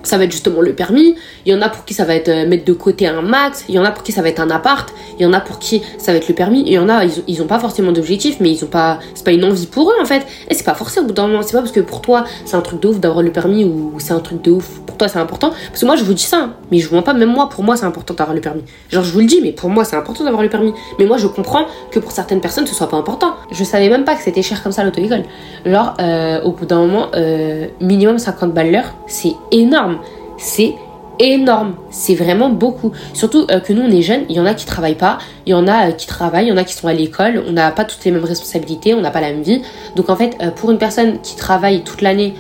ça 0.04 0.18
va 0.18 0.26
être 0.26 0.32
justement 0.34 0.60
le 0.62 0.74
permis, 0.74 1.16
il 1.46 1.54
y 1.54 1.56
en 1.56 1.62
a 1.62 1.70
pour 1.70 1.86
qui 1.86 1.94
ça 1.94 2.04
va 2.04 2.14
être 2.14 2.30
mettre 2.48 2.66
de 2.66 2.74
côté 2.74 3.08
un 3.08 3.22
max, 3.22 3.64
il 3.70 3.76
y 3.76 3.80
en 3.80 3.86
a 3.86 3.90
pour 3.92 4.04
qui 4.04 4.12
ça 4.12 4.22
va 4.22 4.28
être 4.28 4.42
un 4.42 4.50
appart, 4.52 4.94
il 5.18 5.24
y 5.24 5.26
en 5.26 5.32
a 5.32 5.40
pour 5.40 5.60
qui 5.60 5.82
ça 5.98 6.12
va 6.12 6.18
être 6.18 6.28
le 6.28 6.36
permis, 6.36 6.62
il 6.68 6.74
y 6.74 6.78
en 6.78 6.90
a 6.90 7.06
ils, 7.06 7.24
ils 7.28 7.42
ont 7.42 7.48
pas 7.48 7.58
forcément 7.58 7.94
d'objectif 7.94 8.36
mais 8.42 8.52
ils 8.52 8.64
ont 8.66 8.68
pas, 8.68 9.00
c'est 9.16 9.24
pas 9.24 9.32
une 9.32 9.46
envie 9.46 9.66
pour 9.66 9.90
eux 9.90 9.96
en 10.00 10.06
fait. 10.06 10.24
Et 10.50 10.54
c'est 10.54 10.66
pas 10.66 10.76
forcé 10.76 11.00
au 11.00 11.04
bout 11.06 11.14
d'un 11.14 11.26
moment, 11.28 11.42
c'est 11.42 11.54
pas 11.54 11.60
parce 11.62 11.72
que 11.72 11.80
pour 11.80 12.02
toi 12.02 12.26
c'est 12.44 12.56
un 12.58 12.62
truc 12.62 12.82
de 12.82 12.90
ouf 12.90 13.00
d'avoir 13.00 13.24
le 13.24 13.32
permis 13.32 13.64
ou 13.64 13.94
c'est 14.00 14.14
un 14.14 14.20
truc 14.20 14.42
de 14.44 14.52
ouf 14.52 14.68
pour 14.86 14.98
toi 14.98 15.08
c'est 15.08 15.20
important. 15.20 15.52
Parce 15.70 15.80
que 15.80 15.86
moi 15.86 15.96
je 15.96 16.04
vous 16.08 16.14
dis 16.14 16.24
ça, 16.24 16.50
mais 16.72 16.80
je 16.80 16.90
vous 16.90 16.96
mens 16.96 17.02
pas, 17.02 17.14
même 17.14 17.30
moi 17.30 17.50
pour 17.50 17.64
moi 17.64 17.76
c'est 17.76 17.86
important 17.86 18.14
d'avoir 18.14 18.36
le 18.36 18.42
permis. 18.42 18.64
Genre 18.90 19.04
je 19.04 19.12
vous 19.12 19.20
le 19.20 19.26
dis, 19.26 19.40
mais 19.42 19.52
pour 19.52 19.70
moi 19.70 19.84
c'est 19.86 19.96
important 19.96 20.24
d'avoir 20.24 20.42
le 20.44 20.50
permis. 20.50 20.74
Mais 21.00 21.06
moi 21.06 21.18
je 21.18 21.28
comprends 21.28 21.66
que 21.92 22.00
pour 22.00 22.12
certaines 22.12 22.42
personnes 22.42 22.68
ce 22.68 22.76
soit 22.76 22.90
pas 22.90 22.98
important. 22.98 23.34
Je 23.52 23.64
savais 23.64 23.90
même 23.90 24.04
pas 24.06 24.16
que 24.16 24.22
c'était 24.22 24.42
cher 24.42 24.62
comme 24.64 24.72
ça 24.72 24.84
l'auto-école. 24.84 25.24
Genre 25.66 25.94
euh, 26.00 26.42
au 26.44 26.52
bout 26.52 26.66
d'un 26.66 26.80
moment, 26.86 27.08
euh, 27.16 27.68
minimum 27.82 28.18
50 28.20 28.54
balles 28.54 28.72
l'heure, 28.72 28.94
c'est 29.08 29.34
énorme. 29.52 30.00
C'est 30.38 30.76
énorme, 31.20 31.76
c'est 31.92 32.16
vraiment 32.16 32.50
beaucoup. 32.50 32.92
Surtout 33.14 33.48
euh, 33.50 33.60
que 33.60 33.72
nous 33.74 33.82
on 33.84 33.90
est 33.92 34.02
jeunes, 34.02 34.24
il 34.30 34.36
y 34.36 34.40
en 34.40 34.46
a 34.46 34.54
qui 34.54 34.66
travaillent 34.66 34.96
pas, 34.96 35.18
il 35.46 35.52
y 35.52 35.54
en 35.54 35.68
a 35.68 35.92
qui 35.92 36.08
travaillent, 36.08 36.48
il 36.48 36.50
y 36.50 36.52
en 36.52 36.58
a 36.58 36.66
qui 36.66 36.74
sont 36.74 36.88
à 36.88 36.94
l'école, 36.94 37.44
on 37.48 37.54
n'a 37.54 37.72
pas 37.72 37.86
toutes 37.86 38.04
les 38.04 38.12
mêmes 38.12 38.26
responsabilités, 38.26 38.94
on 38.94 39.02
n'a 39.02 39.12
pas 39.12 39.22
la 39.22 39.32
même 39.32 39.42
vie. 39.42 39.62
Donc 39.96 40.10
en 40.10 40.16
fait, 40.16 40.38
pour 40.58 40.72
une 40.72 40.78
personne 40.78 41.22
qui 41.22 41.36
travaille 41.36 41.84
toute 41.84 42.02
l'année, 42.02 42.34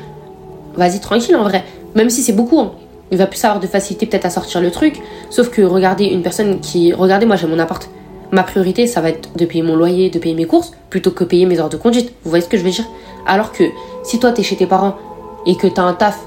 vas-y 0.75 0.99
tranquille 0.99 1.35
en 1.37 1.43
vrai, 1.43 1.63
même 1.95 2.09
si 2.09 2.21
c'est 2.21 2.33
beaucoup. 2.33 2.59
hein. 2.59 2.71
Il 3.15 3.17
va 3.17 3.27
plus 3.27 3.41
avoir 3.45 3.61
de 3.61 3.67
facilité 3.67 4.07
peut-être 4.07 4.25
à 4.25 4.29
sortir 4.29 4.59
le 4.59 4.71
truc. 4.71 5.01
Sauf 5.29 5.49
que 5.49 5.61
regardez 5.61 6.03
une 6.03 6.21
personne 6.21 6.59
qui, 6.59 6.91
regardez 6.91 7.25
moi 7.25 7.37
j'ai 7.37 7.47
mon 7.47 7.59
appart. 7.59 7.89
ma 8.33 8.43
priorité, 8.43 8.87
ça 8.87 8.99
va 8.99 9.07
être 9.07 9.29
de 9.37 9.45
payer 9.45 9.63
mon 9.63 9.77
loyer, 9.77 10.09
de 10.09 10.19
payer 10.19 10.35
mes 10.35 10.43
courses, 10.43 10.73
plutôt 10.89 11.11
que 11.11 11.23
payer 11.23 11.45
mes 11.45 11.57
heures 11.61 11.69
de 11.69 11.77
conduite. 11.77 12.11
Vous 12.25 12.29
voyez 12.29 12.43
ce 12.43 12.49
que 12.49 12.57
je 12.57 12.63
veux 12.63 12.71
dire? 12.71 12.83
Alors 13.25 13.53
que 13.53 13.63
si 14.03 14.19
toi, 14.19 14.33
tu 14.33 14.41
es 14.41 14.43
chez 14.43 14.57
tes 14.57 14.65
parents 14.65 14.97
et 15.45 15.55
que 15.55 15.67
tu 15.67 15.79
as 15.79 15.83
un 15.83 15.93
taf 15.93 16.19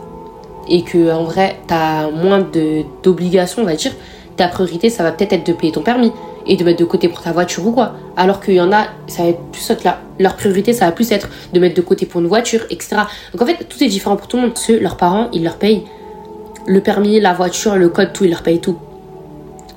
et 0.67 0.83
que 0.83 1.13
en 1.13 1.25
vrai, 1.25 1.59
tu 1.69 1.75
as 1.75 2.09
moins 2.11 2.41
d'obligations, 3.03 3.61
on 3.61 3.67
va 3.67 3.75
dire, 3.75 3.93
ta 4.39 4.49
priorité, 4.49 4.89
ça 4.89 5.03
va 5.03 5.13
peut-être 5.13 5.35
être 5.35 5.47
de 5.47 5.53
payer 5.53 5.73
ton 5.73 5.83
permis 5.83 6.11
et 6.47 6.57
de 6.57 6.65
mettre 6.65 6.81
de 6.81 6.87
côté 6.87 7.09
pour 7.09 7.21
ta 7.21 7.33
voiture 7.33 7.67
ou 7.67 7.73
quoi. 7.73 7.93
Alors 8.17 8.41
qu'il 8.41 8.55
y 8.55 8.61
en 8.63 8.73
a, 8.73 8.87
ça 9.09 9.25
va 9.25 9.29
être 9.29 9.43
plus 9.53 9.71
là. 9.85 10.01
Leur 10.19 10.37
priorité, 10.37 10.73
ça 10.73 10.87
va 10.87 10.93
plus 10.93 11.13
être 11.13 11.29
de 11.53 11.61
mettre 11.61 11.75
de 11.75 11.83
côté 11.83 12.07
pour 12.07 12.23
une 12.23 12.29
voiture, 12.29 12.63
etc. 12.71 12.97
Donc 13.35 13.43
en 13.43 13.47
fait, 13.47 13.69
tout 13.69 13.85
est 13.85 13.89
différent 13.89 14.17
pour 14.17 14.27
tout 14.27 14.39
le 14.39 14.45
monde. 14.45 14.57
Ceux, 14.57 14.79
leurs 14.81 14.97
parents, 14.97 15.29
ils 15.35 15.45
leur 15.45 15.57
payent 15.57 15.85
le 16.69 16.81
permis, 16.81 17.19
la 17.19 17.33
voiture, 17.33 17.77
le 17.77 17.89
code, 17.89 18.13
tout, 18.13 18.25
ils 18.25 18.31
leur 18.31 18.43
payent 18.43 18.61
tout. 18.61 18.79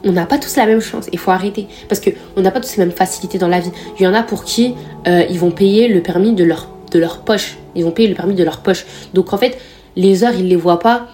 On 0.04 0.12
n'a 0.12 0.26
pas 0.26 0.38
tous 0.38 0.56
la 0.58 0.66
même 0.66 0.82
chance. 0.82 1.08
Il 1.12 1.20
faut 1.20 1.32
arrêter. 1.32 1.68
Parce 1.88 2.02
qu'on 2.02 2.42
n'a 2.42 2.52
pas 2.52 2.60
tous 2.60 2.76
les 2.78 2.86
mêmes 2.86 2.94
facilités 2.94 3.38
dans 3.38 3.48
la 3.48 3.60
vie. 3.60 3.72
Il 4.00 4.04
y 4.04 4.08
en 4.08 4.14
a 4.14 4.24
pour 4.24 4.44
qui 4.44 4.76
euh, 5.08 5.24
ils 5.30 5.40
vont 5.40 5.52
payer 5.52 5.88
le 5.88 6.02
permis 6.02 6.34
de 6.34 6.44
leur, 6.44 6.70
de 6.92 7.00
leur 7.00 7.20
poche. 7.20 7.58
Ils 7.76 7.84
vont 7.84 7.92
payer 7.92 8.10
le 8.10 8.16
permis 8.16 8.36
de 8.36 8.44
leur 8.44 8.60
poche. 8.60 8.86
Donc 9.14 9.32
en 9.34 9.38
fait, 9.38 9.58
les 9.96 10.24
heures, 10.24 10.34
ils 10.36 10.48
les 10.48 10.56
voient 10.56 10.80
pas 10.80 11.08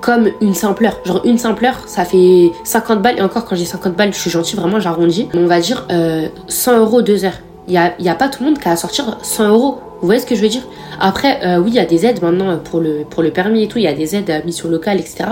comme 0.00 0.30
une 0.40 0.54
simple 0.54 0.86
heure. 0.86 0.98
Genre 1.04 1.20
une 1.24 1.38
simple 1.38 1.66
heure, 1.66 1.84
ça 1.86 2.04
fait 2.04 2.50
50 2.64 3.02
balles. 3.02 3.18
Et 3.18 3.22
encore, 3.22 3.44
quand 3.44 3.54
j'ai 3.54 3.66
50 3.66 3.94
balles, 3.94 4.14
je 4.14 4.18
suis 4.18 4.30
gentil, 4.30 4.56
vraiment, 4.56 4.80
j'arrondis. 4.80 5.28
On 5.34 5.46
va 5.46 5.60
dire 5.60 5.86
100 6.48 6.72
euh, 6.72 6.78
euros 6.80 7.02
deux 7.02 7.24
heures. 7.24 7.38
Il 7.68 7.72
n'y 7.72 7.78
a, 7.78 7.94
y 8.00 8.08
a 8.08 8.14
pas 8.14 8.28
tout 8.28 8.42
le 8.42 8.48
monde 8.48 8.58
qui 8.58 8.66
a 8.66 8.72
à 8.72 8.76
sortir 8.76 9.18
100 9.22 9.48
euros. 9.50 9.78
Vous 10.00 10.06
voyez 10.06 10.20
ce 10.20 10.26
que 10.26 10.34
je 10.34 10.40
veux 10.40 10.48
dire? 10.48 10.66
Après, 10.98 11.44
euh, 11.44 11.58
oui, 11.58 11.70
il 11.70 11.76
y 11.76 11.78
a 11.78 11.84
des 11.84 12.06
aides 12.06 12.22
maintenant 12.22 12.58
pour 12.58 12.80
le, 12.80 13.04
pour 13.08 13.22
le 13.22 13.30
permis 13.30 13.64
et 13.64 13.68
tout. 13.68 13.78
Il 13.78 13.84
y 13.84 13.88
a 13.88 13.92
des 13.92 14.16
aides 14.16 14.30
à 14.30 14.42
mission 14.42 14.68
locale, 14.68 14.98
etc. 14.98 15.24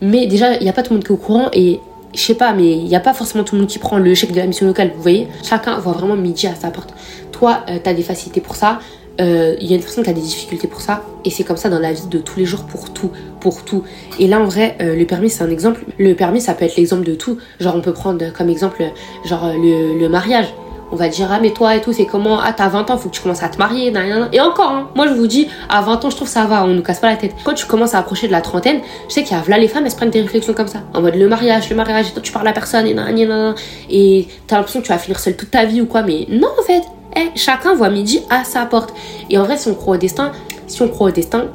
Mais 0.00 0.26
déjà, 0.26 0.54
il 0.54 0.62
n'y 0.62 0.68
a 0.68 0.72
pas 0.72 0.82
tout 0.82 0.92
le 0.92 0.96
monde 0.96 1.04
qui 1.04 1.12
est 1.12 1.14
au 1.14 1.18
courant. 1.18 1.48
Et 1.52 1.80
je 2.14 2.20
sais 2.20 2.34
pas, 2.34 2.52
mais 2.52 2.72
il 2.72 2.84
n'y 2.84 2.96
a 2.96 3.00
pas 3.00 3.12
forcément 3.12 3.44
tout 3.44 3.54
le 3.54 3.62
monde 3.62 3.70
qui 3.70 3.78
prend 3.78 3.98
le 3.98 4.14
chèque 4.14 4.32
de 4.32 4.38
la 4.38 4.46
mission 4.46 4.66
locale. 4.66 4.92
Vous 4.94 5.02
voyez? 5.02 5.28
Chacun 5.42 5.78
voit 5.78 5.92
vraiment 5.92 6.16
midi 6.16 6.46
à 6.46 6.54
sa 6.54 6.70
porte. 6.70 6.94
Toi, 7.32 7.60
euh, 7.68 7.78
tu 7.82 7.90
as 7.90 7.94
des 7.94 8.02
facilités 8.02 8.40
pour 8.40 8.56
ça. 8.56 8.78
Euh, 9.20 9.56
il 9.60 9.66
y 9.68 9.72
a 9.72 9.76
une 9.76 9.82
personne 9.82 10.04
qui 10.04 10.10
a 10.10 10.12
des 10.12 10.20
difficultés 10.20 10.68
pour 10.68 10.82
ça 10.82 11.02
et 11.24 11.30
c'est 11.30 11.42
comme 11.42 11.56
ça 11.56 11.70
dans 11.70 11.78
la 11.78 11.90
vie 11.90 12.06
de 12.06 12.18
tous 12.18 12.38
les 12.38 12.44
jours 12.44 12.64
pour 12.64 12.92
tout 12.92 13.10
pour 13.40 13.64
tout 13.64 13.82
et 14.18 14.26
là 14.26 14.38
en 14.38 14.44
vrai 14.44 14.76
euh, 14.82 14.94
le 14.94 15.06
permis 15.06 15.30
c'est 15.30 15.42
un 15.42 15.48
exemple 15.48 15.86
le 15.96 16.12
permis 16.12 16.42
ça 16.42 16.52
peut 16.52 16.66
être 16.66 16.76
l'exemple 16.76 17.04
de 17.06 17.14
tout 17.14 17.38
genre 17.58 17.74
on 17.76 17.80
peut 17.80 17.94
prendre 17.94 18.30
comme 18.34 18.50
exemple 18.50 18.84
genre 19.24 19.52
le, 19.54 20.06
mariage 20.08 20.52
on 20.92 20.96
va 20.96 21.08
dire 21.08 21.28
ah 21.30 21.38
mais 21.40 21.50
toi 21.50 21.76
et 21.76 21.80
tout 21.80 21.92
c'est 21.92 22.06
comment? 22.06 22.38
Ah 22.40 22.52
t'as 22.52 22.68
20 22.68 22.90
ans 22.90 22.96
faut 22.96 23.08
que 23.08 23.14
tu 23.14 23.20
commences 23.20 23.42
à 23.42 23.48
te 23.48 23.58
marier 23.58 23.92
et 24.32 24.40
encore 24.40 24.70
hein, 24.70 24.90
moi 24.94 25.06
je 25.06 25.12
vous 25.12 25.26
dis 25.26 25.48
à 25.68 25.80
20 25.82 26.04
ans 26.04 26.10
je 26.10 26.16
trouve 26.16 26.28
ça 26.28 26.44
va 26.44 26.64
on 26.64 26.68
nous 26.68 26.82
casse 26.82 27.00
pas 27.00 27.10
la 27.10 27.16
tête. 27.16 27.34
Quand 27.44 27.54
tu 27.54 27.66
commences 27.66 27.94
à 27.94 27.98
approcher 27.98 28.26
de 28.26 28.32
la 28.32 28.40
trentaine 28.40 28.80
je 29.08 29.14
sais 29.14 29.22
qu'il 29.22 29.36
y 29.36 29.40
a 29.40 29.42
là 29.48 29.58
les 29.58 29.68
femmes 29.68 29.84
elles 29.84 29.90
se 29.90 29.96
prennent 29.96 30.10
des 30.10 30.20
réflexions 30.20 30.54
comme 30.54 30.68
ça. 30.68 30.80
En 30.94 31.00
mode 31.02 31.16
le 31.16 31.28
mariage 31.28 31.70
le 31.70 31.76
mariage 31.76 32.08
et 32.08 32.12
toi 32.12 32.22
tu 32.22 32.32
parles 32.32 32.48
à 32.48 32.52
personne 32.52 32.86
et 32.86 34.28
t'as 34.46 34.56
l'impression 34.56 34.80
que 34.80 34.86
tu 34.86 34.92
vas 34.92 34.98
finir 34.98 35.18
seule 35.18 35.36
toute 35.36 35.50
ta 35.50 35.64
vie 35.64 35.80
ou 35.80 35.86
quoi 35.86 36.02
mais 36.02 36.26
non 36.28 36.48
en 36.58 36.62
fait. 36.62 36.82
Eh, 37.16 37.30
chacun 37.34 37.74
voit 37.74 37.88
midi 37.88 38.22
à 38.28 38.44
sa 38.44 38.66
porte. 38.66 38.92
Et 39.30 39.38
en 39.38 39.44
vrai, 39.44 39.56
si 39.56 39.68
on 39.68 39.74
croit 39.74 39.94
au 39.94 39.98
destin, 39.98 40.32
si 40.66 40.82
on 40.82 40.88
croit 40.88 41.08
au 41.08 41.12
destin, 41.12 41.46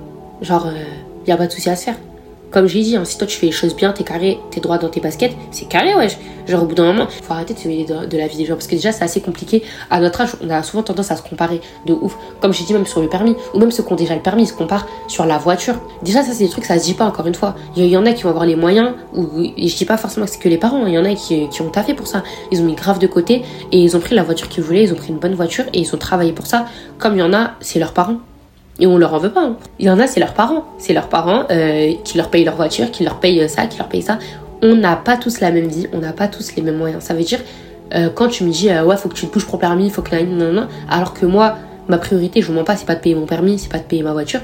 genre, 0.42 0.68
il 1.26 1.32
euh, 1.32 1.36
a 1.36 1.38
pas 1.38 1.46
de 1.46 1.52
souci 1.52 1.70
à 1.70 1.76
se 1.76 1.84
faire. 1.84 1.96
Comme 2.52 2.68
j'ai 2.68 2.82
dit, 2.82 2.98
hein, 2.98 3.06
si 3.06 3.18
toi 3.18 3.26
tu 3.26 3.38
fais 3.38 3.46
les 3.46 3.52
choses 3.52 3.76
bien, 3.76 3.94
t'es 3.94 4.04
carré, 4.04 4.38
t'es 4.52 4.60
droit 4.60 4.78
dans 4.78 4.90
tes 4.90 5.00
baskets, 5.00 5.32
c'est 5.52 5.70
carré, 5.70 5.96
wesh. 5.96 6.18
Genre 6.48 6.64
au 6.64 6.66
bout 6.66 6.76
d'un 6.76 6.86
moment, 6.86 7.08
faut 7.08 7.34
arrêter 7.34 7.54
de 7.54 7.60
se 7.60 7.68
mêler 7.68 7.86
de, 7.86 8.18
la 8.18 8.28
vie 8.28 8.38
des 8.38 8.46
gens 8.46 8.56
parce 8.56 8.68
que 8.68 8.76
déjà 8.76 8.92
c'est 8.92 9.06
assez 9.06 9.22
compliqué. 9.22 9.64
À 9.90 10.02
notre 10.02 10.20
âge, 10.22 10.32
on 10.42 10.50
a 10.50 10.62
souvent 10.64 10.84
tendance 10.84 11.12
à 11.12 11.16
se 11.16 11.22
comparer 11.22 11.62
de 11.86 11.94
ouf. 11.94 12.18
Comme 12.42 12.54
j'ai 12.54 12.66
dit, 12.66 12.74
même 12.74 12.86
sur 12.86 13.02
le 13.02 13.08
permis, 13.08 13.36
ou 13.54 13.60
même 13.60 13.72
ceux 13.72 13.84
qui 13.84 13.94
ont 13.94 13.96
déjà 13.96 14.16
le 14.16 14.22
permis, 14.22 14.44
ils 14.44 14.48
se 14.48 14.54
comparent 14.54 14.86
sur 15.08 15.26
la 15.26 15.38
voiture. 15.38 15.76
Déjà, 16.04 16.24
ça 16.24 16.34
c'est 16.34 16.44
des 16.44 16.50
trucs, 16.50 16.66
ça 16.66 16.78
se 16.78 16.84
dit 16.84 16.94
pas 16.94 17.06
encore 17.06 17.28
une 17.28 17.36
fois. 17.36 17.56
Il 17.78 17.86
y, 17.86 17.96
en 17.96 18.06
a 18.06 18.12
qui 18.12 18.24
vont 18.24 18.30
avoir 18.30 18.46
les 18.46 18.58
moyens, 18.58 18.92
ou 19.16 19.28
je 19.44 19.76
dis 19.76 19.86
pas 19.86 19.98
forcément 19.98 20.26
que 20.26 20.32
c'est 20.34 20.40
que 20.40 20.50
les 20.50 20.58
parents, 20.58 20.86
il 20.86 20.94
y 20.94 20.98
en 20.98 21.06
a 21.06 21.14
qui, 21.14 21.48
qui 21.48 21.62
ont 21.62 21.70
taffé 21.70 21.94
pour 21.94 22.08
ça. 22.08 22.24
Ils 22.52 22.62
ont 22.62 22.66
mis 22.66 22.76
grave 22.76 23.00
de 23.00 23.08
côté 23.08 23.44
et 23.72 23.80
ils 23.80 23.96
ont 23.96 24.02
pris 24.02 24.16
la 24.16 24.24
voiture 24.24 24.50
qu'ils 24.50 24.64
voulaient, 24.64 24.84
ils 24.84 24.92
ont 24.92 24.98
pris 24.98 25.10
une 25.10 25.20
bonne 25.20 25.36
voiture 25.36 25.66
et 25.74 25.80
ils 25.80 25.96
ont 25.96 25.98
travaillé 25.98 26.34
pour 26.34 26.48
ça. 26.48 26.66
Comme 26.98 27.14
il 27.14 27.20
y 27.20 27.24
en 27.24 27.34
a, 27.34 27.52
c'est 27.62 27.80
leurs 27.80 27.94
parents 27.94 28.18
et 28.82 28.88
on 28.88 28.98
leur 28.98 29.14
en 29.14 29.20
veut 29.20 29.32
pas. 29.32 29.44
Hein. 29.44 29.58
Il 29.80 29.86
y 29.86 29.90
en 29.90 30.00
a, 30.00 30.08
c'est 30.08 30.20
leurs 30.20 30.34
parents. 30.34 30.66
C'est 30.78 30.94
leurs 30.94 31.08
parents 31.08 31.46
euh, 31.52 31.94
qui 32.04 32.18
leur 32.18 32.30
payent 32.30 32.44
leur 32.44 32.56
voiture, 32.56 32.92
qui 32.92 33.04
leur 33.04 33.20
payent 33.20 33.48
ça, 33.48 33.68
qui 33.68 33.78
leur 33.78 33.88
payent 33.88 34.02
ça. 34.02 34.20
On 34.62 34.76
n'a 34.76 34.96
pas 34.96 35.18
tous 35.18 35.40
la 35.40 35.52
même 35.52 35.68
vie, 35.68 35.88
on 35.94 36.00
n'a 36.00 36.12
pas 36.12 36.28
tous 36.28 36.56
les 36.56 36.62
mêmes 36.62 36.78
moyens. 36.78 37.04
Ça 37.04 37.14
veut 37.14 37.24
dire, 37.24 37.40
euh, 37.94 38.10
quand 38.14 38.28
tu 38.28 38.44
me 38.44 38.52
dis, 38.52 38.70
euh, 38.70 38.84
ouais, 38.84 38.98
faut 38.98 39.08
que 39.08 39.14
tu 39.14 39.28
te 39.28 39.34
bouges 39.34 39.46
pour 39.46 39.56
le 39.56 39.62
permis, 39.62 39.90
faut 39.90 40.02
que. 40.02 40.16
Non, 40.24 40.52
non, 40.52 40.68
alors 40.90 41.14
que 41.14 41.26
moi, 41.26 41.58
ma 41.88 42.00
priorité, 42.00 42.42
je 42.42 42.48
vous 42.48 42.54
mens 42.54 42.64
pas, 42.64 42.76
c'est 42.76 42.86
pas 42.86 42.96
de 42.96 43.02
payer 43.02 43.16
mon 43.16 43.26
permis, 43.28 43.60
c'est 43.60 43.72
pas 43.72 43.80
de 43.80 43.84
payer 43.84 44.04
ma 44.04 44.14
voiture. 44.14 44.42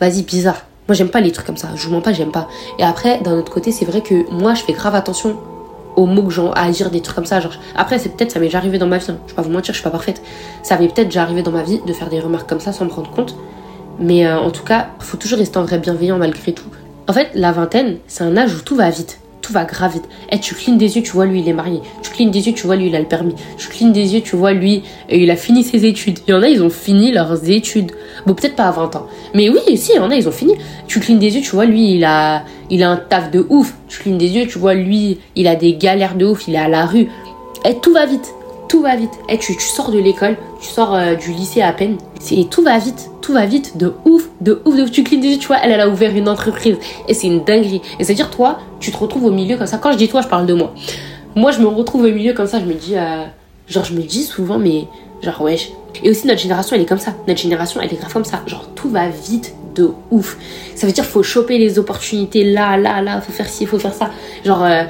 Vas-y, 0.00 0.22
bizarre. 0.22 0.66
Moi, 0.86 0.94
j'aime 0.94 1.08
pas 1.08 1.20
les 1.20 1.32
trucs 1.32 1.46
comme 1.46 1.56
ça. 1.56 1.68
Je 1.74 1.86
vous 1.86 1.94
mens 1.94 2.02
pas, 2.02 2.12
j'aime 2.12 2.32
pas. 2.32 2.48
Et 2.78 2.84
après, 2.84 3.20
d'un 3.20 3.38
autre 3.38 3.50
côté, 3.50 3.72
c'est 3.72 3.86
vrai 3.86 4.02
que 4.02 4.30
moi, 4.30 4.52
je 4.54 4.62
fais 4.62 4.74
grave 4.74 4.94
attention 4.94 5.38
aux 5.96 6.06
mots 6.06 6.22
que 6.22 6.40
à 6.54 6.70
dire 6.70 6.90
des 6.90 7.00
trucs 7.00 7.16
comme 7.16 7.26
ça. 7.26 7.40
Genre, 7.40 7.54
après, 7.76 7.98
c'est 7.98 8.10
peut-être, 8.10 8.30
ça 8.30 8.38
m'est 8.38 8.46
déjà 8.46 8.58
arrivé 8.58 8.78
dans 8.78 8.86
ma 8.86 8.98
vie. 8.98 9.06
Hein. 9.10 9.18
Je 9.26 9.32
vais 9.32 9.36
pas 9.36 9.42
vous 9.42 9.50
mentir, 9.50 9.74
je 9.74 9.80
suis 9.80 9.84
pas 9.84 9.90
parfaite. 9.90 10.22
Ça 10.62 10.78
m'est 10.78 10.88
peut-être 10.88 11.08
déjà 11.08 11.22
arrivé 11.22 11.42
dans 11.42 11.50
ma 11.50 11.62
vie 11.62 11.80
de 11.86 11.92
faire 11.92 12.08
des 12.08 12.20
remarques 12.20 12.48
comme 12.48 12.60
ça 12.60 12.72
sans 12.72 12.84
me 12.84 12.90
rendre 12.90 13.10
compte. 13.10 13.36
Mais 13.98 14.26
euh, 14.26 14.38
en 14.38 14.50
tout 14.50 14.64
cas, 14.64 14.88
faut 14.98 15.16
toujours 15.16 15.38
rester 15.38 15.58
en 15.58 15.64
vrai 15.64 15.78
bienveillant 15.78 16.18
malgré 16.18 16.52
tout. 16.52 16.68
En 17.06 17.12
fait, 17.12 17.30
la 17.34 17.52
vingtaine, 17.52 17.98
c'est 18.06 18.24
un 18.24 18.36
âge 18.36 18.54
où 18.54 18.60
tout 18.60 18.76
va 18.76 18.90
vite. 18.90 19.20
Tout 19.44 19.52
va 19.52 19.66
grave 19.66 19.92
vite. 19.92 20.04
Et 20.30 20.36
eh, 20.36 20.40
tu 20.40 20.54
clignes 20.54 20.78
des 20.78 20.96
yeux, 20.96 21.02
tu 21.02 21.12
vois, 21.12 21.26
lui, 21.26 21.40
il 21.40 21.48
est 21.50 21.52
marié. 21.52 21.82
Tu 22.02 22.10
clignes 22.10 22.30
des 22.30 22.46
yeux, 22.46 22.54
tu 22.54 22.64
vois, 22.64 22.76
lui, 22.76 22.86
il 22.86 22.96
a 22.96 22.98
le 22.98 23.04
permis. 23.04 23.34
Tu 23.58 23.68
clignes 23.68 23.92
des 23.92 24.14
yeux, 24.14 24.22
tu 24.22 24.36
vois, 24.36 24.54
lui, 24.54 24.82
euh, 25.12 25.16
il 25.16 25.30
a 25.30 25.36
fini 25.36 25.62
ses 25.62 25.84
études. 25.84 26.20
Il 26.26 26.30
y 26.30 26.34
en 26.34 26.42
a, 26.42 26.48
ils 26.48 26.62
ont 26.62 26.70
fini 26.70 27.12
leurs 27.12 27.50
études. 27.50 27.92
Bon, 28.24 28.32
peut-être 28.32 28.56
pas 28.56 28.68
à 28.68 28.70
20 28.70 28.96
ans. 28.96 29.06
Mais 29.34 29.50
oui, 29.50 29.76
si, 29.76 29.92
il 29.92 29.96
y 29.96 29.98
en 29.98 30.10
a, 30.10 30.16
ils 30.16 30.26
ont 30.26 30.32
fini. 30.32 30.54
Tu 30.86 30.98
clignes 30.98 31.18
des 31.18 31.36
yeux, 31.36 31.42
tu 31.42 31.50
vois, 31.50 31.66
lui, 31.66 31.92
il 31.92 32.04
a, 32.06 32.44
il 32.70 32.82
a 32.82 32.88
un 32.88 32.96
taf 32.96 33.30
de 33.30 33.44
ouf. 33.50 33.74
Tu 33.86 34.00
clignes 34.00 34.16
des 34.16 34.30
yeux, 34.30 34.46
tu 34.46 34.58
vois, 34.58 34.72
lui, 34.72 35.18
il 35.36 35.46
a 35.46 35.56
des 35.56 35.74
galères 35.74 36.14
de 36.14 36.24
ouf, 36.24 36.48
il 36.48 36.54
est 36.54 36.58
à 36.58 36.68
la 36.68 36.86
rue. 36.86 37.02
Et 37.66 37.72
eh, 37.72 37.74
tout 37.82 37.92
va 37.92 38.06
vite 38.06 38.32
tout 38.74 38.82
va 38.82 38.96
vite. 38.96 39.12
Et 39.28 39.34
eh, 39.34 39.38
tu, 39.38 39.54
sors 39.60 39.92
de 39.92 40.00
l'école, 40.00 40.36
tu 40.60 40.68
sors 40.68 40.96
euh, 40.96 41.14
du 41.14 41.30
lycée 41.30 41.62
à 41.62 41.72
peine, 41.72 41.96
et 42.32 42.46
tout 42.46 42.64
va 42.64 42.76
vite, 42.78 43.08
tout 43.20 43.32
va 43.32 43.46
vite, 43.46 43.76
de 43.76 43.92
ouf, 44.04 44.28
de 44.40 44.60
ouf, 44.64 44.74
de 44.76 44.82
ouf. 44.82 44.90
Tu 44.90 45.04
clignes 45.04 45.20
des 45.20 45.38
tu 45.38 45.46
vois, 45.46 45.58
elle, 45.62 45.70
elle 45.70 45.80
a 45.80 45.88
ouvert 45.88 46.10
une 46.16 46.28
entreprise, 46.28 46.76
et 47.06 47.14
c'est 47.14 47.28
une 47.28 47.44
dinguerie. 47.44 47.82
Et 48.00 48.04
c'est-à-dire, 48.04 48.30
toi, 48.30 48.58
tu 48.80 48.90
te 48.90 48.96
retrouves 48.96 49.26
au 49.26 49.30
milieu 49.30 49.56
comme 49.56 49.68
ça. 49.68 49.78
Quand 49.78 49.92
je 49.92 49.96
dis 49.96 50.08
toi, 50.08 50.22
je 50.22 50.26
parle 50.26 50.46
de 50.46 50.54
moi. 50.54 50.74
Moi, 51.36 51.52
je 51.52 51.60
me 51.60 51.68
retrouve 51.68 52.02
au 52.02 52.10
milieu 52.10 52.32
comme 52.32 52.48
ça, 52.48 52.58
je 52.58 52.64
me 52.64 52.74
dis, 52.74 52.96
euh, 52.96 53.22
genre, 53.68 53.84
je 53.84 53.94
me 53.94 54.02
dis 54.02 54.24
souvent, 54.24 54.58
mais 54.58 54.88
genre, 55.22 55.40
wesh. 55.40 55.70
Et 56.02 56.10
aussi, 56.10 56.26
notre 56.26 56.40
génération, 56.40 56.74
elle 56.74 56.82
est 56.82 56.88
comme 56.88 56.98
ça. 56.98 57.12
Notre 57.28 57.40
génération, 57.40 57.80
elle 57.80 57.92
est 57.92 57.96
grave 57.96 58.12
comme 58.12 58.24
ça. 58.24 58.42
Genre, 58.48 58.68
tout 58.74 58.88
va 58.88 59.08
vite 59.08 59.54
de 59.76 59.90
ouf. 60.10 60.36
Ça 60.74 60.88
veut 60.88 60.92
dire, 60.92 61.04
faut 61.04 61.22
choper 61.22 61.58
les 61.58 61.78
opportunités 61.78 62.42
là, 62.42 62.76
là, 62.76 63.00
là, 63.02 63.20
faut 63.20 63.30
faire 63.30 63.48
ci, 63.48 63.66
faut 63.66 63.78
faire 63.78 63.94
ça. 63.94 64.10
Genre, 64.44 64.64
euh, 64.64 64.82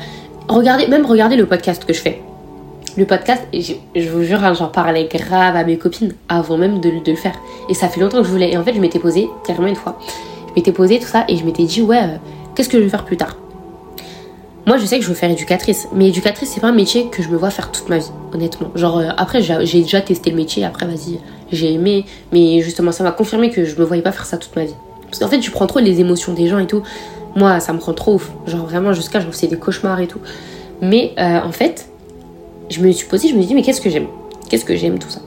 regardez, 0.49 0.87
même 0.87 1.05
regardez 1.05 1.37
le 1.37 1.45
podcast 1.45 1.85
que 1.85 1.93
je 1.93 2.01
fais 2.01 2.23
le 2.97 3.07
podcast, 3.07 3.43
je, 3.53 4.09
vous 4.09 4.23
jure, 4.23 4.45
hein, 4.45 4.55
j'en 4.55 4.69
parlais 4.69 5.09
grave 5.13 5.57
à 5.57 5.65
mes 5.65 5.77
copines 5.77 6.15
avant 6.29 6.57
même 6.57 6.81
de, 6.81 6.91
le 6.91 7.17
faire. 7.17 7.35
Et 7.69 7.75
ça 7.75 7.89
fait 7.89 8.01
longtemps 8.01 8.19
que 8.19 8.25
je 8.25 8.31
voulais. 8.31 8.53
Et 8.53 8.57
en 8.57 8.63
fait, 8.63 8.75
je 8.75 8.81
m'étais 8.81 8.99
posée, 8.99 9.29
carrément 9.47 9.67
une 9.67 9.77
fois, 9.77 9.99
je 10.49 10.55
m'étais 10.55 10.73
posée 10.73 10.99
tout 11.01 11.07
ça 11.07 11.25
et 11.29 11.37
je 11.37 11.45
m'étais 11.45 11.65
dit, 11.65 11.83
ouais, 11.83 11.99
euh, 11.99 12.17
qu'est-ce 12.55 12.69
que 12.69 12.79
je 12.79 12.85
vais 12.85 12.89
faire 12.89 13.05
plus 13.05 13.17
tard? 13.17 13.37
Moi, 14.67 14.79
je 14.79 14.87
sais 14.87 14.99
que 14.99 15.05
je 15.05 15.09
veux 15.09 15.15
faire 15.15 15.31
éducatrice, 15.31 15.89
mais 15.93 16.09
éducatrice, 16.09 16.51
c'est 16.55 16.61
pas 16.61 16.69
un 16.69 16.73
métier 16.73 17.09
que 17.09 17.23
je 17.23 17.29
me 17.29 17.37
vois 17.37 17.51
faire 17.51 17.71
toute 17.71 17.89
ma 17.89 17.99
vie, 17.99 18.11
honnêtement. 18.33 18.71
Genre, 18.75 18.99
euh, 18.99 19.09
après, 19.17 19.43
j'ai 19.43 19.83
déjà 19.83 20.01
testé 20.01 20.31
le 20.31 20.37
métier, 20.37 20.65
après, 20.65 20.87
vas-y, 20.87 21.19
j'ai 21.53 21.75
aimé, 21.75 22.07
mais 22.33 22.61
justement, 22.61 22.93
ça 22.93 23.05
m'a 23.05 23.13
confirmé 23.13 23.51
que 23.51 23.65
je 23.65 23.77
me 23.77 23.85
voyais 23.85 24.03
pas 24.03 24.13
faire 24.13 24.25
ça 24.25 24.39
toute 24.39 24.57
ma 24.57 24.65
vie. 24.65 24.75
Parce 25.03 25.19
qu'en 25.19 25.29
fait, 25.29 25.39
tu 25.41 25.51
prends 25.51 25.67
trop 25.67 25.81
les 25.81 26.01
émotions 26.01 26.33
des 26.33 26.49
gens 26.49 26.59
et 26.59 26.67
tout. 26.67 26.83
Moi, 27.37 27.61
ça 27.61 27.73
me 27.73 27.79
prend 27.79 27.93
trop 27.93 28.15
ouf. 28.15 28.31
Genre, 28.47 28.65
vraiment, 28.65 28.93
jusqu'à, 28.93 29.21
je 29.21 29.27
me 29.27 29.49
des 29.49 29.59
cauchemars 29.59 30.01
et 30.01 30.07
tout. 30.07 30.21
Mais 30.81 31.13
euh, 31.19 31.41
en 31.41 31.53
fait, 31.53 31.89
je 32.71 32.81
me 32.81 32.91
suis 32.93 33.07
posée, 33.07 33.29
je 33.29 33.35
me 33.35 33.41
suis 33.41 33.49
dit, 33.49 33.55
mais 33.55 33.63
qu'est-ce 33.63 33.81
que 33.81 33.91
j'aime? 33.91 34.07
Qu'est-ce 34.49 34.65
que 34.65 34.77
j'aime 34.77 34.99
tout 34.99 35.11
ça? 35.11 35.21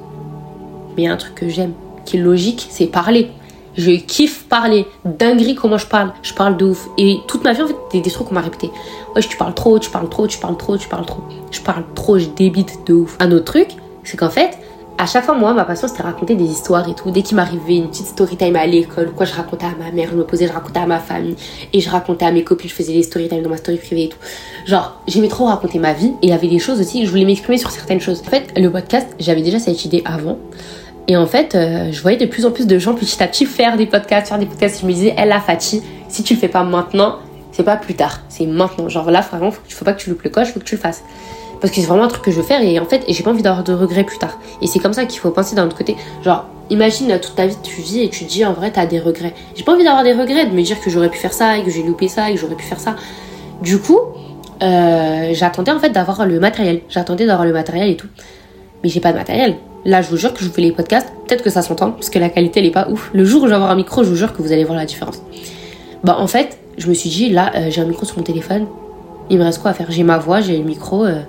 Mais 0.95 1.03
il 1.03 1.05
y 1.05 1.07
a 1.07 1.13
un 1.13 1.17
truc 1.17 1.35
que 1.35 1.49
j'aime, 1.49 1.73
qui 2.05 2.17
est 2.17 2.19
logique, 2.19 2.67
c'est 2.69 2.87
parler. 2.87 3.29
Je 3.75 3.91
kiffe 3.91 4.45
parler. 4.45 4.87
Dinguerie, 5.05 5.53
comment 5.53 5.77
je 5.77 5.85
parle. 5.85 6.11
Je 6.23 6.33
parle 6.33 6.57
de 6.57 6.65
ouf. 6.65 6.89
Et 6.97 7.17
toute 7.27 7.43
ma 7.43 7.53
vie, 7.53 7.61
en 7.61 7.67
fait, 7.67 7.75
des, 7.91 8.01
des 8.01 8.09
trucs 8.09 8.27
qu'on 8.27 8.33
m'a 8.33 8.41
répété. 8.41 8.71
Ouais, 9.15 9.21
tu 9.21 9.37
parles 9.37 9.53
trop, 9.53 9.77
tu 9.77 9.91
parles 9.91 10.09
trop, 10.09 10.25
tu 10.25 10.39
parles 10.39 10.57
trop, 10.57 10.77
tu 10.77 10.87
parles 10.87 11.05
trop. 11.05 11.21
Je 11.51 11.61
parle 11.61 11.83
trop, 11.93 12.17
je 12.17 12.25
débite 12.25 12.79
de 12.87 12.93
ouf. 12.95 13.15
Un 13.19 13.31
autre 13.31 13.45
truc, 13.45 13.69
c'est 14.03 14.17
qu'en 14.17 14.31
fait, 14.31 14.57
à 14.97 15.05
chaque 15.05 15.25
fois, 15.25 15.35
moi, 15.35 15.53
ma 15.53 15.63
passion, 15.63 15.87
c'était 15.87 16.01
raconter 16.01 16.35
des 16.35 16.45
histoires 16.45 16.87
et 16.89 16.95
tout. 16.95 17.11
Dès 17.11 17.21
qu'il 17.21 17.35
m'arrivait 17.35 17.75
une 17.75 17.89
petite 17.89 18.07
story 18.07 18.35
time 18.35 18.55
à 18.55 18.65
l'école, 18.65 19.11
quoi, 19.11 19.25
je 19.25 19.33
racontais 19.33 19.67
à 19.67 19.75
ma 19.77 19.91
mère, 19.91 20.09
je 20.11 20.15
me 20.15 20.23
posais, 20.23 20.47
je 20.47 20.53
racontais 20.53 20.79
à 20.79 20.87
ma 20.87 20.99
famille, 20.99 21.35
et 21.71 21.79
je 21.79 21.89
racontais 21.89 22.25
à 22.25 22.31
mes 22.31 22.43
copines, 22.43 22.69
je 22.69 22.73
faisais 22.73 22.93
des 22.93 23.03
story 23.03 23.29
time 23.29 23.43
dans 23.43 23.49
ma 23.49 23.57
story 23.57 23.77
privée 23.77 24.05
et 24.05 24.09
tout. 24.09 24.17
Genre, 24.65 24.99
j'aimais 25.07 25.27
trop 25.27 25.45
raconter 25.45 25.77
ma 25.77 25.93
vie, 25.93 26.13
et 26.21 26.27
il 26.27 26.29
y 26.29 26.33
avait 26.33 26.47
des 26.47 26.57
choses 26.57 26.79
aussi, 26.79 27.05
je 27.05 27.11
voulais 27.11 27.25
m'exprimer 27.25 27.59
sur 27.59 27.69
certaines 27.69 28.01
choses. 28.01 28.21
En 28.25 28.29
fait, 28.29 28.51
le 28.57 28.71
podcast, 28.71 29.07
j'avais 29.19 29.41
déjà 29.41 29.59
cette 29.59 29.85
idée 29.85 30.01
avant. 30.03 30.39
Et 31.07 31.15
en 31.15 31.27
fait, 31.27 31.53
euh, 31.53 31.91
je 31.91 32.01
voyais 32.01 32.17
de 32.17 32.25
plus 32.25 32.45
en 32.45 32.51
plus 32.51 32.65
de 32.65 32.79
gens 32.79 32.95
petit 32.95 33.21
à 33.21 33.27
petit 33.27 33.45
faire 33.45 33.77
des 33.77 33.85
podcasts, 33.85 34.27
faire 34.27 34.39
des 34.39 34.47
podcasts. 34.47 34.81
Je 34.81 34.87
me 34.87 34.91
disais, 34.91 35.13
elle, 35.15 35.29
la 35.29 35.39
Fatih, 35.39 35.81
si 36.09 36.23
tu 36.23 36.33
le 36.33 36.39
fais 36.39 36.49
pas 36.49 36.63
maintenant, 36.63 37.17
c'est 37.51 37.63
pas 37.63 37.77
plus 37.77 37.93
tard, 37.93 38.21
c'est 38.29 38.45
maintenant. 38.45 38.89
Genre 38.89 39.09
là, 39.11 39.21
vraiment, 39.21 39.51
faut, 39.51 39.61
faut 39.69 39.85
pas 39.85 39.93
que 39.93 40.01
tu 40.01 40.09
loupes 40.09 40.23
le 40.23 40.29
coche, 40.31 40.49
faut 40.49 40.59
que 40.59 40.65
tu 40.65 40.75
le 40.75 40.81
fasses 40.81 41.03
parce 41.59 41.71
que 41.71 41.81
c'est 41.81 41.87
vraiment 41.87 42.03
un 42.03 42.09
truc 42.09 42.23
que 42.23 42.31
je 42.31 42.37
veux 42.37 42.43
faire 42.43 42.61
et 42.61 42.79
en 42.79 42.85
fait 42.85 43.03
j'ai 43.07 43.23
pas 43.23 43.31
envie 43.31 43.43
d'avoir 43.43 43.63
de 43.63 43.73
regrets 43.73 44.03
plus 44.03 44.17
tard 44.17 44.37
et 44.61 44.67
c'est 44.67 44.79
comme 44.79 44.93
ça 44.93 45.05
qu'il 45.05 45.19
faut 45.19 45.31
penser 45.31 45.55
d'un 45.55 45.65
autre 45.65 45.77
côté 45.77 45.95
genre 46.23 46.45
imagine 46.69 47.19
toute 47.19 47.35
ta 47.35 47.47
vie 47.47 47.57
tu 47.63 47.81
vis 47.81 48.01
et 48.01 48.09
tu 48.09 48.25
te 48.25 48.29
dis 48.29 48.45
en 48.45 48.53
vrai 48.53 48.71
t'as 48.71 48.85
des 48.85 48.99
regrets 48.99 49.33
j'ai 49.55 49.63
pas 49.63 49.73
envie 49.73 49.83
d'avoir 49.83 50.03
des 50.03 50.13
regrets 50.13 50.45
de 50.45 50.53
me 50.53 50.61
dire 50.61 50.79
que 50.79 50.89
j'aurais 50.89 51.09
pu 51.09 51.17
faire 51.17 51.33
ça 51.33 51.57
et 51.57 51.63
que 51.63 51.71
j'ai 51.71 51.83
loupé 51.83 52.07
ça 52.07 52.29
et 52.29 52.35
que 52.35 52.39
j'aurais 52.39 52.55
pu 52.55 52.65
faire 52.65 52.79
ça 52.79 52.95
du 53.61 53.79
coup 53.79 53.99
euh, 54.63 55.29
j'attendais 55.33 55.71
en 55.71 55.79
fait 55.79 55.89
d'avoir 55.89 56.25
le 56.25 56.39
matériel. 56.39 56.81
J'attendais 56.89 57.25
d'avoir 57.25 57.45
le 57.45 57.53
matériel 57.53 57.89
et 57.89 57.97
tout. 57.97 58.07
Mais 58.83 58.89
j'ai 58.89 58.99
pas 58.99 59.11
de 59.11 59.17
matériel. 59.17 59.57
Là, 59.85 60.01
je 60.01 60.09
vous 60.09 60.17
jure 60.17 60.33
que 60.33 60.39
je 60.39 60.47
vous 60.47 60.53
fais 60.53 60.61
les 60.61 60.71
podcasts. 60.71 61.11
Peut-être 61.27 61.43
que 61.43 61.49
ça 61.49 61.61
s'entend, 61.61 61.91
parce 61.91 62.09
que 62.09 62.19
la 62.19 62.29
qualité, 62.29 62.59
elle 62.59 62.65
est 62.65 62.71
pas 62.71 62.89
ouf. 62.89 63.09
Le 63.13 63.23
jour 63.25 63.43
où 63.43 63.45
je 63.45 63.49
vais 63.49 63.55
avoir 63.55 63.71
un 63.71 63.75
micro, 63.75 64.03
je 64.03 64.09
vous 64.09 64.15
jure 64.15 64.33
que 64.33 64.41
vous 64.41 64.51
allez 64.51 64.63
voir 64.63 64.77
la 64.77 64.85
différence. 64.85 65.21
Bah, 66.03 66.17
en 66.19 66.27
fait, 66.27 66.57
je 66.77 66.87
me 66.87 66.93
suis 66.93 67.09
dit, 67.09 67.29
là, 67.29 67.51
euh, 67.55 67.67
j'ai 67.69 67.81
un 67.81 67.85
micro 67.85 68.05
sur 68.05 68.17
mon 68.17 68.23
téléphone. 68.23 68.65
Il 69.29 69.39
me 69.39 69.43
reste 69.43 69.61
quoi 69.61 69.71
à 69.71 69.73
faire? 69.73 69.87
J'ai 69.89 70.03
ma 70.03 70.17
voix, 70.17 70.41
j'ai 70.41 70.57
le 70.57 70.63
micro. 70.63 71.05
Euh, 71.05 71.21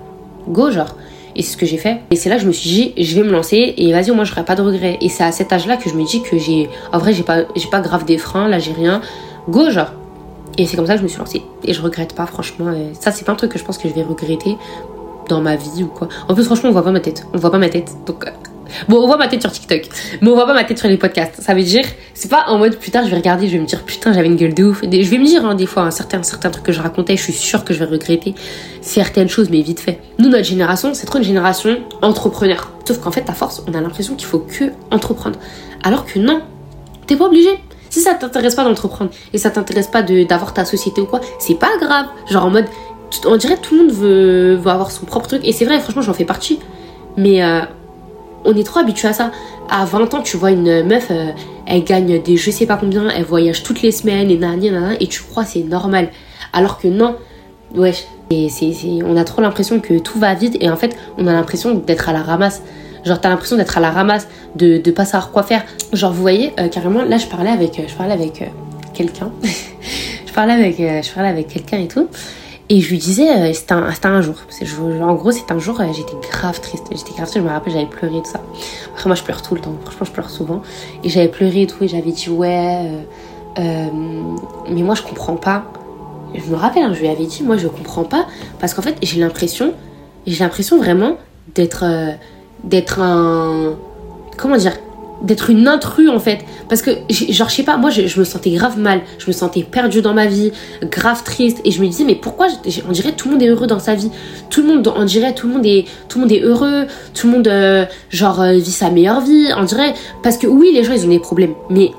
go, 0.47 0.71
genre. 0.71 0.95
Et 1.35 1.43
c'est 1.43 1.53
ce 1.53 1.57
que 1.57 1.65
j'ai 1.65 1.77
fait. 1.77 2.01
Et 2.11 2.15
c'est 2.15 2.29
là 2.29 2.35
que 2.35 2.41
je 2.41 2.47
me 2.47 2.51
suis 2.51 2.69
dit, 2.69 2.93
je 2.97 3.15
vais 3.15 3.23
me 3.23 3.31
lancer 3.31 3.73
et 3.77 3.91
vas-y, 3.91 4.11
moi, 4.11 4.23
je 4.23 4.31
n'aurai 4.31 4.45
pas 4.45 4.55
de 4.55 4.61
regrets. 4.61 4.97
Et 5.01 5.09
c'est 5.09 5.23
à 5.23 5.31
cet 5.31 5.53
âge-là 5.53 5.77
que 5.77 5.89
je 5.89 5.95
me 5.95 6.03
dis 6.03 6.21
que 6.21 6.37
j'ai. 6.37 6.69
En 6.91 6.97
vrai, 6.97 7.13
j'ai 7.13 7.23
pas, 7.23 7.43
j'ai 7.55 7.69
pas 7.69 7.81
grave 7.81 8.05
des 8.05 8.17
freins, 8.17 8.47
là, 8.47 8.59
j'ai 8.59 8.73
rien. 8.73 9.01
Go, 9.47 9.69
genre. 9.69 9.93
Et 10.57 10.65
c'est 10.65 10.75
comme 10.75 10.87
ça 10.87 10.93
que 10.93 10.99
je 10.99 11.03
me 11.03 11.07
suis 11.07 11.19
lancée. 11.19 11.43
Et 11.63 11.73
je 11.73 11.81
regrette 11.81 12.13
pas, 12.13 12.25
franchement. 12.25 12.73
Ça, 12.99 13.11
c'est 13.11 13.23
pas 13.23 13.31
un 13.31 13.35
truc 13.35 13.51
que 13.51 13.59
je 13.59 13.63
pense 13.63 13.77
que 13.77 13.87
je 13.87 13.93
vais 13.93 14.03
regretter 14.03 14.57
dans 15.29 15.39
ma 15.39 15.55
vie 15.55 15.83
ou 15.83 15.87
quoi. 15.87 16.09
En 16.27 16.33
plus, 16.33 16.43
franchement, 16.43 16.69
on 16.69 16.73
voit 16.73 16.83
pas 16.83 16.91
ma 16.91 16.99
tête. 16.99 17.25
On 17.33 17.37
voit 17.37 17.51
pas 17.51 17.59
ma 17.59 17.69
tête. 17.69 17.91
Donc, 18.05 18.27
euh, 18.27 18.31
bon, 18.87 18.97
on 18.97 19.07
voit 19.07 19.17
ma 19.17 19.27
tête 19.27 19.41
sur 19.41 19.51
TikTok, 19.51 19.89
mais 20.21 20.29
on 20.29 20.35
voit 20.35 20.45
pas 20.45 20.53
ma 20.53 20.63
tête 20.63 20.77
sur 20.77 20.87
les 20.87 20.97
podcasts. 20.97 21.41
Ça 21.41 21.53
veut 21.53 21.63
dire, 21.63 21.85
c'est 22.13 22.29
pas 22.29 22.45
en 22.47 22.57
mode 22.57 22.77
plus 22.77 22.91
tard, 22.91 23.05
je 23.05 23.09
vais 23.09 23.17
regarder, 23.17 23.47
je 23.47 23.53
vais 23.53 23.59
me 23.59 23.65
dire 23.65 23.83
putain, 23.83 24.13
j'avais 24.13 24.27
une 24.27 24.35
gueule 24.35 24.53
de 24.53 24.63
ouf. 24.63 24.81
Je 24.83 24.87
vais 24.87 25.17
me 25.17 25.25
dire, 25.25 25.45
hein, 25.45 25.55
des 25.55 25.65
fois, 25.65 25.83
un 25.83 25.91
certain, 25.91 26.21
certains 26.23 26.49
trucs 26.49 26.65
que 26.65 26.71
je 26.71 26.81
racontais, 26.81 27.17
je 27.17 27.23
suis 27.23 27.33
sûre 27.33 27.63
que 27.63 27.73
je 27.73 27.79
vais 27.79 27.85
regretter 27.85 28.35
certaines 28.81 29.29
choses, 29.29 29.49
mais 29.49 29.61
vite 29.61 29.79
fait. 29.79 29.99
Nous, 30.17 30.29
notre 30.29 30.45
génération, 30.45 30.93
c'est 30.93 31.05
trop 31.05 31.17
une 31.17 31.23
génération 31.23 31.77
entrepreneur. 32.01 32.71
Sauf 32.85 32.99
qu'en 32.99 33.11
fait, 33.11 33.29
à 33.29 33.33
force, 33.33 33.63
on 33.67 33.73
a 33.73 33.81
l'impression 33.81 34.15
qu'il 34.15 34.27
faut 34.27 34.39
que 34.39 34.71
entreprendre. 34.91 35.37
Alors 35.83 36.05
que 36.05 36.19
non, 36.19 36.41
t'es 37.07 37.15
pas 37.15 37.25
obligé. 37.25 37.49
Si 37.89 38.01
ça 38.01 38.13
t'intéresse 38.13 38.55
pas 38.55 38.63
d'entreprendre 38.63 39.11
et 39.33 39.37
ça 39.37 39.49
t'intéresse 39.49 39.87
pas 39.87 40.03
d'avoir 40.03 40.53
ta 40.53 40.63
société 40.63 41.01
ou 41.01 41.05
quoi, 41.05 41.21
c'est 41.39 41.57
pas 41.57 41.71
grave. 41.79 42.05
Genre 42.29 42.45
en 42.45 42.49
mode, 42.49 42.65
on 43.25 43.35
dirait 43.37 43.57
tout 43.57 43.75
le 43.75 43.81
monde 43.83 43.91
veut, 43.91 44.55
veut 44.55 44.71
avoir 44.71 44.91
son 44.91 45.05
propre 45.05 45.27
truc. 45.27 45.41
Et 45.43 45.51
c'est 45.51 45.65
vrai, 45.65 45.79
franchement, 45.79 46.01
j'en 46.01 46.13
fais 46.13 46.25
partie. 46.25 46.59
Mais 47.17 47.43
euh, 47.43 47.61
on 48.45 48.55
est 48.55 48.63
trop 48.63 48.79
habitué 48.79 49.07
à 49.07 49.13
ça. 49.13 49.31
À 49.69 49.85
20 49.85 50.13
ans, 50.13 50.21
tu 50.21 50.37
vois 50.37 50.51
une 50.51 50.83
meuf, 50.83 51.07
euh, 51.11 51.31
elle 51.65 51.83
gagne 51.83 52.21
des 52.21 52.37
je 52.37 52.51
sais 52.51 52.65
pas 52.65 52.77
combien, 52.77 53.09
elle 53.09 53.23
voyage 53.23 53.63
toutes 53.63 53.81
les 53.81 53.91
semaines 53.91 54.31
et 54.31 54.37
nani, 54.37 54.71
et 54.99 55.07
tu 55.07 55.21
crois 55.23 55.45
c'est 55.45 55.63
normal. 55.63 56.09
Alors 56.53 56.79
que 56.79 56.87
non, 56.87 57.15
ouais, 57.75 57.93
et 58.31 58.49
c'est, 58.49 58.73
on 59.05 59.15
a 59.17 59.23
trop 59.23 59.41
l'impression 59.41 59.79
que 59.79 59.99
tout 59.99 60.19
va 60.19 60.33
vite 60.33 60.57
et 60.59 60.69
en 60.69 60.75
fait, 60.75 60.95
on 61.17 61.27
a 61.27 61.33
l'impression 61.33 61.75
d'être 61.75 62.09
à 62.09 62.13
la 62.13 62.21
ramasse. 62.21 62.61
Genre, 63.05 63.21
t'as 63.21 63.29
l'impression 63.29 63.55
d'être 63.55 63.77
à 63.77 63.81
la 63.81 63.91
ramasse, 63.91 64.27
de, 64.55 64.77
de 64.77 64.91
pas 64.91 65.05
savoir 65.05 65.31
quoi 65.31 65.43
faire. 65.43 65.63
Genre, 65.93 66.11
vous 66.11 66.21
voyez, 66.21 66.51
euh, 66.59 66.67
carrément, 66.67 67.03
là, 67.03 67.17
je 67.17 67.27
parlais 67.27 67.49
avec, 67.49 67.81
je 67.87 67.93
parlais 67.95 68.13
avec 68.13 68.43
quelqu'un. 68.93 69.31
avec, 70.35 70.77
je 70.77 71.13
parlais 71.13 71.29
avec 71.29 71.47
quelqu'un 71.47 71.79
et 71.79 71.87
tout. 71.87 72.07
Et 72.71 72.81
je 72.81 72.89
lui 72.91 72.99
disais, 72.99 73.29
euh, 73.29 73.51
c'était 73.51 73.73
un, 73.73 73.89
un, 74.03 74.21
jour. 74.21 74.35
En 75.01 75.15
gros, 75.15 75.31
c'était 75.31 75.53
un 75.53 75.59
jour, 75.59 75.81
euh, 75.81 75.85
j'étais 75.91 76.13
grave 76.29 76.61
triste. 76.61 76.85
J'étais 76.91 77.13
grave 77.13 77.27
triste, 77.27 77.37
je 77.37 77.41
me 77.41 77.49
rappelle, 77.49 77.73
j'avais 77.73 77.87
pleuré 77.87 78.21
tout 78.21 78.29
ça. 78.29 78.41
Après, 78.93 79.09
moi, 79.09 79.15
je 79.15 79.23
pleure 79.23 79.41
tout 79.41 79.55
le 79.55 79.61
temps. 79.61 79.73
Franchement, 79.83 80.05
je 80.05 80.11
pleure 80.11 80.29
souvent. 80.29 80.61
Et 81.03 81.09
j'avais 81.09 81.29
pleuré 81.29 81.63
et 81.63 81.67
tout, 81.67 81.83
et 81.83 81.87
j'avais 81.87 82.11
dit, 82.11 82.29
ouais, 82.29 82.91
euh, 83.57 83.85
mais 84.69 84.83
moi, 84.83 84.93
je 84.93 85.01
comprends 85.01 85.35
pas. 85.35 85.63
Je 86.35 86.47
me 86.51 86.55
rappelle, 86.55 86.83
hein, 86.83 86.93
je 86.93 86.99
lui 86.99 87.07
avais 87.07 87.25
dit, 87.25 87.41
moi, 87.41 87.57
je 87.57 87.67
comprends 87.67 88.03
pas. 88.03 88.27
Parce 88.59 88.75
qu'en 88.75 88.83
fait, 88.83 88.97
j'ai 89.01 89.19
l'impression, 89.19 89.73
j'ai 90.27 90.43
l'impression 90.43 90.77
vraiment 90.77 91.17
d'être, 91.55 91.85
d'être 92.63 92.99
un. 92.99 93.73
Comment 94.37 94.57
dire 94.57 94.73
d'être 95.21 95.49
une 95.49 95.67
intrue 95.67 96.09
en 96.09 96.19
fait. 96.19 96.39
Parce 96.67 96.81
que 96.81 96.91
genre 97.09 97.49
je 97.49 97.55
sais 97.55 97.63
pas 97.63 97.77
moi 97.77 97.89
je, 97.89 98.19
me 98.19 98.23
sentais 98.23 98.51
grave 98.51 98.79
mal. 98.79 99.01
Je 99.17 99.27
me 99.27 99.31
sentais 99.31 99.63
perdue 99.63 100.01
dans 100.01 100.13
ma 100.13 100.27
vie 100.27 100.51
grave 100.83 101.23
triste. 101.23 101.61
Et 101.65 101.71
je 101.71 101.81
me 101.81 101.87
disais 101.87 102.03
mais 102.03 102.15
pourquoi 102.15 102.47
on 102.87 102.91
dirait 102.91 103.11
tout 103.11 103.27
le 103.27 103.33
monde 103.33 103.43
est 103.43 103.47
heureux 103.47 103.67
dans 103.67 103.79
sa 103.79 103.95
vie. 103.95 104.11
Tout 104.49 104.61
le 104.61 104.67
monde 104.67 104.93
on 104.95 105.05
dirait 105.05 105.33
tout 105.33 105.47
le 105.47 105.53
monde 105.53 105.65
est 105.65 105.85
tout 106.07 106.19
le 106.19 106.25
monde 106.25 106.31
est 106.31 106.41
heureux. 106.41 106.85
Tout 107.13 107.27
le 107.27 107.33
monde 107.33 107.47
euh, 107.47 107.85
genre 108.09 108.41
euh, 108.41 108.53
vit 108.53 108.71
sa 108.71 108.89
meilleure 108.89 109.21
vie 109.21 109.47
on 109.57 109.63
dirait. 109.63 109.93
Parce 110.23 110.37
que 110.37 110.47
oui 110.47 110.71
les 110.73 110.83
gens 110.83 110.93
ils 110.93 111.05
ont 111.05 111.09
des 111.09 111.19
problèmes. 111.19 111.53
Mais 111.69 111.91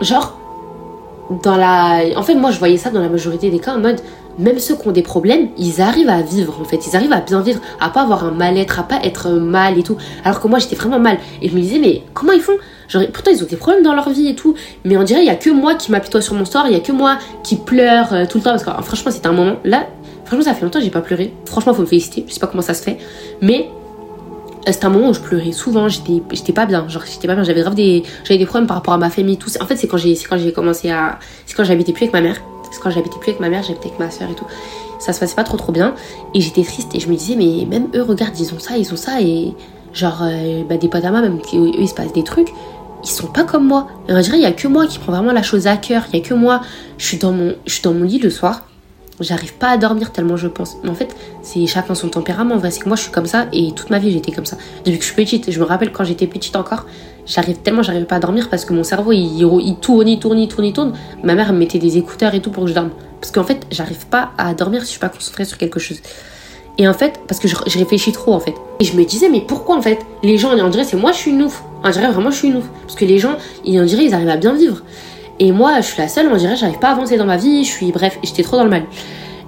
genre 0.00 0.38
dans 1.42 1.56
la 1.56 2.00
en 2.16 2.22
fait 2.22 2.34
moi 2.34 2.50
je 2.50 2.58
voyais 2.58 2.78
ça 2.78 2.90
dans 2.90 3.00
la 3.00 3.08
majorité 3.08 3.50
des 3.50 3.58
cas 3.58 3.74
en 3.74 3.80
mode 3.80 4.00
même 4.38 4.58
ceux 4.58 4.76
qui 4.76 4.86
ont 4.86 4.92
des 4.92 5.02
problèmes, 5.02 5.48
ils 5.58 5.80
arrivent 5.80 6.08
à 6.08 6.22
vivre 6.22 6.60
en 6.60 6.64
fait, 6.64 6.86
ils 6.86 6.96
arrivent 6.96 7.12
à 7.12 7.20
bien 7.20 7.40
vivre, 7.40 7.60
à 7.80 7.90
pas 7.90 8.02
avoir 8.02 8.24
un 8.24 8.30
mal-être, 8.30 8.78
à 8.78 8.84
pas 8.84 9.00
être 9.02 9.30
mal 9.30 9.78
et 9.78 9.82
tout. 9.82 9.96
Alors 10.24 10.40
que 10.40 10.48
moi 10.48 10.58
j'étais 10.58 10.76
vraiment 10.76 11.00
mal. 11.00 11.18
Et 11.42 11.48
je 11.48 11.54
me 11.54 11.60
disais 11.60 11.78
mais 11.78 12.02
comment 12.14 12.32
ils 12.32 12.40
font? 12.40 12.56
Pourtant 13.12 13.30
ils 13.30 13.42
ont 13.42 13.46
des 13.46 13.56
problèmes 13.56 13.82
dans 13.82 13.94
leur 13.94 14.08
vie 14.10 14.28
et 14.28 14.34
tout, 14.34 14.54
mais 14.84 14.96
on 14.96 15.02
dirait 15.02 15.20
il 15.20 15.26
y 15.26 15.30
a 15.30 15.36
que 15.36 15.50
moi 15.50 15.74
qui 15.74 15.90
m'apitoie 15.90 16.22
sur 16.22 16.34
mon 16.34 16.44
sort, 16.44 16.66
il 16.66 16.72
y 16.72 16.76
a 16.76 16.80
que 16.80 16.92
moi 16.92 17.18
qui 17.42 17.56
pleure 17.56 18.12
euh, 18.12 18.24
tout 18.26 18.38
le 18.38 18.44
temps. 18.44 18.50
Parce 18.50 18.64
que 18.64 18.70
franchement 18.70 19.10
c'était 19.10 19.26
un 19.26 19.32
moment. 19.32 19.56
Là, 19.64 19.86
franchement 20.24 20.44
ça 20.44 20.54
fait 20.54 20.64
longtemps 20.64 20.78
que 20.78 20.84
j'ai 20.84 20.90
pas 20.90 21.02
pleuré. 21.02 21.32
Franchement 21.44 21.74
faut 21.74 21.82
me 21.82 21.86
féliciter, 21.86 22.24
je 22.26 22.32
sais 22.32 22.40
pas 22.40 22.46
comment 22.46 22.62
ça 22.62 22.74
se 22.74 22.82
fait, 22.82 22.98
mais 23.42 23.68
euh, 24.66 24.72
c'était 24.72 24.86
un 24.86 24.90
moment 24.90 25.08
où 25.08 25.14
je 25.14 25.20
pleurais 25.20 25.52
souvent, 25.52 25.88
j'étais 25.88 26.22
j'étais 26.32 26.52
pas 26.52 26.64
bien, 26.64 26.88
genre 26.88 27.02
j'étais 27.04 27.26
pas 27.26 27.34
bien, 27.34 27.42
j'avais 27.42 27.60
grave 27.60 27.74
des 27.74 28.04
j'avais 28.24 28.38
des 28.38 28.46
problèmes 28.46 28.66
par 28.68 28.76
rapport 28.76 28.94
à 28.94 28.98
ma 28.98 29.10
famille 29.10 29.36
tout. 29.36 29.50
En 29.60 29.66
fait, 29.66 29.76
c'est 29.76 29.88
quand 29.88 29.98
j'ai 29.98 30.14
c'est 30.14 30.26
quand 30.26 30.38
j'ai 30.38 30.52
commencé 30.52 30.90
à 30.90 31.18
c'est 31.44 31.56
quand 31.56 31.64
j'habitais 31.64 31.92
plus 31.92 32.04
avec 32.04 32.12
ma 32.12 32.20
mère 32.20 32.40
parce 32.68 32.78
que 32.78 32.84
quand 32.84 32.90
j'habitais 32.90 33.18
plus 33.18 33.30
avec 33.30 33.40
ma 33.40 33.48
mère, 33.48 33.62
j'habitais 33.62 33.88
avec 33.88 33.98
ma 33.98 34.10
soeur 34.10 34.30
et 34.30 34.34
tout. 34.34 34.44
Ça 34.98 35.12
se 35.12 35.20
passait 35.20 35.34
pas 35.34 35.44
trop 35.44 35.56
trop 35.56 35.72
bien. 35.72 35.94
Et 36.34 36.40
j'étais 36.40 36.62
triste 36.62 36.94
et 36.94 37.00
je 37.00 37.08
me 37.08 37.16
disais, 37.16 37.36
mais 37.36 37.66
même 37.66 37.88
eux, 37.94 38.02
regarde, 38.02 38.38
ils 38.38 38.52
ont 38.54 38.58
ça, 38.58 38.76
ils 38.76 38.92
ont 38.92 38.96
ça. 38.96 39.20
Et 39.20 39.54
genre, 39.92 40.22
euh, 40.22 40.64
bah, 40.68 40.76
des 40.76 40.88
potes 40.88 41.04
même, 41.04 41.38
eux, 41.54 41.70
il 41.78 41.88
se 41.88 41.94
passe 41.94 42.12
des 42.12 42.24
trucs. 42.24 42.52
Ils 43.02 43.08
sont 43.08 43.28
pas 43.28 43.44
comme 43.44 43.66
moi. 43.66 43.86
Et 44.08 44.12
on 44.12 44.20
dirait, 44.20 44.38
il 44.38 44.42
y 44.42 44.46
a 44.46 44.52
que 44.52 44.66
moi 44.66 44.86
qui 44.86 44.98
prend 44.98 45.12
vraiment 45.12 45.32
la 45.32 45.42
chose 45.42 45.66
à 45.66 45.76
cœur. 45.76 46.04
Il 46.12 46.18
y 46.18 46.22
a 46.22 46.24
que 46.26 46.34
moi. 46.34 46.60
Je 46.98 47.06
suis 47.06 47.18
je 47.20 47.72
suis 47.72 47.82
dans 47.82 47.94
mon 47.94 48.04
lit 48.04 48.18
le 48.18 48.30
soir. 48.30 48.67
J'arrive 49.20 49.54
pas 49.54 49.70
à 49.70 49.76
dormir 49.76 50.12
tellement 50.12 50.36
je 50.36 50.48
pense. 50.48 50.76
Mais 50.82 50.90
en 50.90 50.94
fait, 50.94 51.14
c'est 51.42 51.66
chacun 51.66 51.94
son 51.94 52.08
tempérament. 52.08 52.60
C'est 52.70 52.80
que 52.80 52.88
moi, 52.88 52.96
je 52.96 53.02
suis 53.02 53.10
comme 53.10 53.26
ça 53.26 53.46
et 53.52 53.72
toute 53.72 53.90
ma 53.90 53.98
vie, 53.98 54.12
j'étais 54.12 54.32
comme 54.32 54.46
ça. 54.46 54.56
Depuis 54.84 54.98
que 54.98 55.04
je 55.04 55.12
suis 55.12 55.16
petite, 55.16 55.50
je 55.50 55.58
me 55.58 55.64
rappelle 55.64 55.92
quand 55.92 56.04
j'étais 56.04 56.26
petite 56.26 56.56
encore, 56.56 56.86
j'arrive 57.26 57.58
tellement 57.58 57.82
j'arrivais 57.82 58.06
pas 58.06 58.16
à 58.16 58.20
dormir 58.20 58.48
parce 58.48 58.64
que 58.64 58.72
mon 58.72 58.84
cerveau 58.84 59.12
il, 59.12 59.42
il, 59.42 59.76
tourne, 59.76 60.08
il 60.08 60.18
tourne, 60.18 60.38
il 60.38 60.48
tourne, 60.48 60.64
il 60.64 60.72
tourne. 60.72 60.92
Ma 61.24 61.34
mère 61.34 61.52
me 61.52 61.58
mettait 61.58 61.78
des 61.78 61.96
écouteurs 61.98 62.34
et 62.34 62.40
tout 62.40 62.50
pour 62.50 62.64
que 62.64 62.70
je 62.70 62.74
dorme. 62.74 62.90
Parce 63.20 63.32
qu'en 63.32 63.44
fait, 63.44 63.66
j'arrive 63.70 64.06
pas 64.06 64.30
à 64.38 64.54
dormir 64.54 64.82
si 64.82 64.86
je 64.86 64.90
suis 64.92 65.00
pas 65.00 65.08
concentrée 65.08 65.44
sur 65.44 65.58
quelque 65.58 65.80
chose. 65.80 65.98
Et 66.78 66.86
en 66.86 66.94
fait, 66.94 67.20
parce 67.26 67.40
que 67.40 67.48
je, 67.48 67.56
réfléchis 67.56 68.12
trop 68.12 68.32
en 68.32 68.40
fait. 68.40 68.54
Et 68.78 68.84
je 68.84 68.96
me 68.96 69.04
disais, 69.04 69.28
mais 69.28 69.40
pourquoi 69.40 69.76
en 69.76 69.82
fait 69.82 69.98
Les 70.22 70.38
gens, 70.38 70.56
on 70.56 70.68
dirait, 70.68 70.84
c'est 70.84 70.96
moi, 70.96 71.10
je 71.10 71.18
suis 71.18 71.32
une 71.32 71.42
ouf. 71.42 71.64
On 71.82 71.90
dirait 71.90 72.10
vraiment, 72.10 72.30
je 72.30 72.36
suis 72.36 72.48
une 72.48 72.58
ouf. 72.58 72.66
Parce 72.82 72.94
que 72.94 73.04
les 73.04 73.18
gens, 73.18 73.36
on 73.66 73.84
dirait, 73.84 74.04
ils 74.04 74.14
arrivent 74.14 74.28
à 74.28 74.36
bien 74.36 74.54
vivre. 74.54 74.82
Et 75.40 75.52
moi, 75.52 75.80
je 75.80 75.86
suis 75.86 76.00
la 76.02 76.08
seule, 76.08 76.28
on 76.32 76.36
dirait, 76.36 76.56
j'arrive 76.56 76.78
pas 76.78 76.88
à 76.88 76.92
avancer 76.92 77.16
dans 77.16 77.26
ma 77.26 77.36
vie, 77.36 77.64
je 77.64 77.70
suis, 77.70 77.92
bref, 77.92 78.18
j'étais 78.22 78.42
trop 78.42 78.56
dans 78.56 78.64
le 78.64 78.70
mal. 78.70 78.84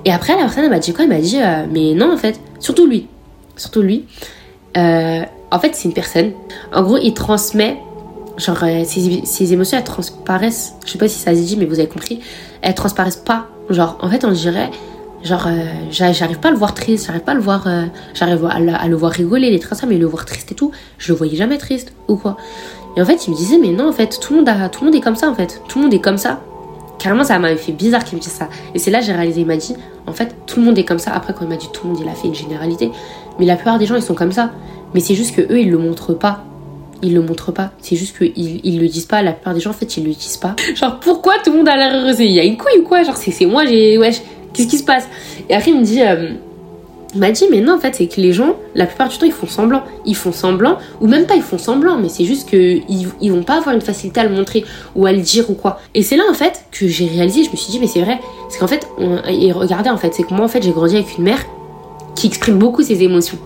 Et 0.04 0.12
après, 0.12 0.34
la 0.34 0.42
personne, 0.42 0.68
m'a 0.70 0.78
dit 0.78 0.92
quoi? 0.92 1.04
Elle 1.04 1.10
m'a 1.10 1.18
dit, 1.18 1.38
euh, 1.40 1.66
mais 1.70 1.94
non, 1.94 2.12
en 2.12 2.16
fait, 2.16 2.40
surtout 2.58 2.86
lui. 2.86 3.06
Surtout 3.56 3.82
lui. 3.82 4.06
Euh, 4.76 5.22
en 5.50 5.58
fait, 5.58 5.74
c'est 5.74 5.88
une 5.88 5.94
personne. 5.94 6.32
En 6.72 6.82
gros, 6.82 6.96
il 6.96 7.12
transmet 7.12 7.78
genre 8.38 8.62
euh, 8.62 8.84
ces, 8.84 9.52
émotions 9.52 9.76
elles 9.76 9.84
transparaissent 9.84 10.72
je 10.86 10.92
sais 10.92 10.98
pas 10.98 11.08
si 11.08 11.18
ça 11.18 11.34
se 11.34 11.40
dit 11.40 11.58
mais 11.58 11.66
vous 11.66 11.78
avez 11.78 11.88
compris 11.88 12.20
elles 12.62 12.74
transparaissent 12.74 13.16
pas 13.16 13.48
genre 13.68 13.98
en 14.00 14.08
fait 14.08 14.24
on 14.24 14.30
dirait 14.30 14.70
genre 15.22 15.46
j'arrive 15.90 16.38
pas 16.38 16.48
à 16.48 16.50
le 16.50 16.56
voir 16.56 16.72
triste 16.72 17.06
j'arrive 17.06 17.20
pas 17.20 17.32
à 17.32 17.34
le 17.34 17.42
voir 17.42 17.68
j'arrive 18.14 18.46
à, 18.46 18.88
le 18.88 18.96
voir 18.96 19.12
rigoler 19.12 19.50
les 19.50 19.60
ça 19.60 19.86
mais 19.86 19.98
le 19.98 20.06
voir 20.06 20.24
triste 20.24 20.52
et 20.52 20.54
tout 20.54 20.70
je 20.96 21.12
le 21.12 21.18
voyais 21.18 21.36
jamais 21.36 21.58
triste 21.58 21.92
ou 22.08 22.16
quoi 22.16 22.38
et 22.96 23.02
en 23.02 23.04
fait 23.04 23.26
il 23.26 23.30
me 23.30 23.36
disait 23.36 23.58
mais 23.58 23.70
non 23.70 23.88
en 23.88 23.92
fait 23.92 24.18
tout 24.20 24.32
le 24.32 24.40
monde 24.40 24.48
a, 24.48 24.68
tout 24.68 24.84
le 24.84 24.90
monde 24.90 24.94
est 24.94 25.00
comme 25.00 25.16
ça 25.16 25.28
en 25.28 25.34
fait 25.34 25.62
tout 25.68 25.78
le 25.78 25.84
monde 25.84 25.94
est 25.94 26.00
comme 26.00 26.18
ça 26.18 26.40
carrément 26.98 27.24
ça 27.24 27.38
m'avait 27.38 27.56
fait 27.56 27.72
bizarre 27.72 28.04
qu'il 28.04 28.18
me 28.18 28.22
dise 28.22 28.32
ça 28.32 28.48
et 28.74 28.78
c'est 28.78 28.90
là 28.90 29.00
j'ai 29.00 29.12
réalisé 29.12 29.40
il 29.40 29.46
m'a 29.46 29.56
dit 29.56 29.74
en 30.06 30.12
fait 30.12 30.34
tout 30.46 30.60
le 30.60 30.66
monde 30.66 30.78
est 30.78 30.84
comme 30.84 30.98
ça 30.98 31.12
après 31.12 31.32
quand 31.32 31.42
il 31.42 31.48
m'a 31.48 31.56
dit 31.56 31.68
tout 31.72 31.86
le 31.86 31.92
monde 31.92 32.02
il 32.02 32.08
a 32.08 32.14
fait 32.14 32.28
une 32.28 32.34
généralité 32.34 32.90
mais 33.38 33.46
la 33.46 33.56
plupart 33.56 33.78
des 33.78 33.86
gens 33.86 33.96
ils 33.96 34.02
sont 34.02 34.14
comme 34.14 34.32
ça 34.32 34.50
mais 34.94 35.00
c'est 35.00 35.14
juste 35.14 35.34
que 35.34 35.42
eux 35.42 35.60
ils 35.60 35.70
le 35.70 35.78
montrent 35.78 36.14
pas 36.14 36.44
ils 37.02 37.14
le 37.14 37.22
montrent 37.22 37.52
pas. 37.52 37.72
C'est 37.80 37.96
juste 37.96 38.18
qu'ils 38.18 38.60
ils 38.64 38.80
le 38.80 38.86
disent 38.86 39.06
pas. 39.06 39.22
La 39.22 39.32
plupart 39.32 39.54
des 39.54 39.60
gens, 39.60 39.70
en 39.70 39.74
fait, 39.74 39.96
ils 39.96 40.04
le 40.04 40.10
disent 40.10 40.36
pas. 40.36 40.54
Genre, 40.74 41.00
pourquoi 41.00 41.34
tout 41.42 41.50
le 41.50 41.58
monde 41.58 41.68
a 41.68 41.76
l'air 41.76 41.94
heureux? 41.94 42.14
Il 42.18 42.30
y 42.32 42.40
a 42.40 42.44
une 42.44 42.56
couille 42.56 42.80
ou 42.80 42.82
quoi? 42.82 43.02
Genre, 43.02 43.16
c'est 43.16 43.46
moi, 43.46 43.64
j'ai. 43.64 43.98
Wesh, 43.98 44.20
qu'est-ce 44.52 44.68
qui 44.68 44.78
se 44.78 44.84
passe? 44.84 45.08
Et 45.48 45.54
après, 45.54 45.70
il 45.70 45.78
me 45.78 45.84
dit. 45.84 46.02
Euh, 46.02 46.32
m'a 47.18 47.30
dit, 47.30 47.44
mais 47.50 47.60
non, 47.60 47.74
en 47.74 47.78
fait, 47.78 47.94
c'est 47.94 48.06
que 48.06 48.20
les 48.20 48.32
gens, 48.32 48.56
la 48.74 48.86
plupart 48.86 49.08
du 49.08 49.18
temps, 49.18 49.26
ils 49.26 49.32
font 49.32 49.46
semblant. 49.46 49.82
Ils 50.06 50.16
font 50.16 50.32
semblant, 50.32 50.78
ou 51.00 51.06
même 51.06 51.26
pas, 51.26 51.34
ils 51.34 51.42
font 51.42 51.58
semblant, 51.58 51.98
mais 51.98 52.08
c'est 52.08 52.24
juste 52.24 52.48
qu'ils 52.48 53.08
ils 53.20 53.32
vont 53.32 53.42
pas 53.42 53.58
avoir 53.58 53.74
une 53.74 53.80
facilité 53.80 54.20
à 54.20 54.24
le 54.24 54.34
montrer 54.34 54.64
ou 54.94 55.06
à 55.06 55.12
le 55.12 55.20
dire 55.20 55.48
ou 55.50 55.54
quoi. 55.54 55.80
Et 55.94 56.02
c'est 56.02 56.16
là, 56.16 56.24
en 56.30 56.34
fait, 56.34 56.64
que 56.70 56.86
j'ai 56.86 57.06
réalisé, 57.06 57.44
je 57.44 57.50
me 57.50 57.56
suis 57.56 57.70
dit, 57.72 57.78
mais 57.80 57.86
c'est 57.86 58.02
vrai. 58.02 58.20
C'est 58.48 58.58
qu'en 58.58 58.66
fait, 58.66 58.86
et 59.28 59.52
regardez, 59.52 59.90
en 59.90 59.96
fait, 59.96 60.14
c'est 60.14 60.22
que 60.22 60.34
moi, 60.34 60.44
en 60.44 60.48
fait, 60.48 60.62
j'ai 60.62 60.72
grandi 60.72 60.96
avec 60.96 61.18
une 61.18 61.24
mère 61.24 61.44
qui 62.14 62.26
exprime 62.26 62.58
beaucoup 62.58 62.82
ses 62.82 63.02
émotions 63.02 63.38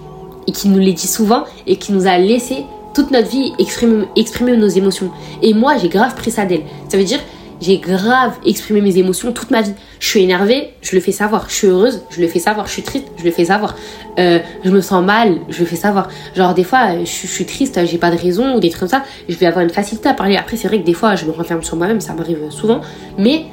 et 0.46 0.52
qui 0.52 0.68
nous 0.68 0.78
les 0.78 0.92
dit 0.92 1.06
souvent 1.06 1.44
et 1.66 1.76
qui 1.76 1.92
nous 1.92 2.06
a 2.06 2.18
laissé 2.18 2.64
toute 2.94 3.10
notre 3.10 3.28
vie 3.28 3.52
exprimer, 3.58 4.06
exprimer 4.16 4.56
nos 4.56 4.68
émotions. 4.68 5.10
Et 5.42 5.52
moi, 5.52 5.76
j'ai 5.78 5.88
grave 5.88 6.14
pris 6.14 6.30
ça 6.30 6.44
d'elle. 6.46 6.62
Ça 6.88 6.96
veut 6.96 7.04
dire, 7.04 7.20
j'ai 7.64 7.78
grave 7.78 8.34
exprimé 8.44 8.82
mes 8.82 8.98
émotions 8.98 9.32
toute 9.32 9.50
ma 9.50 9.62
vie. 9.62 9.72
Je 9.98 10.06
suis 10.06 10.22
énervée, 10.22 10.74
je 10.82 10.94
le 10.94 11.00
fais 11.00 11.12
savoir. 11.12 11.46
Je 11.48 11.54
suis 11.54 11.66
heureuse, 11.66 12.02
je 12.10 12.20
le 12.20 12.28
fais 12.28 12.38
savoir. 12.38 12.66
Je 12.66 12.72
suis 12.72 12.82
triste, 12.82 13.06
je 13.16 13.24
le 13.24 13.30
fais 13.30 13.46
savoir. 13.46 13.74
Euh, 14.18 14.38
je 14.64 14.70
me 14.70 14.80
sens 14.82 15.02
mal, 15.04 15.38
je 15.48 15.60
le 15.60 15.66
fais 15.66 15.76
savoir. 15.76 16.08
Genre, 16.36 16.52
des 16.52 16.64
fois, 16.64 16.98
je, 17.00 17.04
suis 17.04 17.46
triste, 17.46 17.80
j'ai 17.86 17.98
pas 17.98 18.10
de 18.10 18.18
raison 18.18 18.54
ou 18.54 18.60
des 18.60 18.68
trucs 18.68 18.80
comme 18.80 18.88
ça. 18.88 19.02
Je 19.28 19.36
vais 19.36 19.46
avoir 19.46 19.64
une 19.64 19.70
facilité 19.70 20.08
à 20.10 20.14
parler. 20.14 20.36
Après, 20.36 20.56
c'est 20.56 20.68
vrai 20.68 20.80
que 20.80 20.84
des 20.84 20.92
fois, 20.92 21.14
je 21.14 21.24
me 21.24 21.30
renferme 21.30 21.62
sur 21.62 21.76
moi-même, 21.76 22.00
ça 22.00 22.12
m'arrive 22.12 22.50
souvent. 22.50 22.82
Mais 23.16 23.46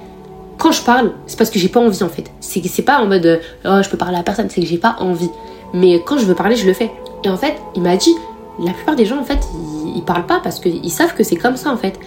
quand 0.57 0.73
je 0.73 0.81
parle, 0.81 1.13
c'est 1.25 1.37
parce 1.37 1.49
que 1.49 1.57
j'ai 1.57 1.69
pas 1.69 1.79
envie 1.79 2.03
en 2.03 2.09
fait. 2.09 2.31
C'est 2.41 2.61
c'est 2.67 2.83
pas 2.83 2.99
en 2.99 3.07
mode 3.07 3.25
euh, 3.25 3.37
oh, 3.65 3.81
je 3.81 3.89
peux 3.89 3.97
parler 3.97 4.17
à 4.17 4.23
personne, 4.23 4.49
c'est 4.49 4.61
que 4.61 4.67
j'ai 4.67 4.77
pas 4.77 4.97
envie. 4.99 5.29
Mais 5.73 6.01
quand 6.05 6.17
je 6.17 6.25
veux 6.25 6.35
parler, 6.35 6.57
je 6.57 6.67
le 6.67 6.73
fais. 6.73 6.91
Et 7.23 7.29
en 7.29 7.37
fait, 7.37 7.55
il 7.75 7.81
m'a 7.81 7.95
dit 7.95 8.13
la 8.59 8.73
plupart 8.73 8.95
des 8.95 9.05
gens 9.05 9.19
en 9.19 9.23
fait, 9.23 9.39
ils, 9.55 9.97
ils 9.97 10.03
parlent 10.03 10.25
pas 10.25 10.41
parce 10.43 10.59
qu'ils 10.59 10.91
savent 10.91 11.15
que 11.15 11.23
c'est 11.23 11.37
comme 11.37 11.55
ça 11.55 11.71
en 11.71 11.77
fait. 11.77 11.97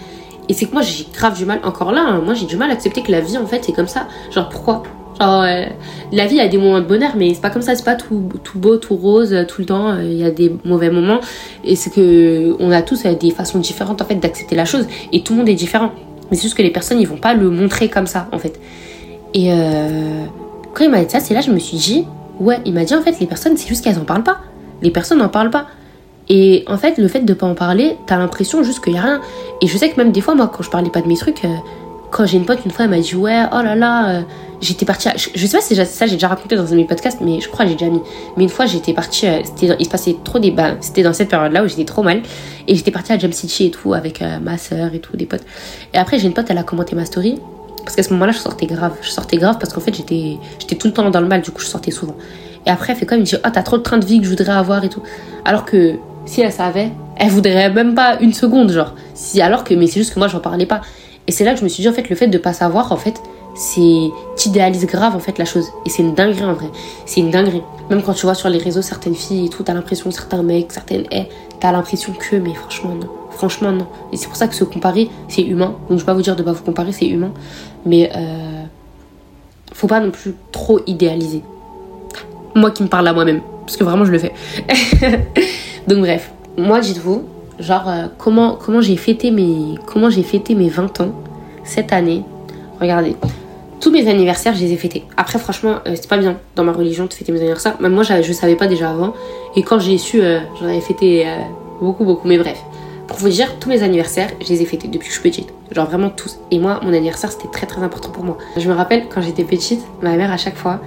Et 0.49 0.53
c'est 0.53 0.65
que 0.65 0.73
moi 0.73 0.81
j'ai 0.81 1.05
grave 1.13 1.37
du 1.37 1.45
mal 1.45 1.59
encore 1.63 1.91
là, 1.91 2.01
hein, 2.07 2.21
moi 2.23 2.33
j'ai 2.33 2.45
du 2.45 2.57
mal 2.57 2.69
à 2.69 2.73
accepter 2.73 3.01
que 3.01 3.11
la 3.11 3.21
vie 3.21 3.37
en 3.37 3.45
fait 3.45 3.63
c'est 3.63 3.73
comme 3.73 3.87
ça. 3.87 4.07
Genre 4.31 4.49
pourquoi? 4.49 4.83
Genre 5.19 5.43
euh, 5.43 5.65
la 6.11 6.27
vie 6.27 6.39
a 6.39 6.47
des 6.47 6.57
moments 6.57 6.79
de 6.79 6.85
bonheur 6.85 7.11
mais 7.15 7.33
c'est 7.33 7.41
pas 7.41 7.49
comme 7.49 7.61
ça, 7.61 7.75
c'est 7.75 7.85
pas 7.85 7.95
tout, 7.95 8.29
tout 8.43 8.59
beau, 8.59 8.77
tout 8.77 8.95
rose 8.95 9.33
euh, 9.33 9.45
tout 9.45 9.61
le 9.61 9.65
temps, 9.65 9.89
euh, 9.89 10.03
il 10.03 10.17
y 10.17 10.23
a 10.23 10.31
des 10.31 10.55
mauvais 10.65 10.89
moments 10.89 11.19
et 11.63 11.75
c'est 11.75 11.89
que 11.89 12.55
on 12.59 12.71
a 12.71 12.81
tous 12.81 13.03
des 13.03 13.31
façons 13.31 13.59
différentes 13.59 14.01
en 14.01 14.05
fait 14.05 14.15
d'accepter 14.15 14.55
la 14.55 14.65
chose 14.65 14.87
et 15.11 15.23
tout 15.23 15.33
le 15.33 15.39
monde 15.39 15.49
est 15.49 15.55
différent. 15.55 15.91
Mais 16.29 16.37
c'est 16.37 16.43
juste 16.43 16.57
que 16.57 16.63
les 16.63 16.71
personnes, 16.71 16.99
ils 16.99 17.07
vont 17.07 17.17
pas 17.17 17.33
le 17.33 17.49
montrer 17.49 17.87
comme 17.89 18.07
ça, 18.07 18.27
en 18.31 18.39
fait. 18.39 18.59
Et 19.33 19.49
quand 20.73 20.83
il 20.83 20.89
m'a 20.89 21.03
dit 21.03 21.11
ça, 21.11 21.19
c'est 21.19 21.33
là 21.33 21.41
je 21.41 21.51
me 21.51 21.59
suis 21.59 21.77
dit, 21.77 22.07
ouais, 22.39 22.59
il 22.65 22.73
m'a 22.73 22.83
dit 22.83 22.95
en 22.95 23.01
fait, 23.01 23.19
les 23.19 23.27
personnes, 23.27 23.57
c'est 23.57 23.67
juste 23.67 23.83
qu'elles 23.83 23.99
en 23.99 24.05
parlent 24.05 24.23
pas. 24.23 24.39
Les 24.81 24.91
personnes 24.91 25.19
n'en 25.19 25.29
parlent 25.29 25.49
pas. 25.49 25.67
Et 26.29 26.63
en 26.67 26.77
fait, 26.77 26.97
le 26.97 27.07
fait 27.07 27.21
de 27.21 27.33
pas 27.33 27.45
en 27.45 27.55
parler, 27.55 27.97
t'as 28.07 28.17
l'impression 28.17 28.63
juste 28.63 28.83
qu'il 28.83 28.93
y 28.93 28.97
a 28.97 29.01
rien. 29.01 29.21
Et 29.61 29.67
je 29.67 29.77
sais 29.77 29.89
que 29.89 29.97
même 29.97 30.11
des 30.11 30.21
fois, 30.21 30.35
moi, 30.35 30.49
quand 30.51 30.63
je 30.63 30.69
parlais 30.69 30.89
pas 30.89 31.01
de 31.01 31.07
mes 31.07 31.17
trucs, 31.17 31.45
euh, 31.45 31.55
quand 32.11 32.25
j'ai 32.25 32.37
une 32.37 32.45
pote, 32.45 32.59
une 32.65 32.71
fois, 32.71 32.85
elle 32.85 32.91
m'a 32.91 32.99
dit, 32.99 33.15
ouais, 33.15 33.43
oh 33.51 33.61
là 33.61 33.75
là, 33.75 34.09
euh, 34.09 34.21
j'étais 34.59 34.85
partie. 34.85 35.09
Je, 35.15 35.29
je, 35.35 35.45
sais 35.45 35.57
pas 35.57 35.63
si 35.63 35.75
ça, 35.75 36.05
j'ai 36.07 36.13
déjà 36.13 36.27
raconté 36.27 36.55
dans 36.55 36.65
un 36.65 36.71
de 36.71 36.75
mes 36.75 36.85
podcasts, 36.85 37.19
mais 37.21 37.39
je 37.41 37.47
crois 37.47 37.65
que 37.65 37.71
j'ai 37.71 37.77
déjà 37.77 37.91
mis. 37.91 38.01
Mais 38.37 38.43
une 38.43 38.49
fois, 38.49 38.65
j'étais 38.65 38.93
partie. 38.93 39.27
Euh, 39.27 39.41
il 39.79 39.85
se 39.85 39.89
passait 39.89 40.15
trop 40.23 40.39
des. 40.39 40.49
Bah, 40.49 40.75
c'était 40.81 41.03
dans 41.03 41.13
cette 41.13 41.29
période-là 41.29 41.63
où 41.63 41.67
j'étais 41.67 41.85
trop 41.85 42.01
mal. 42.01 42.23
Et 42.67 42.75
j'étais 42.75 42.91
partie 42.91 43.13
à 43.13 43.19
Jam 43.19 43.31
City 43.31 43.65
et 43.65 43.71
tout, 43.71 43.93
avec 43.93 44.23
ma 44.41 44.57
soeur 44.57 44.95
et 44.95 44.99
tout, 44.99 45.15
des 45.15 45.27
potes. 45.27 45.43
Et 45.93 45.99
après, 45.99 46.17
j'ai 46.17 46.25
une 46.25 46.33
pote, 46.33 46.47
elle 46.49 46.57
a 46.57 46.63
commenté 46.63 46.95
ma 46.95 47.05
story. 47.05 47.39
Parce 47.83 47.95
qu'à 47.95 48.01
ce 48.01 48.11
moment-là, 48.13 48.31
je 48.31 48.39
sortais 48.39 48.65
grave. 48.65 48.93
Je 49.03 49.09
sortais 49.09 49.37
grave 49.37 49.57
parce 49.59 49.71
qu'en 49.71 49.81
fait, 49.81 49.93
j'étais, 49.93 50.39
j'étais 50.59 50.75
tout 50.75 50.87
le 50.87 50.93
temps 50.93 51.07
dans 51.11 51.21
le 51.21 51.27
mal, 51.27 51.41
du 51.41 51.51
coup, 51.51 51.61
je 51.61 51.67
sortais 51.67 51.91
souvent. 51.91 52.15
Et 52.65 52.71
après, 52.71 52.93
elle 52.93 52.99
fait 52.99 53.05
comme, 53.05 53.17
elle 53.17 53.21
me 53.21 53.25
dit, 53.25 53.35
oh, 53.37 53.49
t'as 53.53 53.61
trop 53.61 53.77
de 53.77 53.83
train 53.83 53.99
de 53.99 54.05
vie 54.05 54.17
que 54.17 54.25
je 54.25 54.29
voudrais 54.31 54.53
avoir 54.53 54.83
et 54.83 54.89
tout. 54.89 55.03
Alors 55.45 55.65
que 55.65 55.99
si 56.25 56.41
elle 56.41 56.51
savait, 56.51 56.91
elle 57.17 57.29
voudrait 57.29 57.69
même 57.71 57.95
pas 57.95 58.17
une 58.19 58.33
seconde, 58.33 58.71
genre. 58.71 58.93
Si, 59.13 59.41
alors 59.41 59.63
que, 59.63 59.73
mais 59.73 59.87
c'est 59.87 59.99
juste 59.99 60.13
que 60.13 60.19
moi, 60.19 60.27
j'en 60.27 60.39
parlais 60.39 60.65
pas. 60.65 60.81
Et 61.27 61.31
c'est 61.31 61.43
là 61.43 61.53
que 61.53 61.59
je 61.59 61.63
me 61.63 61.69
suis 61.69 61.81
dit, 61.81 61.89
en 61.89 61.93
fait, 61.93 62.09
le 62.09 62.15
fait 62.15 62.27
de 62.27 62.37
pas 62.37 62.53
savoir, 62.53 62.91
en 62.91 62.97
fait, 62.97 63.21
c'est. 63.55 64.09
T'idéalises 64.35 64.85
grave, 64.85 65.15
en 65.15 65.19
fait, 65.19 65.37
la 65.37 65.45
chose. 65.45 65.67
Et 65.85 65.89
c'est 65.89 66.01
une 66.01 66.13
dinguerie, 66.13 66.43
en 66.43 66.53
vrai. 66.53 66.69
C'est 67.05 67.21
une 67.21 67.31
dinguerie. 67.31 67.63
Même 67.89 68.01
quand 68.01 68.13
tu 68.13 68.25
vois 68.25 68.35
sur 68.35 68.49
les 68.49 68.57
réseaux 68.57 68.81
certaines 68.81 69.15
filles 69.15 69.45
et 69.45 69.49
tout, 69.49 69.63
t'as 69.63 69.73
l'impression, 69.73 70.11
certains 70.11 70.43
mecs, 70.43 70.71
certaines 70.71 71.05
haies, 71.11 71.29
t'as 71.59 71.71
l'impression 71.71 72.13
que, 72.13 72.35
mais 72.35 72.53
franchement, 72.53 72.95
non. 72.95 73.09
Franchement, 73.31 73.71
non. 73.71 73.87
Et 74.11 74.17
c'est 74.17 74.27
pour 74.27 74.37
ça 74.37 74.47
que 74.47 74.55
se 74.55 74.63
comparer, 74.63 75.09
c'est 75.27 75.43
humain. 75.43 75.75
Donc, 75.89 75.99
je 75.99 76.03
vais 76.03 76.05
pas 76.05 76.13
vous 76.13 76.21
dire 76.21 76.35
de 76.35 76.43
pas 76.43 76.53
vous 76.53 76.63
comparer, 76.63 76.91
c'est 76.91 77.07
humain. 77.07 77.31
Mais, 77.85 78.11
euh. 78.15 78.63
Faut 79.73 79.87
pas 79.87 79.99
non 79.99 80.09
plus 80.09 80.33
trop 80.53 80.79
idéaliser. 80.87 81.43
Moi 82.55 82.71
qui 82.71 82.81
me 82.81 82.87
parle 82.87 83.09
à 83.09 83.13
moi-même. 83.13 83.41
Parce 83.65 83.75
que 83.75 83.83
vraiment, 83.83 84.05
je 84.05 84.11
le 84.11 84.19
fais. 84.19 84.31
Donc, 85.87 85.99
bref. 85.99 86.31
Moi, 86.57 86.79
dites-vous, 86.79 87.27
genre 87.59 87.89
euh, 87.89 88.05
comment 88.17 88.55
comment 88.55 88.81
j'ai 88.81 88.97
fêté 88.97 89.31
mes 89.31 89.75
comment 89.85 90.09
fêté 90.09 90.55
mes 90.55 90.69
20 90.69 91.01
ans 91.01 91.11
cette 91.63 91.93
année? 91.93 92.23
Regardez, 92.79 93.15
tous 93.79 93.91
mes 93.91 94.07
anniversaires, 94.07 94.55
je 94.55 94.61
les 94.61 94.73
ai 94.73 94.77
fêtés. 94.77 95.03
Après 95.17 95.39
franchement, 95.39 95.79
euh, 95.87 95.91
c'est 95.95 96.07
pas 96.07 96.17
bien 96.17 96.37
dans 96.55 96.63
ma 96.63 96.71
religion 96.71 97.05
de 97.05 97.13
fêter 97.13 97.31
mes 97.31 97.39
anniversaires. 97.39 97.75
Même 97.81 97.93
moi 97.93 98.03
je 98.03 98.31
savais 98.33 98.55
pas 98.55 98.67
déjà 98.67 98.89
avant 98.89 99.13
et 99.55 99.63
quand 99.63 99.79
j'ai 99.79 99.97
su 99.97 100.21
euh, 100.21 100.39
j'en 100.59 100.67
avais 100.67 100.81
fêté 100.81 101.25
beaucoup 101.81 102.05
beaucoup 102.05 102.27
mais 102.27 102.37
bref. 102.37 102.61
Pour 103.07 103.17
vous 103.17 103.29
dire, 103.29 103.59
tous 103.59 103.69
mes 103.69 103.83
anniversaires, 103.83 104.31
je 104.41 104.49
les 104.49 104.63
ai 104.63 104.65
fêtés 104.65 104.87
depuis 104.87 105.09
que 105.09 105.13
je 105.13 105.19
suis 105.19 105.29
petite. 105.29 105.53
Genre 105.71 105.87
vraiment 105.87 106.09
tous. 106.09 106.39
Et 106.49 106.57
moi, 106.57 106.79
mon 106.81 106.91
anniversaire, 106.91 107.31
c'était 107.31 107.49
très 107.49 107.67
très 107.67 107.83
important 107.83 108.09
pour 108.09 108.23
moi. 108.23 108.39
Je 108.57 108.67
me 108.67 108.73
rappelle 108.73 109.05
quand 109.13 109.21
j'étais 109.21 109.43
petite, 109.43 109.81
ma 110.01 110.15
mère 110.15 110.31
à 110.31 110.37
chaque 110.37 110.55
fois, 110.55 110.81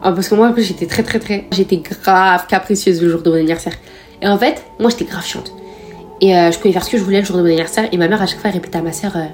oh, 0.00 0.10
parce 0.14 0.28
que 0.28 0.34
moi 0.34 0.52
j'étais 0.58 0.84
très 0.84 1.02
très 1.02 1.18
très, 1.18 1.46
j'étais 1.50 1.78
grave 1.78 2.46
capricieuse 2.46 3.00
le 3.02 3.08
jour 3.08 3.22
de 3.22 3.30
mon 3.30 3.36
anniversaire. 3.36 3.72
Et 4.22 4.28
en 4.28 4.38
fait, 4.38 4.64
moi 4.78 4.88
j'étais 4.88 5.04
grave 5.04 5.24
chiante. 5.24 5.52
Et 6.22 6.36
euh, 6.36 6.52
je 6.52 6.58
pouvais 6.58 6.72
faire 6.72 6.84
ce 6.84 6.90
que 6.90 6.98
je 6.98 7.02
voulais 7.02 7.18
le 7.18 7.26
jour 7.26 7.36
de 7.36 7.42
mon 7.42 7.48
anniversaire. 7.48 7.88
Et 7.90 7.96
ma 7.96 8.06
mère, 8.06 8.22
à 8.22 8.26
chaque 8.26 8.38
fois, 8.38 8.50
répétait 8.50 8.78
à 8.78 8.82
ma 8.82 8.92
soeur 8.92 9.16
euh, 9.16 9.24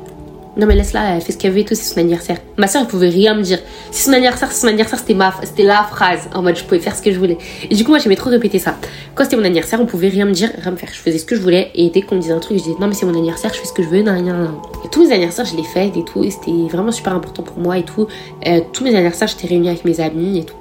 Non, 0.56 0.66
mais 0.66 0.74
laisse-la, 0.74 1.16
elle 1.16 1.20
fait 1.20 1.32
ce 1.32 1.36
qu'elle 1.36 1.52
veut 1.52 1.58
et 1.58 1.64
tout, 1.66 1.74
c'est 1.74 1.84
son 1.84 2.00
anniversaire. 2.00 2.38
Ma 2.56 2.66
soeur, 2.66 2.80
elle 2.80 2.88
pouvait 2.88 3.10
rien 3.10 3.34
me 3.34 3.42
dire. 3.42 3.58
C'est 3.90 4.06
son 4.06 4.14
anniversaire, 4.14 4.50
c'est 4.50 4.62
son 4.62 4.68
anniversaire, 4.68 4.98
c'était, 4.98 5.12
ma, 5.12 5.34
c'était 5.42 5.64
la 5.64 5.82
phrase. 5.82 6.30
En 6.34 6.40
mode, 6.40 6.56
je 6.56 6.64
pouvais 6.64 6.80
faire 6.80 6.96
ce 6.96 7.02
que 7.02 7.12
je 7.12 7.18
voulais. 7.18 7.36
Et 7.68 7.74
du 7.74 7.84
coup, 7.84 7.90
moi, 7.90 7.98
j'aimais 7.98 8.16
trop 8.16 8.30
répéter 8.30 8.58
ça. 8.58 8.76
Quand 9.14 9.24
c'était 9.24 9.36
mon 9.36 9.44
anniversaire, 9.44 9.78
on 9.82 9.84
pouvait 9.84 10.08
rien 10.08 10.24
me 10.24 10.32
dire, 10.32 10.50
rien 10.58 10.70
me 10.70 10.76
faire. 10.76 10.88
Je 10.90 10.98
faisais 10.98 11.18
ce 11.18 11.26
que 11.26 11.36
je 11.36 11.42
voulais. 11.42 11.70
Et 11.74 11.90
dès 11.90 12.00
qu'on 12.00 12.14
me 12.14 12.22
disait 12.22 12.32
un 12.32 12.40
truc, 12.40 12.56
je 12.56 12.62
disais 12.62 12.76
Non, 12.80 12.86
mais 12.86 12.94
c'est 12.94 13.04
mon 13.04 13.12
anniversaire, 13.12 13.52
je 13.52 13.60
fais 13.60 13.66
ce 13.66 13.74
que 13.74 13.82
je 13.82 13.88
veux. 13.88 14.00
Non, 14.00 14.14
non, 14.22 14.32
non. 14.32 14.62
Et 14.86 14.88
tous 14.88 15.04
mes 15.04 15.12
anniversaires, 15.12 15.44
je 15.44 15.56
les 15.56 15.64
fais 15.64 15.88
et 15.88 16.04
tout. 16.04 16.24
Et 16.24 16.30
c'était 16.30 16.52
vraiment 16.72 16.90
super 16.90 17.14
important 17.14 17.42
pour 17.42 17.58
moi 17.58 17.76
et 17.76 17.82
tout. 17.82 18.06
Euh, 18.46 18.60
tous 18.72 18.82
mes 18.82 18.94
anniversaires, 18.94 19.28
j'étais 19.28 19.48
réunie 19.48 19.68
avec 19.68 19.84
mes 19.84 20.00
amis 20.00 20.38
et 20.38 20.44
tout. 20.44 20.56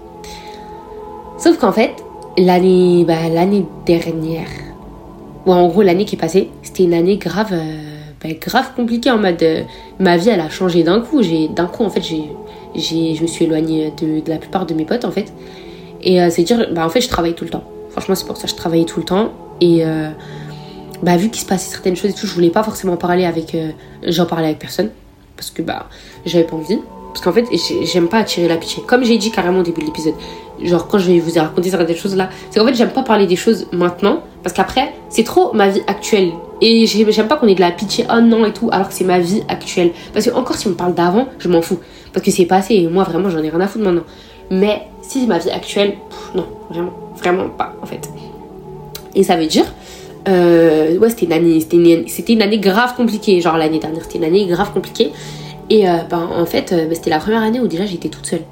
Sauf 1.37 1.57
qu'en 1.57 1.71
fait, 1.71 1.93
l'année, 2.37 3.03
bah, 3.05 3.29
l'année 3.31 3.65
dernière, 3.85 4.47
ou 5.45 5.53
en 5.53 5.67
gros 5.67 5.81
l'année 5.81 6.05
qui 6.05 6.15
est 6.15 6.19
passée, 6.19 6.49
c'était 6.61 6.83
une 6.83 6.93
année 6.93 7.17
grave, 7.17 7.49
euh, 7.51 7.77
bah, 8.21 8.29
grave 8.39 8.73
compliquée 8.75 9.11
en 9.11 9.17
mode 9.17 9.41
euh, 9.41 9.63
ma 9.99 10.17
vie 10.17 10.29
elle 10.29 10.41
a 10.41 10.49
changé 10.49 10.83
d'un 10.83 11.01
coup. 11.01 11.23
J'ai 11.23 11.47
d'un 11.47 11.65
coup 11.65 11.83
en 11.83 11.89
fait 11.89 12.01
j'ai, 12.01 12.23
j'ai, 12.75 13.15
je 13.15 13.21
me 13.21 13.27
suis 13.27 13.45
éloignée 13.45 13.93
de, 13.99 14.21
la 14.29 14.37
plupart 14.37 14.65
de 14.65 14.73
mes 14.73 14.85
potes 14.85 15.05
en 15.05 15.11
fait. 15.11 15.33
Et 16.03 16.21
euh, 16.21 16.29
c'est 16.29 16.43
dire 16.43 16.67
bah 16.73 16.85
en 16.85 16.89
fait 16.89 17.01
je 17.01 17.09
travaille 17.09 17.33
tout 17.33 17.45
le 17.45 17.49
temps. 17.49 17.63
Franchement 17.89 18.15
c'est 18.15 18.27
pour 18.27 18.37
ça 18.37 18.43
que 18.43 18.49
je 18.49 18.55
travaillais 18.55 18.85
tout 18.85 18.99
le 18.99 19.05
temps 19.05 19.31
et 19.59 19.83
bah 21.01 21.17
vu 21.17 21.29
qu'il 21.29 21.41
se 21.41 21.47
passait 21.47 21.71
certaines 21.71 21.95
choses 21.95 22.11
et 22.11 22.13
tout, 22.13 22.27
je 22.27 22.33
voulais 22.33 22.51
pas 22.51 22.61
forcément 22.61 22.95
parler 22.95 23.25
avec, 23.25 23.57
j'en 24.03 24.27
parlais 24.27 24.45
avec 24.45 24.59
personne 24.59 24.91
parce 25.35 25.49
que 25.49 25.63
bah 25.63 25.87
j'avais 26.25 26.43
pas 26.43 26.55
envie. 26.55 26.77
Parce 27.07 27.23
qu'en 27.23 27.33
fait, 27.33 27.45
j'aime 27.83 28.09
pas 28.09 28.19
attirer 28.19 28.47
la 28.47 28.57
pitié. 28.57 28.83
Comme 28.85 29.03
j'ai 29.03 29.17
dit 29.17 29.31
carrément 29.31 29.61
au 29.61 29.63
début 29.63 29.81
de 29.81 29.87
l'épisode, 29.87 30.13
genre 30.63 30.87
quand 30.87 30.97
je 30.97 31.11
vais 31.11 31.19
vous 31.19 31.31
raconter 31.39 31.69
certaines 31.69 31.95
choses 31.95 32.15
là, 32.15 32.29
c'est 32.49 32.59
qu'en 32.59 32.65
fait, 32.65 32.73
j'aime 32.73 32.89
pas 32.89 33.03
parler 33.03 33.27
des 33.27 33.35
choses 33.35 33.67
maintenant. 33.71 34.21
Parce 34.43 34.55
qu'après, 34.55 34.93
c'est 35.09 35.23
trop 35.23 35.53
ma 35.53 35.69
vie 35.69 35.81
actuelle. 35.87 36.31
Et 36.61 36.85
j'aime 36.87 37.27
pas 37.27 37.35
qu'on 37.35 37.47
ait 37.47 37.55
de 37.55 37.59
la 37.59 37.71
pitié, 37.71 38.05
oh 38.09 38.21
non 38.21 38.45
et 38.45 38.53
tout, 38.53 38.69
alors 38.71 38.87
que 38.87 38.93
c'est 38.93 39.03
ma 39.03 39.19
vie 39.19 39.43
actuelle. 39.47 39.91
Parce 40.13 40.25
que 40.25 40.31
encore 40.31 40.55
si 40.55 40.67
on 40.67 40.73
parle 40.73 40.93
d'avant, 40.93 41.27
je 41.37 41.49
m'en 41.49 41.61
fous. 41.61 41.79
Parce 42.13 42.25
que 42.25 42.31
c'est 42.31 42.45
passé 42.45 42.75
et 42.75 42.87
moi 42.87 43.03
vraiment 43.03 43.29
j'en 43.29 43.43
ai 43.43 43.49
rien 43.49 43.59
à 43.61 43.67
foutre 43.67 43.85
maintenant. 43.85 44.05
Mais 44.49 44.83
si 45.01 45.21
c'est 45.21 45.27
ma 45.27 45.37
vie 45.37 45.51
actuelle, 45.51 45.95
non, 46.33 46.47
vraiment, 46.69 46.93
vraiment 47.17 47.49
pas 47.49 47.73
en 47.81 47.85
fait. 47.85 48.09
Et 49.13 49.23
ça 49.23 49.35
veut 49.35 49.47
dire, 49.47 49.65
euh, 50.27 50.97
ouais, 50.97 51.09
c'était 51.09 51.25
une 51.25 51.33
année, 51.33 51.59
c'était 51.59 52.33
une, 52.33 52.41
année 52.41 52.59
grave 52.59 52.95
compliquée. 52.95 53.39
Genre 53.41 53.57
l'année 53.57 53.79
dernière, 53.79 54.03
c'était 54.03 54.17
une 54.17 54.25
année 54.25 54.45
grave 54.45 54.71
compliquée. 54.73 55.11
Et 55.69 55.87
euh, 55.87 55.97
ben, 56.09 56.29
en 56.33 56.45
fait, 56.45 56.71
euh, 56.71 56.85
ben, 56.85 56.95
c'était 56.95 57.09
la 57.09 57.19
première 57.19 57.41
année 57.41 57.59
où 57.59 57.67
déjà 57.67 57.85
j'étais 57.85 58.09
toute 58.09 58.25
seule. 58.25 58.43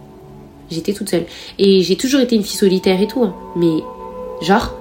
J'étais 0.70 0.94
toute 0.94 1.10
seule. 1.10 1.26
Et 1.60 1.82
j'ai 1.82 1.96
toujours 1.96 2.22
été 2.22 2.36
une 2.36 2.44
fille 2.44 2.58
solitaire 2.58 3.00
et 3.02 3.08
tout. 3.08 3.24
Hein. 3.24 3.36
Mais 3.56 3.84
genre, 4.42 4.74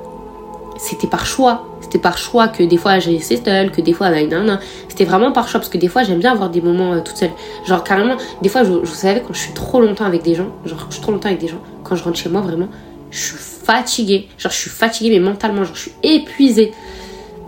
c'était 0.78 1.06
par 1.06 1.26
choix. 1.26 1.66
C'était 1.80 1.98
par 1.98 2.18
choix 2.18 2.48
que 2.48 2.62
des 2.62 2.76
fois 2.76 2.98
j'ai 2.98 3.20
seule, 3.20 3.70
que 3.70 3.80
des 3.80 3.92
fois 3.92 4.10
non, 4.10 4.42
non. 4.42 4.58
C'était 4.88 5.04
vraiment 5.04 5.32
par 5.32 5.48
choix 5.48 5.60
parce 5.60 5.70
que 5.70 5.78
des 5.78 5.88
fois 5.88 6.02
j'aime 6.02 6.18
bien 6.18 6.32
avoir 6.32 6.50
des 6.50 6.60
moments 6.60 6.94
euh, 6.94 7.00
toute 7.00 7.16
seule. 7.16 7.30
Genre 7.66 7.84
carrément, 7.84 8.16
des 8.42 8.48
fois 8.48 8.64
je, 8.64 8.72
je 8.84 8.90
savais 8.90 9.20
quand 9.20 9.34
je 9.34 9.40
suis 9.40 9.52
trop 9.52 9.80
longtemps 9.80 10.06
avec 10.06 10.22
des 10.22 10.34
gens, 10.34 10.48
genre 10.64 10.86
je 10.88 10.94
suis 10.94 11.02
trop 11.02 11.12
longtemps 11.12 11.28
avec 11.28 11.40
des 11.40 11.48
gens, 11.48 11.60
quand 11.84 11.94
je 11.94 12.02
rentre 12.02 12.18
chez 12.18 12.28
moi 12.28 12.40
vraiment, 12.40 12.68
je 13.10 13.18
suis 13.18 13.36
fatiguée. 13.36 14.28
Genre 14.38 14.50
je 14.50 14.56
suis 14.56 14.70
fatiguée 14.70 15.10
mais 15.10 15.20
mentalement, 15.24 15.64
genre 15.64 15.76
je 15.76 15.82
suis 15.82 15.92
épuisée. 16.02 16.72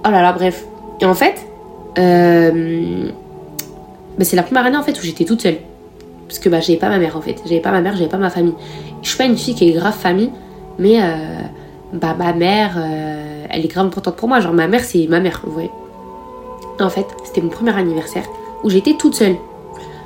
Oh 0.04 0.10
là 0.10 0.22
là, 0.22 0.32
bref. 0.32 0.64
Et 1.00 1.06
en 1.06 1.14
fait, 1.14 1.46
euh, 1.98 3.10
bah, 4.18 4.24
c'est 4.24 4.36
la 4.36 4.42
première 4.42 4.66
année 4.66 4.76
en 4.76 4.82
fait 4.82 4.98
où 4.98 5.02
j'étais 5.02 5.24
toute 5.24 5.42
seule. 5.42 5.58
Parce 6.26 6.38
que 6.38 6.48
bah, 6.48 6.60
j'avais 6.60 6.78
pas 6.78 6.88
ma 6.88 6.98
mère 6.98 7.16
en 7.16 7.20
fait. 7.20 7.36
J'avais 7.44 7.60
pas 7.60 7.70
ma 7.70 7.80
mère, 7.80 7.96
j'avais 7.96 8.08
pas 8.08 8.16
ma 8.16 8.30
famille. 8.30 8.54
Je 9.02 9.08
suis 9.08 9.18
pas 9.18 9.24
une 9.24 9.36
fille 9.36 9.54
qui 9.54 9.68
est 9.68 9.72
grave 9.72 9.94
famille, 9.94 10.30
mais 10.78 11.00
euh, 11.00 11.38
bah, 11.92 12.14
ma 12.18 12.32
mère, 12.32 12.74
euh, 12.76 13.46
elle 13.48 13.64
est 13.64 13.68
grave 13.68 13.86
importante 13.86 14.16
pour 14.16 14.28
moi. 14.28 14.40
Genre 14.40 14.52
ma 14.52 14.66
mère, 14.66 14.84
c'est 14.84 15.06
ma 15.08 15.20
mère, 15.20 15.42
vous 15.44 15.52
voyez. 15.52 15.70
En 16.80 16.90
fait, 16.90 17.06
c'était 17.24 17.40
mon 17.40 17.48
premier 17.48 17.74
anniversaire 17.74 18.24
où 18.64 18.70
j'étais 18.70 18.94
toute 18.94 19.14
seule. 19.14 19.36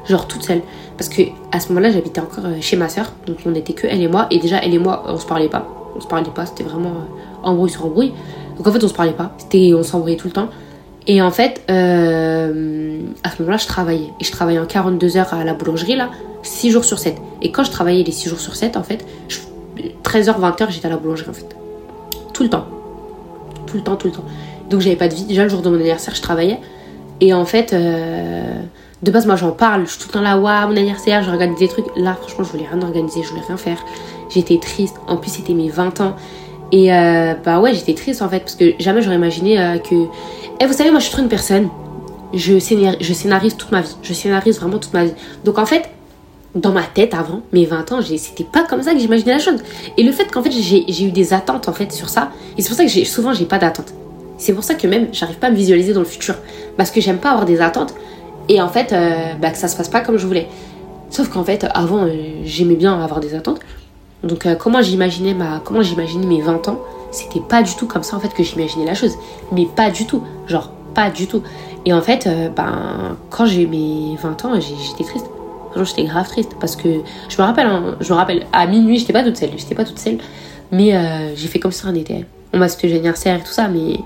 Genre 0.08 0.26
toute 0.26 0.42
seule. 0.42 0.60
Parce 0.96 1.08
que 1.08 1.22
à 1.52 1.60
ce 1.60 1.68
moment-là, 1.68 1.90
j'habitais 1.90 2.20
encore 2.20 2.44
euh, 2.46 2.60
chez 2.60 2.76
ma 2.76 2.88
soeur. 2.88 3.12
Donc 3.26 3.38
on 3.46 3.50
n'était 3.50 3.72
que 3.72 3.86
elle 3.86 4.02
et 4.02 4.08
moi. 4.08 4.26
Et 4.30 4.38
déjà, 4.38 4.58
elle 4.62 4.74
et 4.74 4.78
moi, 4.78 5.04
on 5.06 5.18
se 5.18 5.26
parlait 5.26 5.48
pas. 5.48 5.66
On 5.96 6.00
se 6.00 6.06
parlait 6.06 6.30
pas, 6.32 6.46
c'était 6.46 6.62
vraiment 6.62 6.92
embrouille 7.42 7.70
sur 7.70 7.84
embrouille. 7.86 8.12
Donc 8.56 8.66
en 8.66 8.72
fait, 8.72 8.84
on 8.84 8.88
se 8.88 8.94
parlait 8.94 9.12
pas. 9.12 9.32
C'était, 9.38 9.72
on 9.74 9.82
s'embrouillait 9.82 10.16
tout 10.16 10.28
le 10.28 10.32
temps. 10.32 10.48
Et 11.06 11.22
en 11.22 11.30
fait, 11.30 11.62
euh, 11.70 13.00
à 13.24 13.30
ce 13.30 13.42
moment-là, 13.42 13.58
je 13.58 13.66
travaillais. 13.66 14.10
Et 14.20 14.24
je 14.24 14.32
travaillais 14.32 14.58
en 14.58 14.66
42 14.66 15.16
heures 15.16 15.32
à 15.32 15.44
la 15.44 15.54
boulangerie, 15.54 15.96
là, 15.96 16.10
6 16.42 16.70
jours 16.70 16.84
sur 16.84 16.98
7. 16.98 17.16
Et 17.42 17.50
quand 17.52 17.64
je 17.64 17.70
travaillais 17.70 18.02
les 18.02 18.12
6 18.12 18.28
jours 18.28 18.40
sur 18.40 18.54
7, 18.54 18.76
en 18.76 18.82
fait, 18.82 19.04
13h, 20.04 20.38
20h, 20.38 20.70
j'étais 20.70 20.86
à 20.86 20.90
la 20.90 20.96
boulangerie, 20.96 21.30
en 21.30 21.32
fait. 21.32 21.56
Tout 22.32 22.42
le 22.42 22.50
temps. 22.50 22.66
Tout 23.66 23.76
le 23.76 23.82
temps, 23.82 23.96
tout 23.96 24.08
le 24.08 24.12
temps. 24.12 24.24
Donc 24.68 24.80
j'avais 24.80 24.96
pas 24.96 25.08
de 25.08 25.14
vie. 25.14 25.24
Déjà, 25.24 25.42
le 25.42 25.48
jour 25.48 25.62
de 25.62 25.68
mon 25.68 25.76
anniversaire, 25.76 26.14
je 26.14 26.22
travaillais. 26.22 26.60
Et 27.20 27.34
en 27.34 27.44
fait, 27.44 27.72
euh, 27.72 28.62
de 29.02 29.10
base, 29.10 29.26
moi, 29.26 29.36
j'en 29.36 29.52
parle. 29.52 29.86
Je 29.86 29.92
suis 29.92 30.00
tout 30.00 30.08
le 30.08 30.12
temps 30.12 30.20
là, 30.22 30.38
waouh, 30.38 30.68
mon 30.68 30.76
anniversaire, 30.76 31.30
regarde 31.30 31.58
des 31.58 31.68
trucs. 31.68 31.86
Là, 31.96 32.14
franchement, 32.14 32.44
je 32.44 32.50
voulais 32.52 32.68
rien 32.70 32.80
organiser, 32.82 33.22
je 33.22 33.30
voulais 33.30 33.42
rien 33.46 33.56
faire. 33.56 33.84
J'étais 34.28 34.58
triste. 34.58 34.96
En 35.06 35.16
plus, 35.16 35.30
c'était 35.30 35.54
mes 35.54 35.68
20 35.68 36.00
ans. 36.00 36.16
Et 36.72 36.92
euh, 36.92 37.34
bah 37.44 37.60
ouais, 37.60 37.74
j'étais 37.74 37.94
triste 37.94 38.22
en 38.22 38.28
fait, 38.28 38.40
parce 38.40 38.54
que 38.54 38.74
jamais 38.78 39.02
j'aurais 39.02 39.16
imaginé 39.16 39.60
euh, 39.60 39.78
que. 39.78 39.94
Et 39.94 40.08
eh, 40.60 40.66
vous 40.66 40.72
savez, 40.72 40.90
moi 40.90 41.00
je 41.00 41.04
suis 41.04 41.12
trop 41.12 41.22
une 41.22 41.28
personne, 41.28 41.68
je, 42.34 42.58
scénarise, 42.58 43.56
toute 43.56 43.72
ma 43.72 43.80
vie. 43.80 43.96
Je 44.02 44.12
scénarise 44.12 44.60
vraiment 44.60 44.78
toute 44.78 44.92
ma 44.92 45.04
vie. 45.04 45.12
Donc 45.44 45.58
en 45.58 45.66
fait, 45.66 45.88
dans 46.54 46.72
ma 46.72 46.82
tête 46.82 47.14
avant, 47.14 47.42
mes 47.52 47.64
20 47.64 47.92
ans, 47.92 48.00
c'était 48.02 48.44
pas 48.44 48.64
comme 48.64 48.82
ça 48.82 48.92
que 48.92 48.98
j'imaginais 48.98 49.32
la 49.32 49.38
chose. 49.38 49.60
Et 49.96 50.02
le 50.02 50.12
fait 50.12 50.30
qu'en 50.30 50.42
fait 50.42 50.50
j'ai 50.52 51.04
eu 51.04 51.10
des 51.10 51.32
attentes 51.32 51.68
en 51.68 51.72
fait 51.72 51.92
sur 51.92 52.08
ça, 52.08 52.30
et 52.56 52.62
c'est 52.62 52.68
pour 52.68 52.76
ça 52.76 52.84
que 52.84 53.04
souvent 53.04 53.32
j'ai 53.32 53.46
pas 53.46 53.58
d'attentes. 53.58 53.92
C'est 54.38 54.54
pour 54.54 54.64
ça 54.64 54.74
que 54.74 54.86
même 54.86 55.08
j'arrive 55.12 55.38
pas 55.38 55.48
à 55.48 55.50
me 55.50 55.56
visualiser 55.56 55.92
dans 55.92 56.00
le 56.00 56.06
futur. 56.06 56.34
Parce 56.76 56.90
que 56.90 57.00
j'aime 57.00 57.18
pas 57.18 57.30
avoir 57.30 57.44
des 57.44 57.60
attentes 57.60 57.94
et 58.48 58.60
en 58.62 58.68
fait 58.68 58.92
euh, 58.92 59.34
bah, 59.40 59.50
que 59.50 59.58
ça 59.58 59.68
se 59.68 59.76
passe 59.76 59.88
pas 59.88 60.00
comme 60.00 60.16
je 60.16 60.26
voulais. 60.26 60.48
Sauf 61.10 61.28
qu'en 61.28 61.44
fait 61.44 61.66
avant 61.74 62.06
j'aimais 62.44 62.76
bien 62.76 62.98
avoir 63.02 63.20
des 63.20 63.34
attentes. 63.34 63.60
Donc 64.22 64.46
euh, 64.46 64.54
comment 64.54 64.82
j'imaginais 64.82 65.34
ma 65.34 65.60
comment 65.64 65.82
j'imaginais 65.82 66.26
mes 66.26 66.40
20 66.40 66.68
ans, 66.68 66.80
c'était 67.10 67.40
pas 67.40 67.62
du 67.62 67.74
tout 67.74 67.86
comme 67.86 68.02
ça 68.02 68.16
en 68.16 68.20
fait 68.20 68.32
que 68.34 68.42
j'imaginais 68.42 68.84
la 68.84 68.94
chose. 68.94 69.16
Mais 69.52 69.66
pas 69.66 69.90
du 69.90 70.06
tout. 70.06 70.22
Genre 70.46 70.70
pas 70.94 71.10
du 71.10 71.26
tout. 71.26 71.42
Et 71.86 71.92
en 71.92 72.02
fait, 72.02 72.28
ben, 72.54 73.16
quand 73.30 73.46
j'ai 73.46 73.62
eu 73.62 73.66
mes 73.66 74.16
20 74.20 74.44
ans, 74.44 74.52
j'étais 74.60 75.04
triste. 75.04 75.26
J'étais 75.76 76.04
grave 76.04 76.28
triste 76.28 76.56
parce 76.60 76.76
que 76.76 76.88
je 77.28 77.40
me 77.40 77.46
rappelle, 77.46 77.66
hein, 77.66 77.96
je 78.00 78.12
me 78.12 78.18
rappelle, 78.18 78.46
à 78.52 78.66
minuit, 78.66 78.98
j'étais 78.98 79.12
pas 79.12 79.22
toute 79.22 79.36
seule, 79.36 79.50
j'étais 79.56 79.76
pas 79.76 79.84
toute 79.84 79.98
seule, 80.00 80.18
mais 80.72 80.92
j'ai 81.36 81.48
fait 81.48 81.60
comme 81.60 81.72
si 81.72 81.82
rien 81.84 81.92
n'était. 81.92 82.26
On 82.52 82.58
m'a 82.58 82.68
souhaité 82.68 82.92
anniversaire 82.92 83.38
et 83.38 83.42
tout 83.42 83.52
ça, 83.52 83.68
mais 83.68 84.00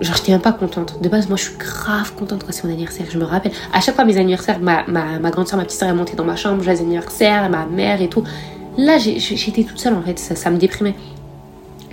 genre 0.00 0.16
j'étais 0.16 0.32
même 0.32 0.40
pas 0.40 0.52
contente. 0.52 1.00
De 1.02 1.08
base, 1.08 1.28
moi 1.28 1.36
je 1.36 1.44
suis 1.44 1.56
grave 1.56 2.12
contente 2.14 2.44
quand 2.44 2.52
c'est 2.52 2.64
mon 2.64 2.72
anniversaire. 2.72 3.06
Je 3.10 3.18
me 3.18 3.24
rappelle, 3.24 3.52
à 3.72 3.80
chaque 3.80 3.94
fois 3.94 4.04
mes 4.04 4.16
anniversaires, 4.16 4.60
ma, 4.60 4.84
ma, 4.86 5.18
ma 5.18 5.30
grande 5.30 5.48
soeur, 5.48 5.58
ma 5.58 5.64
petite 5.64 5.78
soeur, 5.78 5.88
est 5.88 5.94
montée 5.94 6.16
dans 6.16 6.24
ma 6.24 6.36
chambre, 6.36 6.62
j'ai 6.62 6.70
anniversaire, 6.70 7.48
ma 7.50 7.66
mère 7.66 8.00
et 8.00 8.08
tout. 8.08 8.24
Là, 8.78 8.98
j'étais 8.98 9.64
toute 9.64 9.78
seule 9.78 9.94
en 9.94 10.02
fait, 10.02 10.18
ça, 10.18 10.34
ça 10.34 10.50
me 10.50 10.56
déprimait. 10.56 10.94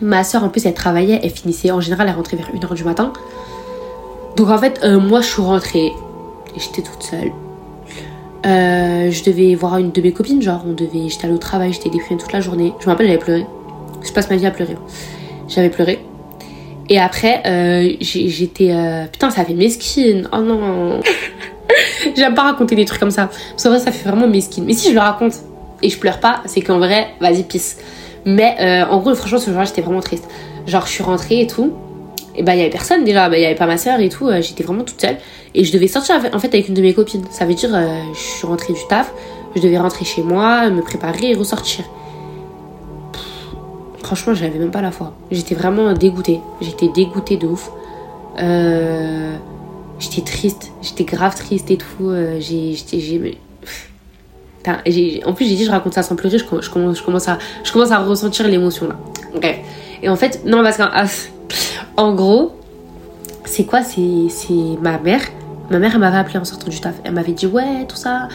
Ma 0.02 0.24
soeur 0.24 0.44
en 0.44 0.50
plus, 0.50 0.66
elle 0.66 0.74
travaillait, 0.74 1.20
elle 1.24 1.32
finissait, 1.32 1.72
en 1.72 1.82
général, 1.82 2.08
elle 2.08 2.16
rentrait 2.16 2.38
vers 2.38 2.52
1h 2.52 2.76
du 2.76 2.84
matin. 2.84 3.12
Donc 4.36 4.50
en 4.50 4.58
fait, 4.58 4.80
euh, 4.84 5.00
moi 5.00 5.22
je 5.22 5.28
suis 5.28 5.42
rentrée 5.42 5.88
et 5.88 6.60
j'étais 6.60 6.84
toute 6.84 7.02
seule. 7.02 7.32
Euh, 8.46 9.10
je 9.10 9.24
devais 9.24 9.56
voir 9.56 9.78
une 9.78 9.92
de 9.92 10.02
mes 10.02 10.14
copines, 10.14 10.42
genre 10.42 10.64
on 10.66 10.74
devait, 10.74 11.10
j'étais 11.10 11.26
allée 11.26 11.34
au 11.34 11.40
travail, 11.40 11.74
j'étais 11.74 11.90
déprimée 11.90 12.22
toute 12.22 12.32
la 12.32 12.40
journée. 12.40 12.74
Je 12.80 12.86
me 12.86 12.92
rappelle, 12.92 13.08
j'avais 13.08 13.18
pleuré. 13.18 13.46
Je 14.04 14.12
passe 14.12 14.30
ma 14.30 14.38
vie 14.38 14.46
à 14.46 14.52
pleurer. 14.52 14.78
J'avais 15.48 15.70
pleuré. 15.70 16.06
Et 16.90 17.00
après, 17.00 17.42
euh, 17.46 17.94
j'étais. 18.00 18.72
Euh, 18.72 19.06
putain, 19.06 19.30
ça 19.30 19.44
fait 19.44 19.54
mesquine. 19.54 20.30
Oh 20.32 20.40
non. 20.40 21.02
J'aime 22.16 22.34
pas 22.34 22.44
raconter 22.44 22.76
des 22.76 22.86
trucs 22.86 23.00
comme 23.00 23.12
ça. 23.12 23.30
Parce 23.52 23.64
qu'en 23.64 23.70
vrai, 23.70 23.80
ça 23.80 23.92
fait 23.92 24.08
vraiment 24.08 24.28
mesquine. 24.28 24.64
Mais 24.66 24.74
si 24.74 24.90
je 24.90 24.94
le 24.94 25.00
raconte 25.00 25.34
et 25.82 25.90
je 25.90 26.00
pleure 26.00 26.20
pas, 26.20 26.42
c'est 26.46 26.62
qu'en 26.62 26.78
vrai, 26.78 27.10
vas-y, 27.20 27.44
pisse. 27.44 27.78
Mais 28.26 28.56
euh, 28.60 28.86
en 28.90 29.00
gros, 29.00 29.14
franchement, 29.16 29.40
ce 29.40 29.50
jour-là, 29.50 29.66
j'étais 29.66 29.82
vraiment 29.82 30.00
triste. 30.00 30.28
Genre, 30.66 30.86
je 30.86 30.92
suis 30.92 31.04
rentrée 31.04 31.42
et 31.42 31.48
tout. 31.48 31.74
Et 32.36 32.44
bah, 32.44 32.56
il 32.56 32.60
y 32.60 32.62
avait 32.62 32.70
personne 32.70 33.04
déjà. 33.04 33.30
Bah, 33.30 33.38
il 33.38 33.42
y 33.42 33.46
avait 33.46 33.56
pas 33.56 33.68
ma 33.68 33.78
soeur 33.78 34.00
et 34.00 34.10
tout. 34.10 34.30
j'étais 34.40 34.64
vraiment 34.64 34.84
toute 34.84 35.02
seule. 35.02 35.18
Et 35.56 35.64
je 35.64 35.74
devais 35.74 35.88
sortir 35.88 36.16
en 36.34 36.40
fait 36.40 36.54
avec 36.54 36.70
une 36.70 36.74
de 36.74 36.82
mes 36.82 36.94
copines. 36.94 37.26
Ça 37.32 37.46
veut 37.46 37.54
dire, 37.54 37.70
je 38.14 38.20
suis 38.20 38.48
rentrée 38.48 38.74
du 38.74 38.80
taf. 38.90 39.12
Je 39.56 39.62
devais 39.62 39.78
rentrer 39.78 40.06
chez 40.06 40.22
moi, 40.22 40.70
me 40.70 40.82
préparer 40.82 41.32
et 41.32 41.36
ressortir. 41.36 41.84
Franchement, 44.08 44.34
j'avais 44.34 44.58
même 44.58 44.72
pas 44.72 44.82
la 44.82 44.92
foi. 44.92 45.12
J'étais 45.32 45.54
vraiment 45.54 45.92
dégoûtée. 45.92 46.40
J'étais 46.62 46.88
dégoûtée 46.88 47.36
de 47.36 47.46
ouf. 47.46 47.70
Euh, 48.40 49.36
j'étais 50.00 50.22
triste. 50.22 50.72
J'étais 50.82 51.04
grave 51.04 51.36
triste 51.36 51.70
et 51.72 51.76
tout. 51.76 52.08
Euh, 52.08 52.40
en 55.26 55.34
plus, 55.34 55.46
j'ai 55.46 55.56
dit, 55.56 55.66
je 55.66 55.72
raconte 55.72 55.94
ça 55.94 56.04
sans 56.04 56.16
pleurer. 56.16 56.38
Je, 56.38 56.46
commence, 56.46 57.28
à, 57.28 57.38
je 57.66 57.74
commence 57.74 57.92
à 57.92 57.98
ressentir 57.98 58.48
l'émotion 58.48 58.88
là. 58.88 58.96
Bref. 59.36 59.58
Et 60.02 60.08
en 60.08 60.16
fait, 60.16 60.46
non, 60.46 60.64
parce 60.64 60.78
qu'en 60.78 60.88
en 61.98 62.16
gros, 62.16 62.54
c'est 63.44 63.66
quoi? 63.66 63.82
C'est 63.84 64.00
ma 64.82 65.00
mère 65.00 65.24
Ma 65.70 65.80
mère, 65.80 65.92
elle 65.94 66.00
m'avait 66.00 66.18
appelé 66.18 66.38
en 66.38 66.46
sortant 66.46 66.70
du 66.70 66.80
taf. 66.80 66.96
Elle 67.04 67.14
m'avait 67.14 67.34
dit, 67.34 67.46
ouais, 67.46 67.86
tout 67.88 67.96
ça. 67.96 68.28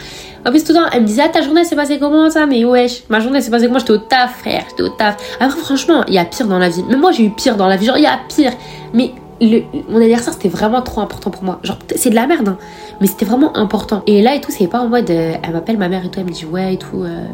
En 0.45 0.51
plus, 0.51 0.63
tout 0.63 0.73
le 0.73 0.79
temps, 0.79 0.89
elle 0.93 1.01
me 1.01 1.07
disait, 1.07 1.23
ah, 1.25 1.29
ta 1.29 1.41
journée 1.41 1.63
s'est 1.63 1.75
passée 1.75 1.97
comment 1.99 2.29
ça? 2.29 2.45
Mais 2.45 2.63
wesh, 2.63 3.03
ma 3.09 3.19
journée 3.19 3.41
s'est 3.41 3.51
passée 3.51 3.67
comment? 3.67 3.79
J'étais 3.79 3.93
au 3.93 3.97
taf, 3.97 4.39
frère, 4.39 4.63
j'étais 4.69 4.83
au 4.83 4.89
taf. 4.89 5.17
Après, 5.39 5.59
franchement, 5.59 6.03
il 6.07 6.13
y 6.13 6.19
a 6.19 6.25
pire 6.25 6.47
dans 6.47 6.59
la 6.59 6.69
vie. 6.69 6.83
Même 6.83 6.99
moi, 6.99 7.11
j'ai 7.11 7.25
eu 7.25 7.31
pire 7.31 7.55
dans 7.55 7.67
la 7.67 7.77
vie. 7.77 7.85
Genre, 7.85 7.97
il 7.97 8.03
y 8.03 8.07
a 8.07 8.19
pire. 8.27 8.51
Mais 8.93 9.13
mon 9.41 9.97
anniversaire, 9.97 10.33
c'était 10.33 10.49
vraiment 10.49 10.81
trop 10.81 11.01
important 11.01 11.31
pour 11.31 11.43
moi. 11.43 11.59
Genre, 11.63 11.77
c'est 11.95 12.09
de 12.09 12.15
la 12.15 12.27
merde, 12.27 12.49
hein. 12.49 12.57
Mais 13.01 13.07
c'était 13.07 13.25
vraiment 13.25 13.57
important. 13.57 14.03
Et 14.07 14.21
là 14.21 14.35
et 14.35 14.41
tout, 14.41 14.51
c'est 14.51 14.67
pas 14.67 14.79
en 14.79 14.87
mode, 14.87 15.09
euh, 15.09 15.33
elle 15.41 15.51
m'appelle 15.51 15.77
ma 15.77 15.89
mère 15.89 16.05
et 16.05 16.09
tout, 16.09 16.19
elle 16.19 16.25
me 16.25 16.31
dit, 16.31 16.45
ouais, 16.45 16.75
et 16.75 16.77
tout, 16.77 17.03
euh, 17.03 17.25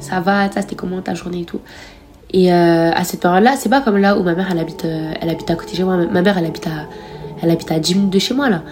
ça 0.00 0.20
va, 0.20 0.50
ça, 0.50 0.62
c'était 0.62 0.74
comment 0.74 1.00
ta 1.00 1.14
journée 1.14 1.42
et 1.42 1.44
tout. 1.44 1.60
Et 2.32 2.52
euh, 2.52 2.90
à 2.90 3.04
cette 3.04 3.20
période-là, 3.20 3.54
c'est 3.56 3.68
pas 3.68 3.82
comme 3.82 3.98
là 3.98 4.16
où 4.16 4.22
ma 4.22 4.34
mère, 4.34 4.48
elle 4.50 4.58
habite, 4.58 4.84
elle 4.84 5.28
habite 5.28 5.50
à 5.50 5.54
côté 5.54 5.72
de 5.72 5.76
chez 5.76 5.84
moi. 5.84 5.96
Ma 5.96 6.22
mère, 6.22 6.38
elle 6.38 6.46
habite 6.46 6.66
à, 6.66 6.86
elle 7.42 7.50
habite 7.50 7.70
à 7.70 7.78
10 7.78 7.94
minutes 7.94 8.10
de 8.10 8.18
chez 8.18 8.34
moi, 8.34 8.48
là. 8.48 8.62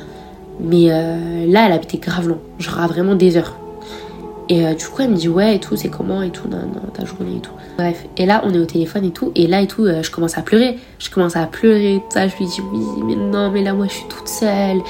Mais 0.63 0.91
euh, 0.91 1.47
là, 1.47 1.67
elle 1.67 1.73
habitait 1.73 1.99
grave 1.99 2.29
long, 2.29 2.39
genre 2.59 2.87
vraiment 2.89 3.15
des 3.15 3.37
heures. 3.37 3.57
Et 4.49 4.67
euh, 4.67 4.75
du 4.75 4.85
coup, 4.87 5.03
elle 5.03 5.11
me 5.11 5.17
dit 5.17 5.29
ouais 5.29 5.57
et 5.57 5.61
tout, 5.61 5.77
c'est 5.77 5.89
comment 5.89 6.23
et 6.23 6.31
tout, 6.31 6.49
dans, 6.49 6.59
ta 6.93 7.05
journée 7.05 7.37
et 7.37 7.41
tout. 7.41 7.53
Bref, 7.79 8.05
et 8.17 8.27
là, 8.27 8.43
on 8.45 8.53
est 8.53 8.59
au 8.59 8.67
téléphone 8.67 9.05
et 9.05 9.11
tout, 9.11 9.33
et 9.35 9.47
là 9.47 9.61
et 9.61 9.67
tout, 9.67 9.85
euh, 9.85 10.03
je 10.03 10.11
commence 10.11 10.37
à 10.37 10.43
pleurer. 10.43 10.77
Je 10.99 11.09
commence 11.11 11.37
à 11.37 11.47
pleurer, 11.47 12.03
tout 12.09 12.15
ça. 12.15 12.27
Je 12.29 12.37
lui 12.37 12.47
dis 12.47 12.61
oui, 12.73 12.85
mais 13.05 13.17
non, 13.17 13.51
mais 13.51 13.63
là, 13.63 13.73
moi, 13.73 13.87
je 13.87 13.93
suis 13.93 14.09
toute 14.09 14.29
seule. 14.29 14.81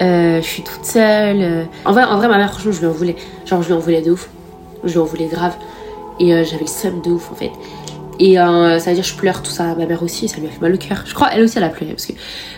je 0.00 0.40
suis 0.42 0.62
toute 0.62 0.84
seule. 0.84 1.66
En 1.84 1.92
vrai, 1.92 2.04
en 2.04 2.16
vrai, 2.16 2.28
ma 2.28 2.36
mère, 2.36 2.50
franchement, 2.52 2.72
je 2.72 2.80
lui 2.80 2.86
en 2.86 2.92
voulais. 2.92 3.16
Genre, 3.46 3.62
je 3.62 3.68
lui 3.68 3.74
en 3.74 3.78
voulais 3.78 4.02
de 4.02 4.10
ouf. 4.10 4.28
Je 4.84 4.92
lui 4.92 4.98
en 4.98 5.04
voulais 5.04 5.26
grave. 5.26 5.56
Et 6.18 6.28
j'avais 6.44 6.64
le 6.64 6.66
seum 6.66 7.00
de 7.02 7.10
ouf, 7.10 7.30
en 7.30 7.34
fait. 7.34 7.52
Et 8.18 8.38
euh, 8.38 8.78
ça 8.78 8.90
veut 8.90 8.96
dire 8.96 9.04
je 9.04 9.14
pleure 9.14 9.42
tout 9.42 9.50
ça. 9.50 9.74
Ma 9.74 9.86
mère 9.86 10.02
aussi, 10.02 10.28
ça 10.28 10.38
lui 10.38 10.46
a 10.46 10.50
fait 10.50 10.60
mal 10.60 10.74
au 10.74 10.78
cœur. 10.78 11.04
Je 11.06 11.14
crois, 11.14 11.28
elle 11.32 11.42
aussi, 11.42 11.58
elle 11.58 11.64
a 11.64 11.68
pleuré. 11.68 11.92
Parce 11.92 12.06
que 12.06 12.12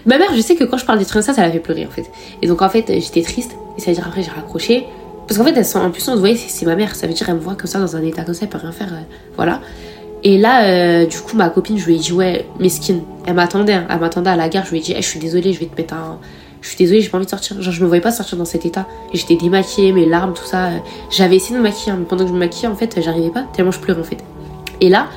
ma 0.06 0.18
mère, 0.18 0.28
je 0.34 0.40
sais 0.40 0.54
que 0.54 0.64
quand 0.64 0.76
je 0.76 0.84
parle 0.84 0.98
des 0.98 1.04
trucs 1.04 1.14
comme 1.14 1.22
ça, 1.22 1.34
ça 1.34 1.42
la 1.42 1.50
fait 1.50 1.59
pleurer 1.59 1.86
en 1.86 1.90
fait. 1.90 2.11
Et 2.42 2.46
donc 2.46 2.62
en 2.62 2.68
fait, 2.68 2.86
j'étais 2.88 3.22
triste. 3.22 3.56
Et 3.76 3.80
ça 3.80 3.90
veut 3.90 3.96
dire 3.96 4.06
après, 4.06 4.22
j'ai 4.22 4.30
raccroché. 4.30 4.86
Parce 5.28 5.38
qu'en 5.38 5.44
fait, 5.44 5.54
elle 5.56 5.64
sent 5.64 5.78
impuissante. 5.78 6.14
Vous 6.14 6.20
voyez, 6.20 6.36
c'est 6.36 6.64
ma 6.64 6.74
mère. 6.74 6.94
Ça 6.94 7.06
veut 7.06 7.12
dire, 7.12 7.28
elle 7.28 7.34
me 7.34 7.40
voit 7.40 7.54
comme 7.54 7.66
ça, 7.66 7.78
dans 7.78 7.96
un 7.96 8.02
état 8.02 8.24
comme 8.24 8.34
ça, 8.34 8.40
elle 8.44 8.48
peut 8.48 8.59
rien 8.59 8.72
faire. 8.72 8.92
Euh, 8.92 9.00
voilà. 9.36 9.61
Et 10.24 10.38
là, 10.38 10.64
euh, 10.64 11.06
du 11.06 11.18
coup, 11.20 11.36
ma 11.36 11.50
copine, 11.50 11.78
je 11.78 11.84
lui 11.84 11.96
ai 11.96 11.98
dit, 11.98 12.12
ouais, 12.12 12.46
mesquine. 12.59 13.02
Elle 13.26 13.34
m'attendait. 13.34 13.74
Hein. 13.74 13.86
Elle 13.90 14.00
m'attendait 14.00 14.30
à 14.30 14.36
la 14.36 14.48
gare. 14.48 14.64
Je 14.64 14.70
lui 14.70 14.78
ai 14.78 14.80
dit, 14.80 14.94
je 14.96 15.02
suis 15.02 15.20
désolée, 15.20 15.52
je 15.52 15.61
vais 15.61 15.66
te 15.66 15.76
mettre 15.76 15.94
un. 15.94 16.18
Je 16.62 16.68
suis 16.68 16.78
désolée, 16.78 17.02
j'ai 17.02 17.11
pas 17.11 17.18
envie 17.18 17.26
de 17.26 17.30
sortir. 17.30 17.61
Genre, 17.61 17.72
je 17.72 17.82
me 17.82 17.86
voyais 17.86 18.00
pas 18.00 18.11
sortir 18.11 18.38
dans 18.38 18.46
cet 18.46 18.64
état. 18.64 18.86
Et 19.12 19.18
j'étais 19.18 19.36
démaquillée, 19.36 19.92
mes 19.92 20.06
larmes, 20.06 20.32
tout 20.32 20.46
ça. 20.46 20.70
J'avais 21.11 21.36
essayé 21.36 21.54
de 21.54 21.59
me 21.59 21.62
maquiller, 21.62 21.92
hein, 21.92 21.96
mais 22.00 22.06
pendant 22.06 22.24
que 22.24 22.30
je 22.30 22.34
me 22.34 22.38
maquillais, 22.38 22.68
en 22.68 22.74
fait, 22.74 22.98
j'arrivais 23.00 23.30
pas, 23.30 23.44
tellement 23.52 23.70
je 23.70 23.80
pleurais, 23.80 24.00
en 24.00 24.04
fait. 24.04 24.24
Et 24.80 24.88
là, 24.88 25.09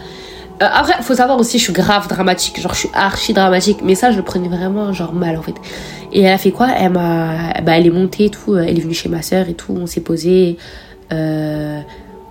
euh, 0.61 0.65
après, 0.71 1.01
faut 1.01 1.15
savoir 1.15 1.39
aussi, 1.39 1.57
je 1.57 1.63
suis 1.63 1.73
grave 1.73 2.07
dramatique. 2.07 2.59
Genre, 2.59 2.73
je 2.73 2.79
suis 2.79 2.89
archi 2.93 3.33
dramatique. 3.33 3.79
Mais 3.83 3.95
ça, 3.95 4.11
je 4.11 4.17
le 4.17 4.23
prenais 4.23 4.47
vraiment, 4.47 4.93
genre, 4.93 5.13
mal, 5.13 5.37
en 5.37 5.41
fait. 5.41 5.55
Et 6.11 6.21
elle 6.21 6.33
a 6.33 6.37
fait 6.37 6.51
quoi? 6.51 6.69
Elle 6.77 6.91
m'a. 6.91 7.61
Bah, 7.63 7.77
elle 7.77 7.87
est 7.87 7.91
montée 7.91 8.25
et 8.25 8.29
tout. 8.29 8.57
Elle 8.57 8.77
est 8.77 8.81
venue 8.81 8.93
chez 8.93 9.09
ma 9.09 9.21
soeur 9.21 9.49
et 9.49 9.53
tout. 9.53 9.75
On 9.79 9.87
s'est 9.87 10.01
posé. 10.01 10.57
Euh, 11.11 11.81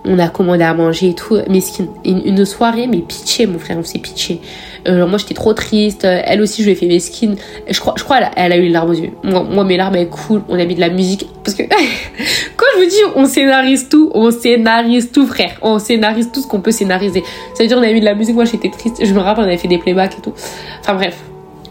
on 0.03 0.17
a 0.19 0.29
commandé 0.29 0.63
à 0.63 0.73
manger 0.73 1.09
et 1.09 1.13
tout. 1.13 1.37
Mais 1.49 1.59
une, 2.05 2.21
une 2.25 2.45
soirée, 2.45 2.87
mais 2.87 2.99
pitché, 2.99 3.45
mon 3.45 3.59
frère, 3.59 3.77
on 3.77 3.83
s'est 3.83 3.99
pitché. 3.99 4.41
Euh, 4.87 5.05
moi, 5.05 5.17
j'étais 5.17 5.33
trop 5.33 5.53
triste. 5.53 6.05
Elle 6.05 6.41
aussi, 6.41 6.61
je 6.61 6.67
lui 6.67 6.73
ai 6.73 6.75
fait 6.75 6.87
mes 6.87 6.99
skins. 6.99 7.35
Je 7.69 7.79
crois, 7.79 7.93
je 7.97 8.03
crois 8.03 8.19
elle, 8.35 8.51
a, 8.51 8.57
eu 8.57 8.63
les 8.63 8.69
larmes 8.69 8.89
aux 8.89 8.93
yeux. 8.93 9.11
Moi, 9.23 9.63
mes 9.63 9.77
larmes, 9.77 9.95
elles 9.95 10.09
coulent. 10.09 10.43
On 10.49 10.59
a 10.59 10.65
mis 10.65 10.75
de 10.75 10.79
la 10.79 10.89
musique. 10.89 11.27
Parce 11.43 11.55
que 11.55 11.63
quand 12.57 12.65
je 12.75 12.79
vous 12.79 12.89
dis, 12.89 13.01
on 13.15 13.25
scénarise 13.25 13.89
tout, 13.89 14.11
on 14.13 14.31
scénarise 14.31 15.11
tout, 15.11 15.27
frère. 15.27 15.57
On 15.61 15.77
scénarise 15.77 16.31
tout 16.31 16.41
ce 16.41 16.47
qu'on 16.47 16.61
peut 16.61 16.71
scénariser. 16.71 17.23
Ça 17.53 17.63
veut 17.63 17.67
dire, 17.67 17.77
on 17.77 17.83
a 17.83 17.91
mis 17.91 17.99
de 17.99 18.05
la 18.05 18.15
musique. 18.15 18.35
Moi, 18.35 18.45
j'étais 18.45 18.69
triste. 18.69 19.05
Je 19.05 19.13
me 19.13 19.19
rappelle, 19.19 19.43
on 19.43 19.47
avait 19.47 19.57
fait 19.57 19.67
des 19.67 19.77
playbacks 19.77 20.17
et 20.17 20.21
tout. 20.21 20.33
Enfin, 20.81 20.95
bref. 20.95 21.17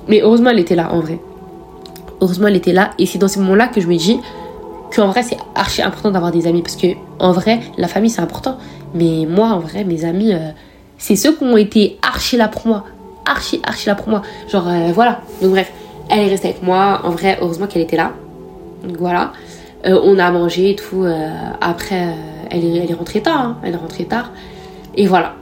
Mais 0.09 0.21
heureusement, 0.23 0.51
elle 0.51 0.61
était 0.61 0.77
là, 0.77 0.93
en 0.93 1.01
vrai. 1.01 1.19
Heureusement, 2.21 2.49
elle 2.49 2.57
était 2.57 2.73
là. 2.73 2.91
Et 2.99 3.07
c'est 3.07 3.19
dans 3.19 3.29
ces 3.29 3.41
moments-là 3.41 3.69
que 3.69 3.81
je 3.81 3.87
me 3.89 3.97
dis 3.97 4.19
qu'en 4.95 5.09
vrai, 5.09 5.23
c'est 5.23 5.37
archi 5.55 5.83
important 5.83 6.11
d'avoir 6.11 6.33
des 6.33 6.47
amis. 6.47 6.63
Parce 6.63 6.77
que, 6.77 6.89
en 7.19 7.33
vrai, 7.33 7.61
la 7.79 7.89
famille, 7.89 8.11
c'est 8.11 8.21
important. 8.21 8.59
Mais 8.95 9.27
moi, 9.29 9.49
en 9.49 9.61
vrai, 9.61 9.85
mes 9.85 10.05
amis, 10.05 10.33
euh, 10.33 10.51
c'est 10.99 11.17
ceux 11.17 11.35
qui 11.35 11.45
ont 11.45 11.57
été 11.57 11.99
archi 12.03 12.37
là 12.37 12.49
pour 12.49 12.67
moi. 12.67 12.85
Archi, 13.27 13.61
archi 13.65 13.87
là 13.89 13.95
pour 13.95 14.09
moi. 14.09 14.23
Genre, 14.49 14.67
euh, 14.67 14.91
voilà. 14.95 15.21
Donc, 15.43 15.51
bref, 15.51 15.73
elle 16.09 16.21
est 16.21 16.29
restée 16.29 16.49
avec 16.49 16.63
moi. 16.63 17.01
En 17.05 17.11
vrai, 17.11 17.39
heureusement 17.41 17.67
qu'elle 17.67 17.83
était 17.83 17.97
là. 17.97 18.13
Donc, 18.85 18.97
voilà. 18.99 19.33
Euh, 19.87 19.99
on 20.03 20.19
a 20.19 20.31
mangé 20.31 20.71
et 20.71 20.77
tout. 20.77 21.07
après, 21.61 22.15
elle, 22.51 22.65
est, 22.65 22.77
elle 22.85 22.91
est 22.91 22.95
rentrée 22.95 23.23
tard. 23.23 23.41
Hein. 23.41 23.57
Elle 23.63 23.75
est 23.75 23.79
rentrée 23.79 24.05
tard. 24.05 24.31
Et 24.95 25.07
voilà. 25.07 25.35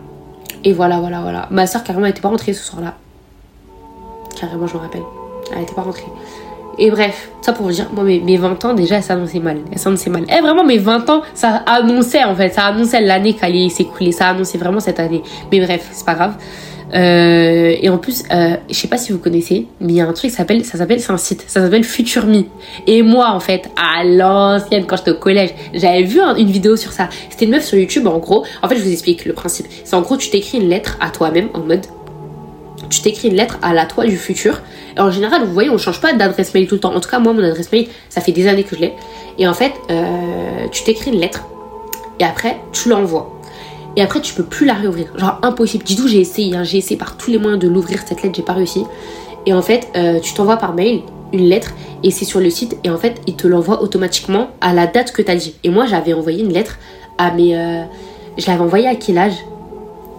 Et 0.65 0.73
voilà, 0.73 1.01
voilà, 1.01 1.21
voilà. 1.21 1.47
Ma 1.51 1.67
soeur, 1.67 1.83
carrément, 1.85 2.07
elle 2.07 2.13
n'était 2.13 2.21
pas 2.21 2.29
rentrée 2.29 2.53
ce 2.53 2.65
soir-là. 2.65 2.95
Carrément, 4.39 4.67
je 4.67 4.75
me 4.75 4.81
rappelle. 4.81 5.03
Elle 5.53 5.61
n'était 5.61 5.75
pas 5.75 5.83
rentrée. 5.83 6.07
Et 6.79 6.91
bref, 6.91 7.31
ça 7.41 7.53
pour 7.53 7.67
vous 7.67 7.73
dire, 7.73 7.89
moi, 7.93 8.05
mes, 8.05 8.37
20 8.37 8.65
ans, 8.65 8.75
déjà, 8.75 9.03
ça 9.03 9.15
annonçait 9.15 9.41
mal. 9.41 9.59
Elle 9.73 9.79
s'annonçait 9.79 10.11
mal. 10.11 10.25
Et 10.25 10.41
vraiment, 10.41 10.65
mes 10.65 10.79
20 10.79 11.11
ans, 11.11 11.23
ça 11.35 11.63
annonçait, 11.67 12.25
en 12.25 12.35
fait. 12.35 12.51
Ça 12.51 12.65
annonçait 12.65 13.01
l'année 13.01 13.35
qui 13.35 13.45
allait 13.45 13.69
s'écouler. 13.69 14.13
Ça 14.13 14.29
annonçait 14.29 14.59
vraiment 14.59 14.81
cette 14.81 15.01
année. 15.01 15.23
Mais 15.51 15.61
bref, 15.61 15.89
c'est 15.93 16.07
pas 16.07 16.15
grave. 16.15 16.35
Euh, 16.95 17.77
et 17.81 17.89
en 17.89 17.99
plus, 17.99 18.25
euh, 18.33 18.57
je 18.69 18.75
sais 18.75 18.89
pas 18.89 18.97
si 18.97 19.13
vous 19.13 19.19
connaissez, 19.19 19.67
mais 19.81 19.93
il 19.93 19.97
y 19.97 20.01
a 20.01 20.07
un 20.07 20.13
truc 20.13 20.31
qui 20.31 20.37
s'appelle, 20.37 20.65
ça 20.65 20.79
s'appelle, 20.79 21.01
c'est 21.01 21.13
un 21.13 21.19
site, 21.19 21.45
ça 21.47 21.61
s'appelle 21.61 21.85
Future 21.85 22.27
Me. 22.27 22.45
Et 22.87 23.03
moi, 23.03 23.31
en 23.31 23.41
fait, 23.41 23.69
à 23.77 24.05
l'ancienne, 24.05 24.85
quand 24.87 24.97
j'étais 24.97 25.11
au 25.11 25.19
collège, 25.19 25.51
j'avais 25.75 26.03
vu 26.03 26.21
une 26.21 26.51
vidéo 26.51 26.77
sur 26.77 26.93
ça. 26.93 27.09
C'était 27.31 27.45
une 27.45 27.51
meuf 27.51 27.65
sur 27.65 27.79
YouTube, 27.79 28.07
en 28.07 28.19
gros. 28.19 28.45
En 28.63 28.69
fait, 28.69 28.77
je 28.77 28.83
vous 28.83 28.93
explique 28.93 29.25
le 29.25 29.33
principe. 29.33 29.67
C'est 29.85 29.97
en 29.97 30.01
gros, 30.01 30.17
tu 30.17 30.31
t'écris 30.31 30.59
une 30.59 30.69
lettre 30.69 30.97
à 31.01 31.11
toi-même 31.11 31.49
en 31.55 31.61
mode, 31.61 31.87
tu 32.91 33.01
t'écris 33.03 33.29
une 33.29 33.35
lettre 33.35 33.59
à 33.63 33.75
la 33.75 33.87
toi 33.87 34.05
du 34.05 34.17
futur. 34.17 34.61
Et 34.97 35.01
en 35.01 35.11
général, 35.11 35.45
vous 35.45 35.53
voyez, 35.53 35.71
on 35.71 35.79
change 35.79 36.01
pas 36.01 36.13
d'adresse 36.13 36.55
mail 36.55 36.67
tout 36.67 36.75
le 36.75 36.81
temps. 36.81 36.95
En 36.95 37.01
tout 37.01 37.09
cas, 37.09 37.19
moi, 37.19 37.33
mon 37.33 37.43
adresse 37.43 37.71
mail, 37.73 37.89
ça 38.09 38.21
fait 38.21 38.33
des 38.33 38.49
années 38.49 38.65
que 38.65 38.77
je 38.77 38.81
l'ai. 38.81 38.95
Et 39.39 39.47
en 39.47 39.55
fait, 39.55 39.73
euh, 39.91 40.67
tu 40.73 40.85
t'écris 40.85 41.11
une 41.11 41.21
lettre 41.21 41.45
et 42.21 42.25
après, 42.25 42.59
tu 42.73 42.89
l'envoies. 42.89 43.41
Et 43.97 44.03
après, 44.03 44.21
tu 44.21 44.35
peux 44.35 44.45
plus 44.45 44.67
la 44.67 44.75
réouvrir. 44.75 45.07
Genre, 45.17 45.39
impossible. 45.43 45.85
Dis 45.85 45.97
tout, 45.97 46.09
j'ai 46.09 46.21
essayé. 46.21 46.55
Hein. 46.57 46.65
J'ai 46.65 46.79
essayé 46.79 46.97
par 46.97 47.17
tous 47.17 47.31
les 47.31 47.39
moyens 47.39 47.61
de 47.61 47.69
l'ouvrir, 47.69 48.01
cette 48.07 48.23
lettre, 48.23 48.35
j'ai 48.37 48.43
pas 48.43 48.53
réussi. 48.53 48.85
Et 49.47 49.53
en 49.53 49.63
fait, 49.63 49.89
euh, 49.97 50.21
tu 50.21 50.35
t'envoies 50.35 50.57
par 50.57 50.75
mail 50.75 51.03
une 51.33 51.49
lettre 51.49 51.73
et 52.03 52.11
c'est 52.11 52.25
sur 52.25 52.41
le 52.41 52.51
site. 52.51 52.77
Et 52.85 52.91
en 52.91 52.97
fait, 52.97 53.21
il 53.27 53.35
te 53.35 53.47
l'envoie 53.47 53.83
automatiquement 53.83 54.51
à 54.61 54.73
la 54.73 54.87
date 54.87 55.13
que 55.13 55.23
tu 55.23 55.31
as 55.31 55.37
dit. 55.37 55.55
Et 55.65 55.71
moi, 55.71 55.87
j'avais 55.87 56.13
envoyé 56.13 56.43
une 56.43 56.53
lettre 56.53 56.79
à 57.19 57.33
mes. 57.33 57.57
Euh, 57.57 57.83
je 58.37 58.47
l'avais 58.47 58.63
envoyée 58.63 58.89
à 58.89 58.95
quel 58.95 59.19
âge? 59.19 59.35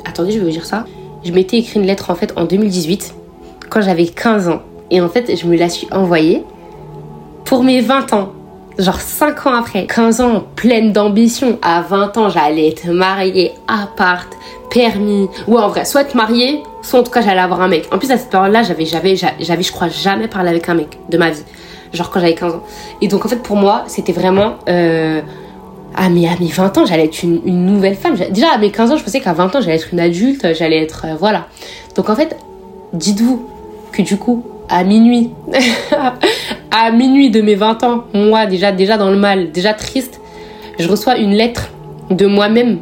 Attendez, 0.05 0.31
je 0.31 0.39
vais 0.39 0.45
vous 0.45 0.51
dire 0.51 0.65
ça. 0.65 0.85
Je 1.23 1.31
m'étais 1.31 1.57
écrit 1.57 1.79
une 1.79 1.85
lettre 1.85 2.11
en 2.11 2.15
fait 2.15 2.33
en 2.37 2.45
2018, 2.45 3.13
quand 3.69 3.81
j'avais 3.81 4.07
15 4.07 4.47
ans. 4.47 4.61
Et 4.89 5.01
en 5.01 5.09
fait, 5.09 5.35
je 5.35 5.45
me 5.45 5.57
la 5.57 5.69
suis 5.69 5.87
envoyée 5.91 6.43
pour 7.45 7.63
mes 7.63 7.81
20 7.81 8.13
ans. 8.13 8.31
Genre 8.77 8.99
5 8.99 9.47
ans 9.47 9.53
après, 9.55 9.85
15 9.85 10.21
ans 10.21 10.43
pleine 10.55 10.93
d'ambition. 10.93 11.59
À 11.61 11.81
20 11.81 12.17
ans, 12.17 12.29
j'allais 12.29 12.69
être 12.69 12.87
mariée, 12.87 13.51
appart, 13.67 14.31
permis. 14.69 15.27
Ou 15.47 15.57
en 15.57 15.67
vrai, 15.67 15.83
soit 15.83 16.01
être 16.01 16.15
mariée, 16.15 16.63
soit 16.81 17.01
en 17.01 17.03
tout 17.03 17.11
cas 17.11 17.21
j'allais 17.21 17.41
avoir 17.41 17.61
un 17.61 17.67
mec. 17.67 17.87
En 17.91 17.97
plus 17.97 18.09
à 18.11 18.17
cette 18.17 18.29
période-là, 18.29 18.63
j'avais, 18.63 18.85
j'avais, 18.85 19.15
j'avais, 19.17 19.63
je 19.63 19.71
crois, 19.73 19.89
jamais 19.89 20.29
parlé 20.29 20.49
avec 20.49 20.69
un 20.69 20.75
mec 20.75 20.97
de 21.09 21.17
ma 21.17 21.31
vie. 21.31 21.43
Genre 21.91 22.09
quand 22.09 22.21
j'avais 22.21 22.35
15 22.35 22.53
ans. 22.53 22.63
Et 23.01 23.09
donc 23.09 23.25
en 23.25 23.27
fait 23.27 23.43
pour 23.43 23.57
moi, 23.57 23.83
c'était 23.87 24.13
vraiment... 24.13 24.53
Euh, 24.69 25.21
à 25.95 26.09
mes, 26.09 26.27
à 26.27 26.37
mes 26.39 26.47
20 26.47 26.77
ans, 26.77 26.85
j'allais 26.85 27.05
être 27.05 27.23
une, 27.23 27.65
nouvelle 27.65 27.95
femme. 27.95 28.15
Déjà, 28.31 28.51
à 28.53 28.57
mes 28.57 28.71
15 28.71 28.91
ans, 28.91 28.97
je 28.97 29.03
pensais 29.03 29.19
qu'à 29.19 29.33
20 29.33 29.55
ans, 29.55 29.61
j'allais 29.61 29.75
être 29.75 29.89
une 29.91 29.99
adulte, 29.99 30.53
j'allais 30.53 30.81
être... 30.81 31.05
Euh, 31.05 31.15
voilà. 31.19 31.47
Donc 31.95 32.09
en 32.09 32.15
fait, 32.15 32.35
dites-vous 32.93 33.47
que 33.91 34.01
du 34.01 34.17
coup, 34.17 34.43
à 34.69 34.83
minuit, 34.83 35.31
à 36.71 36.91
minuit 36.91 37.31
de 37.31 37.41
mes 37.41 37.55
20 37.55 37.83
ans, 37.83 38.03
moi, 38.13 38.45
déjà, 38.45 38.71
déjà 38.71 38.97
dans 38.97 39.09
le 39.09 39.17
mal, 39.17 39.51
déjà 39.51 39.73
triste, 39.73 40.21
je 40.77 40.87
reçois 40.87 41.17
une 41.17 41.31
lettre 41.31 41.69
de 42.09 42.25
moi-même 42.25 42.79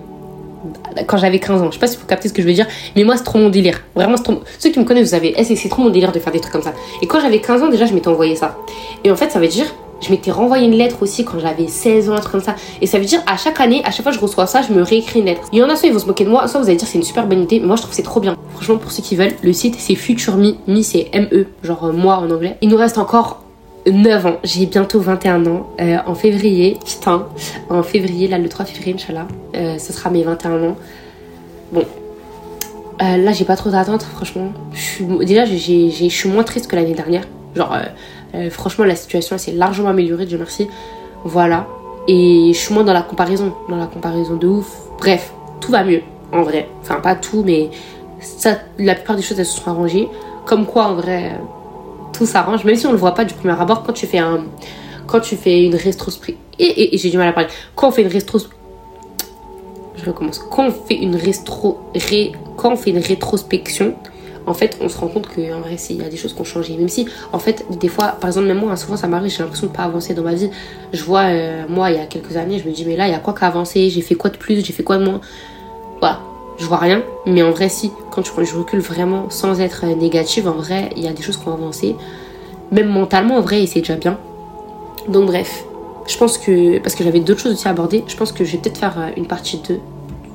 quand 1.05 1.17
j'avais 1.17 1.39
15 1.39 1.61
ans. 1.61 1.67
Je 1.67 1.73
sais 1.73 1.79
pas 1.79 1.87
si 1.87 1.97
vous 1.97 2.05
captez 2.05 2.27
ce 2.27 2.33
que 2.33 2.41
je 2.41 2.47
veux 2.47 2.53
dire, 2.53 2.67
mais 2.95 3.03
moi, 3.03 3.17
c'est 3.17 3.23
trop 3.23 3.39
mon 3.39 3.49
délire. 3.49 3.81
Vraiment, 3.95 4.17
c'est 4.17 4.23
trop... 4.23 4.41
Ceux 4.59 4.69
qui 4.69 4.79
me 4.79 4.85
connaissent, 4.85 5.05
vous 5.05 5.15
savez, 5.15 5.33
eh, 5.37 5.43
c'est 5.43 5.69
trop 5.69 5.81
mon 5.81 5.89
délire 5.89 6.11
de 6.11 6.19
faire 6.19 6.33
des 6.33 6.39
trucs 6.39 6.51
comme 6.51 6.61
ça. 6.61 6.73
Et 7.01 7.07
quand 7.07 7.19
j'avais 7.19 7.39
15 7.39 7.63
ans, 7.63 7.69
déjà, 7.69 7.85
je 7.85 7.93
m'étais 7.93 8.07
envoyé 8.07 8.35
ça. 8.35 8.57
Et 9.03 9.11
en 9.11 9.15
fait, 9.15 9.29
ça 9.29 9.39
veut 9.39 9.47
dire 9.47 9.65
je 10.01 10.11
m'étais 10.11 10.31
renvoyé 10.31 10.65
une 10.65 10.75
lettre 10.75 10.97
aussi 11.01 11.25
quand 11.25 11.39
j'avais 11.39 11.67
16 11.67 12.09
ans, 12.09 12.13
un 12.13 12.19
truc 12.19 12.31
comme 12.31 12.41
ça. 12.41 12.55
Et 12.81 12.87
ça 12.87 12.99
veut 12.99 13.05
dire, 13.05 13.21
à 13.25 13.37
chaque 13.37 13.59
année, 13.59 13.81
à 13.83 13.91
chaque 13.91 14.03
fois 14.03 14.11
que 14.11 14.17
je 14.17 14.21
reçois 14.21 14.47
ça, 14.47 14.61
je 14.61 14.73
me 14.73 14.81
réécris 14.81 15.19
une 15.19 15.25
lettre. 15.25 15.41
Il 15.51 15.59
y 15.59 15.63
en 15.63 15.69
a 15.69 15.75
soit 15.75 15.87
ils 15.87 15.93
vont 15.93 15.99
se 15.99 16.05
moquer 16.05 16.25
de 16.25 16.29
moi, 16.29 16.47
soit 16.47 16.59
vous 16.59 16.67
allez 16.67 16.77
dire 16.77 16.87
c'est 16.87 16.97
une 16.97 17.03
super 17.03 17.25
bonne 17.25 17.43
idée, 17.43 17.59
mais 17.59 17.67
moi 17.67 17.75
je 17.75 17.81
trouve 17.81 17.93
c'est 17.93 18.03
trop 18.03 18.19
bien. 18.19 18.37
Franchement, 18.53 18.77
pour 18.77 18.91
ceux 18.91 19.01
qui 19.03 19.15
veulent, 19.15 19.33
le 19.41 19.53
site 19.53 19.75
c'est 19.79 19.95
Future 19.95 20.37
Me. 20.37 20.53
Me 20.67 20.81
c'est 20.81 21.09
M-E, 21.13 21.47
genre 21.63 21.85
euh, 21.85 21.91
moi 21.91 22.17
en 22.17 22.29
anglais. 22.29 22.57
Il 22.61 22.69
nous 22.69 22.77
reste 22.77 22.97
encore 22.97 23.43
9 23.87 24.25
ans. 24.25 24.37
J'ai 24.43 24.65
bientôt 24.65 24.99
21 24.99 25.45
ans. 25.47 25.67
Euh, 25.79 25.97
en 26.05 26.13
février, 26.13 26.77
putain, 26.85 27.27
en 27.69 27.83
février, 27.83 28.27
là 28.27 28.37
le 28.37 28.49
3 28.49 28.65
février, 28.65 28.93
Inch'Allah, 28.93 29.27
euh, 29.55 29.77
ce 29.77 29.93
sera 29.93 30.09
mes 30.09 30.23
21 30.23 30.63
ans. 30.63 30.75
Bon. 31.71 31.85
là, 32.99 33.31
j'ai 33.31 33.45
pas 33.45 33.55
trop 33.55 33.69
d'attentes, 33.69 34.03
franchement. 34.03 34.51
Déjà, 35.21 35.45
je 35.45 36.07
suis 36.09 36.29
moins 36.29 36.43
triste 36.43 36.67
que 36.67 36.75
l'année 36.75 36.93
dernière. 36.93 37.23
Genre, 37.57 37.73
euh, 37.73 37.85
franchement, 38.51 38.85
la 38.85 38.95
situation 38.95 39.37
s'est 39.37 39.53
largement 39.53 39.89
améliorée, 39.89 40.25
Dieu 40.25 40.37
merci. 40.37 40.67
Voilà. 41.23 41.67
Et 42.07 42.51
je 42.53 42.57
suis 42.57 42.73
moins 42.73 42.83
dans 42.83 42.93
la 42.93 43.01
comparaison, 43.01 43.53
dans 43.67 43.75
la 43.75 43.87
comparaison 43.87 44.35
de 44.35 44.47
ouf. 44.47 44.71
Bref, 44.97 45.33
tout 45.59 45.71
va 45.71 45.83
mieux, 45.83 46.01
en 46.31 46.41
vrai. 46.41 46.69
Enfin, 46.81 46.95
pas 46.95 47.15
tout, 47.15 47.43
mais 47.45 47.69
ça, 48.19 48.59
la 48.79 48.95
plupart 48.95 49.15
des 49.15 49.21
choses, 49.21 49.39
elles 49.39 49.45
se 49.45 49.59
sont 49.59 49.69
arrangées. 49.69 50.07
Comme 50.45 50.65
quoi, 50.65 50.85
en 50.87 50.95
vrai, 50.95 51.33
euh, 51.33 51.43
tout 52.13 52.25
s'arrange. 52.25 52.63
Même 52.63 52.75
si 52.75 52.87
on 52.87 52.91
le 52.91 52.97
voit 52.97 53.13
pas 53.13 53.25
du 53.25 53.33
premier 53.33 53.59
abord, 53.59 53.83
quand 53.83 53.93
tu 53.93 54.07
fais 54.07 54.19
un... 54.19 54.45
Quand 55.05 55.19
tu 55.19 55.35
fais 55.35 55.63
une 55.63 55.75
rétrospection... 55.75 56.41
Et, 56.59 56.97
j'ai 56.97 57.09
du 57.09 57.17
mal 57.17 57.27
à 57.29 57.33
parler. 57.33 57.49
Quand 57.75 57.89
on 57.89 57.91
fait 57.91 58.01
une 58.01 58.07
rétrospection... 58.07 58.57
Je 59.95 60.05
recommence. 60.05 60.39
Quand 60.39 60.67
on 60.67 60.71
fait 60.71 60.95
une 60.95 61.15
rétro... 61.15 61.79
Quand 62.55 62.73
on 62.73 62.75
fait 62.75 62.91
une 62.91 62.99
rétrospection, 62.99 63.95
en 64.47 64.53
fait, 64.53 64.77
on 64.81 64.87
se 64.87 64.97
rend 64.97 65.09
compte 65.09 65.27
qu'en 65.27 65.59
vrai, 65.59 65.75
il 65.89 66.01
y 66.01 66.05
a 66.05 66.09
des 66.09 66.15
choses 66.15 66.33
qui 66.33 66.39
ont 66.39 66.45
changé. 66.45 66.75
Même 66.77 66.87
si, 66.87 67.05
en 67.33 67.39
fait, 67.39 67.65
des 67.69 67.89
fois, 67.89 68.15
par 68.19 68.29
exemple, 68.29 68.47
même 68.47 68.59
moi, 68.59 68.75
souvent 68.77 68.95
ça 68.95 69.07
m'arrive, 69.07 69.29
j'ai 69.29 69.43
l'impression 69.43 69.67
de 69.67 69.73
pas 69.73 69.83
avancer 69.83 70.13
dans 70.13 70.23
ma 70.23 70.33
vie. 70.33 70.49
Je 70.93 71.03
vois, 71.03 71.25
euh, 71.25 71.65
moi, 71.67 71.91
il 71.91 71.97
y 71.97 71.99
a 71.99 72.05
quelques 72.05 72.37
années, 72.37 72.57
je 72.57 72.67
me 72.67 72.73
dis, 72.73 72.85
mais 72.85 72.95
là, 72.95 73.07
il 73.07 73.11
y 73.11 73.15
a 73.15 73.19
quoi 73.19 73.33
qu'à 73.33 73.47
avancer 73.47 73.89
J'ai 73.89 74.01
fait 74.01 74.15
quoi 74.15 74.29
de 74.29 74.37
plus? 74.37 74.65
J'ai 74.65 74.71
fait 74.71 74.83
quoi 74.83 74.97
de 74.97 75.03
moins? 75.03 75.19
Voilà, 75.99 76.21
je 76.57 76.65
vois 76.65 76.77
rien. 76.77 77.03
Mais 77.25 77.43
en 77.43 77.51
vrai, 77.51 77.67
si, 77.67 77.91
quand 78.09 78.23
je, 78.23 78.55
recule 78.55 78.79
vraiment 78.79 79.29
sans 79.29 79.59
être 79.59 79.85
négative, 79.85 80.47
en 80.47 80.53
vrai, 80.53 80.91
il 80.95 81.03
y 81.03 81.07
a 81.09 81.13
des 81.13 81.21
choses 81.21 81.35
qui 81.35 81.47
ont 81.49 81.53
avancé. 81.53 81.97
Même 82.71 82.87
mentalement, 82.87 83.35
en 83.35 83.41
vrai, 83.41 83.65
c'est 83.67 83.79
déjà 83.79 83.95
bien. 83.95 84.17
Donc, 85.09 85.25
bref, 85.25 85.65
je 86.07 86.17
pense 86.17 86.37
que, 86.37 86.79
parce 86.79 86.95
que 86.95 87.03
j'avais 87.03 87.19
d'autres 87.19 87.41
choses 87.41 87.51
aussi 87.53 87.67
à 87.67 87.71
aborder, 87.71 88.05
je 88.07 88.15
pense 88.15 88.31
que 88.31 88.45
je 88.45 88.53
vais 88.53 88.59
peut-être 88.59 88.77
faire 88.77 88.97
euh, 88.97 89.09
une 89.17 89.27
partie 89.27 89.57
2 89.67 89.77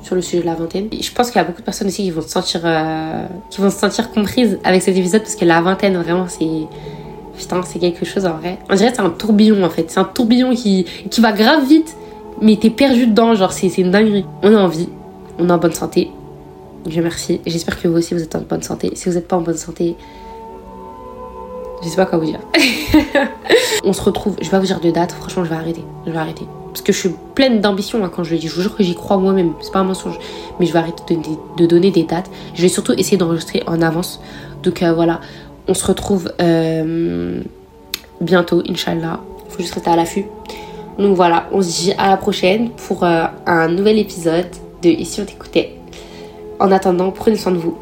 sur 0.03 0.15
le 0.15 0.21
sujet 0.21 0.41
de 0.41 0.45
la 0.45 0.53
vingtaine. 0.53 0.89
je 0.91 1.11
pense 1.11 1.31
qu'il 1.31 1.37
y 1.37 1.41
a 1.41 1.45
beaucoup 1.45 1.61
de 1.61 1.65
personnes 1.65 1.87
aussi 1.87 2.03
qui 2.03 2.11
vont 2.11 2.21
se 2.21 2.29
sentir, 2.29 2.61
euh, 2.63 3.25
qui 3.49 3.61
vont 3.61 3.69
se 3.69 3.79
sentir 3.79 4.11
comprises 4.11 4.59
avec 4.63 4.81
cet 4.81 4.95
épisode 4.95 5.21
parce 5.21 5.35
que 5.35 5.45
la 5.45 5.61
vingtaine, 5.61 5.97
vraiment, 5.97 6.27
c'est. 6.27 6.67
Putain, 7.37 7.63
c'est 7.63 7.79
quelque 7.79 8.05
chose 8.05 8.27
en 8.27 8.33
vrai. 8.33 8.59
On 8.69 8.75
dirait 8.75 8.91
que 8.91 8.97
c'est 8.97 9.01
un 9.01 9.09
tourbillon 9.09 9.63
en 9.63 9.69
fait. 9.69 9.89
C'est 9.89 9.99
un 9.99 10.03
tourbillon 10.03 10.53
qui, 10.53 10.85
qui 11.09 11.19
va 11.19 11.31
grave 11.31 11.65
vite, 11.65 11.95
mais 12.41 12.57
t'es 12.57 12.69
perdu 12.69 13.07
dedans. 13.07 13.33
Genre, 13.33 13.51
c'est 13.51 13.75
une 13.77 13.89
dinguerie. 13.89 14.25
On 14.43 14.53
a 14.53 14.59
envie, 14.59 14.89
on 15.39 15.49
est 15.49 15.51
en 15.51 15.57
bonne 15.57 15.73
santé. 15.73 16.11
Dieu 16.85 17.01
merci. 17.01 17.41
J'espère 17.47 17.81
que 17.81 17.87
vous 17.87 17.97
aussi 17.97 18.13
vous 18.13 18.21
êtes 18.21 18.35
en 18.35 18.41
bonne 18.41 18.61
santé. 18.61 18.91
Si 18.93 19.09
vous 19.09 19.15
n'êtes 19.15 19.27
pas 19.27 19.37
en 19.37 19.41
bonne 19.41 19.57
santé, 19.57 19.95
je 21.81 21.89
sais 21.89 21.95
pas 21.95 22.05
quoi 22.05 22.19
vous 22.19 22.25
dire. 22.25 22.41
on 23.83 23.93
se 23.93 24.01
retrouve. 24.01 24.35
Je 24.39 24.45
vais 24.45 24.51
pas 24.51 24.59
vous 24.59 24.67
dire 24.67 24.79
de 24.79 24.91
date. 24.91 25.13
Franchement, 25.13 25.43
je 25.43 25.49
vais 25.49 25.55
arrêter. 25.55 25.83
Je 26.05 26.11
vais 26.11 26.17
arrêter 26.17 26.45
parce 26.73 26.81
que 26.81 26.91
je 26.91 26.97
suis 26.97 27.11
pleine 27.35 27.61
d'ambition 27.61 28.03
hein, 28.03 28.11
quand 28.13 28.23
je 28.23 28.31
le 28.33 28.39
dis. 28.39 28.47
Je 28.47 28.55
vous 28.55 28.61
jure 28.63 28.75
que 28.75 28.83
j'y 28.83 28.95
crois 28.95 29.17
moi-même. 29.17 29.53
C'est 29.61 29.71
pas 29.71 29.79
un 29.79 29.83
mensonge. 29.83 30.17
Mais 30.59 30.65
je 30.65 30.73
vais 30.73 30.79
arrêter 30.79 31.15
de, 31.57 31.65
donner 31.67 31.91
des 31.91 32.01
dates. 32.01 32.31
Je 32.55 32.63
vais 32.63 32.67
surtout 32.67 32.93
essayer 32.93 33.15
d'enregistrer 33.15 33.61
en 33.67 33.79
avance. 33.83 34.19
Donc 34.63 34.81
euh, 34.81 34.91
voilà, 34.91 35.21
on 35.67 35.75
se 35.75 35.85
retrouve 35.85 36.33
euh, 36.41 37.41
bientôt, 38.21 38.63
Inch'Allah. 38.67 39.19
Faut 39.49 39.59
juste 39.59 39.75
rester 39.75 39.91
à 39.91 39.95
l'affût. 39.95 40.25
Donc 40.97 41.15
voilà, 41.15 41.47
on 41.51 41.61
se 41.61 41.83
dit 41.83 41.93
à 41.95 42.09
la 42.09 42.17
prochaine 42.17 42.71
pour 42.71 43.03
euh, 43.03 43.25
un 43.45 43.67
nouvel 43.67 43.99
épisode 43.99 44.47
de 44.81 44.89
Ici 44.89 45.21
on 45.21 45.25
t'écoutait. 45.25 45.75
En 46.59 46.71
attendant, 46.71 47.11
prenez 47.11 47.35
soin 47.35 47.51
de 47.51 47.57
vous. 47.57 47.77